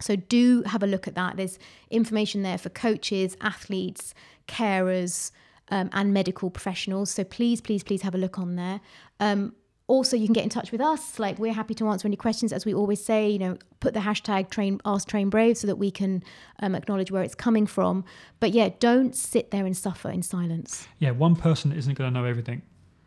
so 0.00 0.16
do 0.16 0.62
have 0.66 0.82
a 0.82 0.86
look 0.86 1.08
at 1.08 1.14
that 1.14 1.36
there's 1.36 1.58
information 1.90 2.42
there 2.42 2.58
for 2.58 2.68
coaches 2.68 3.36
athletes 3.40 4.14
carers 4.46 5.30
um, 5.70 5.88
and 5.92 6.12
medical 6.12 6.50
professionals. 6.50 7.10
So 7.10 7.24
please, 7.24 7.60
please, 7.60 7.82
please 7.82 8.02
have 8.02 8.14
a 8.14 8.18
look 8.18 8.38
on 8.38 8.56
there. 8.56 8.80
Um, 9.18 9.54
also, 9.90 10.16
you 10.16 10.26
can 10.26 10.32
get 10.32 10.44
in 10.44 10.50
touch 10.50 10.70
with 10.70 10.80
us. 10.80 11.18
Like 11.18 11.38
we're 11.38 11.52
happy 11.52 11.74
to 11.74 11.88
answer 11.88 12.06
any 12.06 12.16
questions, 12.16 12.52
as 12.52 12.64
we 12.64 12.72
always 12.72 13.04
say. 13.04 13.28
You 13.28 13.40
know, 13.40 13.58
put 13.80 13.92
the 13.92 14.00
hashtag 14.00 14.48
train 14.48 14.80
ask 14.84 15.08
train 15.08 15.30
brave 15.30 15.58
so 15.58 15.66
that 15.66 15.76
we 15.76 15.90
can 15.90 16.22
um, 16.60 16.76
acknowledge 16.76 17.10
where 17.10 17.24
it's 17.24 17.34
coming 17.34 17.66
from. 17.66 18.04
But 18.38 18.52
yeah, 18.52 18.70
don't 18.78 19.16
sit 19.16 19.50
there 19.50 19.66
and 19.66 19.76
suffer 19.76 20.08
in 20.08 20.22
silence. 20.22 20.86
Yeah, 21.00 21.10
one 21.10 21.34
person 21.34 21.72
isn't 21.72 21.94
going 21.94 22.12
to 22.12 22.20
know 22.20 22.24
everything. 22.24 22.62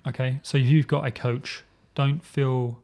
Okay, 0.06 0.40
so 0.44 0.58
if 0.58 0.66
you've 0.66 0.88
got 0.88 1.06
a 1.06 1.12
coach, 1.12 1.64
don't 1.96 2.22
feel 2.24 2.84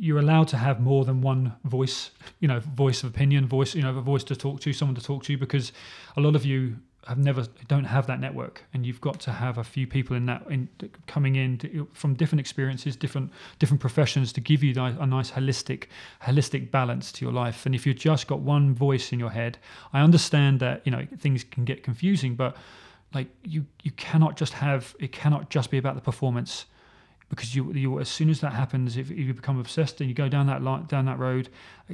you're 0.00 0.18
allowed 0.18 0.48
to 0.48 0.56
have 0.56 0.80
more 0.80 1.04
than 1.04 1.20
one 1.20 1.54
voice. 1.64 2.10
You 2.40 2.48
know, 2.48 2.58
voice 2.60 3.04
of 3.04 3.10
opinion, 3.10 3.46
voice. 3.46 3.76
You 3.76 3.82
know, 3.82 3.96
a 3.96 4.00
voice 4.00 4.24
to 4.24 4.34
talk 4.34 4.60
to, 4.62 4.72
someone 4.72 4.96
to 4.96 5.02
talk 5.02 5.22
to, 5.24 5.38
because 5.38 5.72
a 6.16 6.20
lot 6.20 6.34
of 6.34 6.44
you 6.44 6.78
have 7.08 7.18
never 7.18 7.46
don't 7.68 7.84
have 7.84 8.06
that 8.06 8.20
network 8.20 8.64
and 8.74 8.84
you've 8.84 9.00
got 9.00 9.18
to 9.18 9.32
have 9.32 9.56
a 9.56 9.64
few 9.64 9.86
people 9.86 10.14
in 10.14 10.26
that 10.26 10.44
in 10.50 10.68
coming 11.06 11.36
in 11.36 11.56
to, 11.56 11.88
from 11.94 12.12
different 12.14 12.38
experiences 12.38 12.96
different 12.96 13.30
different 13.58 13.80
professions 13.80 14.30
to 14.32 14.40
give 14.40 14.62
you 14.62 14.74
a 14.78 15.06
nice 15.06 15.30
holistic 15.30 15.84
holistic 16.22 16.70
balance 16.70 17.10
to 17.10 17.24
your 17.24 17.32
life. 17.32 17.64
And 17.64 17.74
if 17.74 17.86
you've 17.86 17.96
just 17.96 18.26
got 18.26 18.40
one 18.40 18.74
voice 18.74 19.10
in 19.12 19.18
your 19.18 19.30
head 19.30 19.58
i 19.92 20.00
understand 20.00 20.60
that 20.60 20.82
you 20.84 20.92
know 20.92 21.06
things 21.18 21.44
can 21.44 21.64
get 21.64 21.82
confusing 21.82 22.34
but 22.34 22.56
like 23.14 23.28
you 23.42 23.64
you 23.82 23.90
cannot 23.92 24.36
just 24.36 24.52
have 24.52 24.94
it 25.00 25.10
cannot 25.10 25.48
just 25.48 25.70
be 25.70 25.78
about 25.78 25.94
the 25.94 26.02
performance 26.02 26.66
because 27.28 27.54
you, 27.54 27.72
you 27.72 28.00
as 28.00 28.08
soon 28.08 28.30
as 28.30 28.40
that 28.40 28.52
happens 28.52 28.96
if, 28.96 29.10
if 29.10 29.18
you 29.18 29.34
become 29.34 29.58
obsessed 29.58 30.00
and 30.00 30.08
you 30.08 30.14
go 30.14 30.28
down 30.28 30.46
that 30.46 30.62
line, 30.62 30.84
down 30.86 31.04
that 31.06 31.18
road 31.18 31.48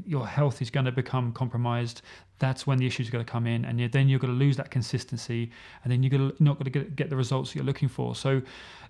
your 0.06 0.26
health 0.26 0.62
is 0.62 0.70
going 0.70 0.86
to 0.86 0.92
become 0.92 1.32
compromised 1.32 2.02
that's 2.38 2.66
when 2.66 2.78
the 2.78 2.86
issues 2.86 3.08
are 3.08 3.12
going 3.12 3.24
to 3.24 3.30
come 3.30 3.46
in 3.46 3.64
and 3.64 3.78
you're, 3.78 3.88
then 3.88 4.08
you're 4.08 4.18
going 4.18 4.32
to 4.32 4.38
lose 4.38 4.56
that 4.56 4.70
consistency 4.70 5.50
and 5.82 5.92
then 5.92 6.02
you're 6.02 6.32
not 6.40 6.54
going 6.54 6.64
to 6.64 6.70
get, 6.70 6.96
get 6.96 7.10
the 7.10 7.16
results 7.16 7.50
that 7.50 7.56
you're 7.56 7.64
looking 7.64 7.88
for. 7.88 8.14
So 8.14 8.42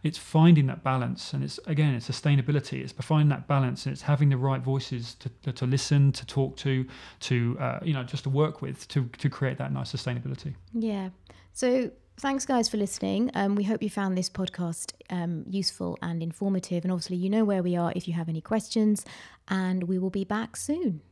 it's 0.03 0.19
finding 0.19 0.67
that 0.67 0.83
balance 0.83 1.33
and 1.33 1.45
it's 1.45 1.59
again 1.67 1.95
it's 1.95 2.09
sustainability. 2.09 2.83
It's 2.83 2.93
finding 2.93 3.29
that 3.29 3.47
balance 3.47 3.87
and 3.87 3.93
it's 3.93 4.03
having 4.03 4.29
the 4.29 4.37
right 4.37 4.61
voices 4.61 5.15
to, 5.17 5.29
to, 5.45 5.53
to 5.53 5.67
listen 5.67 6.13
to 6.13 6.27
talk 6.27 6.57
to 6.59 6.87
to 7.21 7.57
uh, 7.61 7.79
you 7.83 7.93
know 7.93 8.03
just 8.03 8.25
to 8.25 8.31
work 8.31 8.63
with 8.63 8.89
to, 8.89 9.07
to 9.19 9.29
create 9.29 9.59
that 9.59 9.73
nice 9.73 9.93
sustainability. 9.93 10.55
Yeah. 10.73 11.11
So 11.53 11.91
thanks 12.19 12.47
guys 12.47 12.69
for 12.69 12.77
listening. 12.77 13.31
Um, 13.35 13.57
we 13.57 13.65
hope 13.65 13.83
you 13.83 13.91
found 13.91 14.17
this 14.17 14.31
podcast 14.31 14.93
um, 15.11 15.45
useful 15.49 15.99
and 16.03 16.23
informative 16.23 16.85
and 16.85 16.93
obviously 16.93 17.17
you 17.17 17.29
know 17.29 17.45
where 17.45 17.63
we 17.63 17.77
are 17.77 17.93
if 17.95 18.09
you 18.09 18.15
have 18.15 18.29
any 18.29 18.41
questions 18.41 19.05
and 19.49 19.85
we 19.85 19.99
will 19.99 20.11
be 20.11 20.25
back 20.25 20.57
soon. 20.57 21.03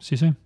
See 0.00 0.14
you 0.14 0.18
soon 0.18 0.36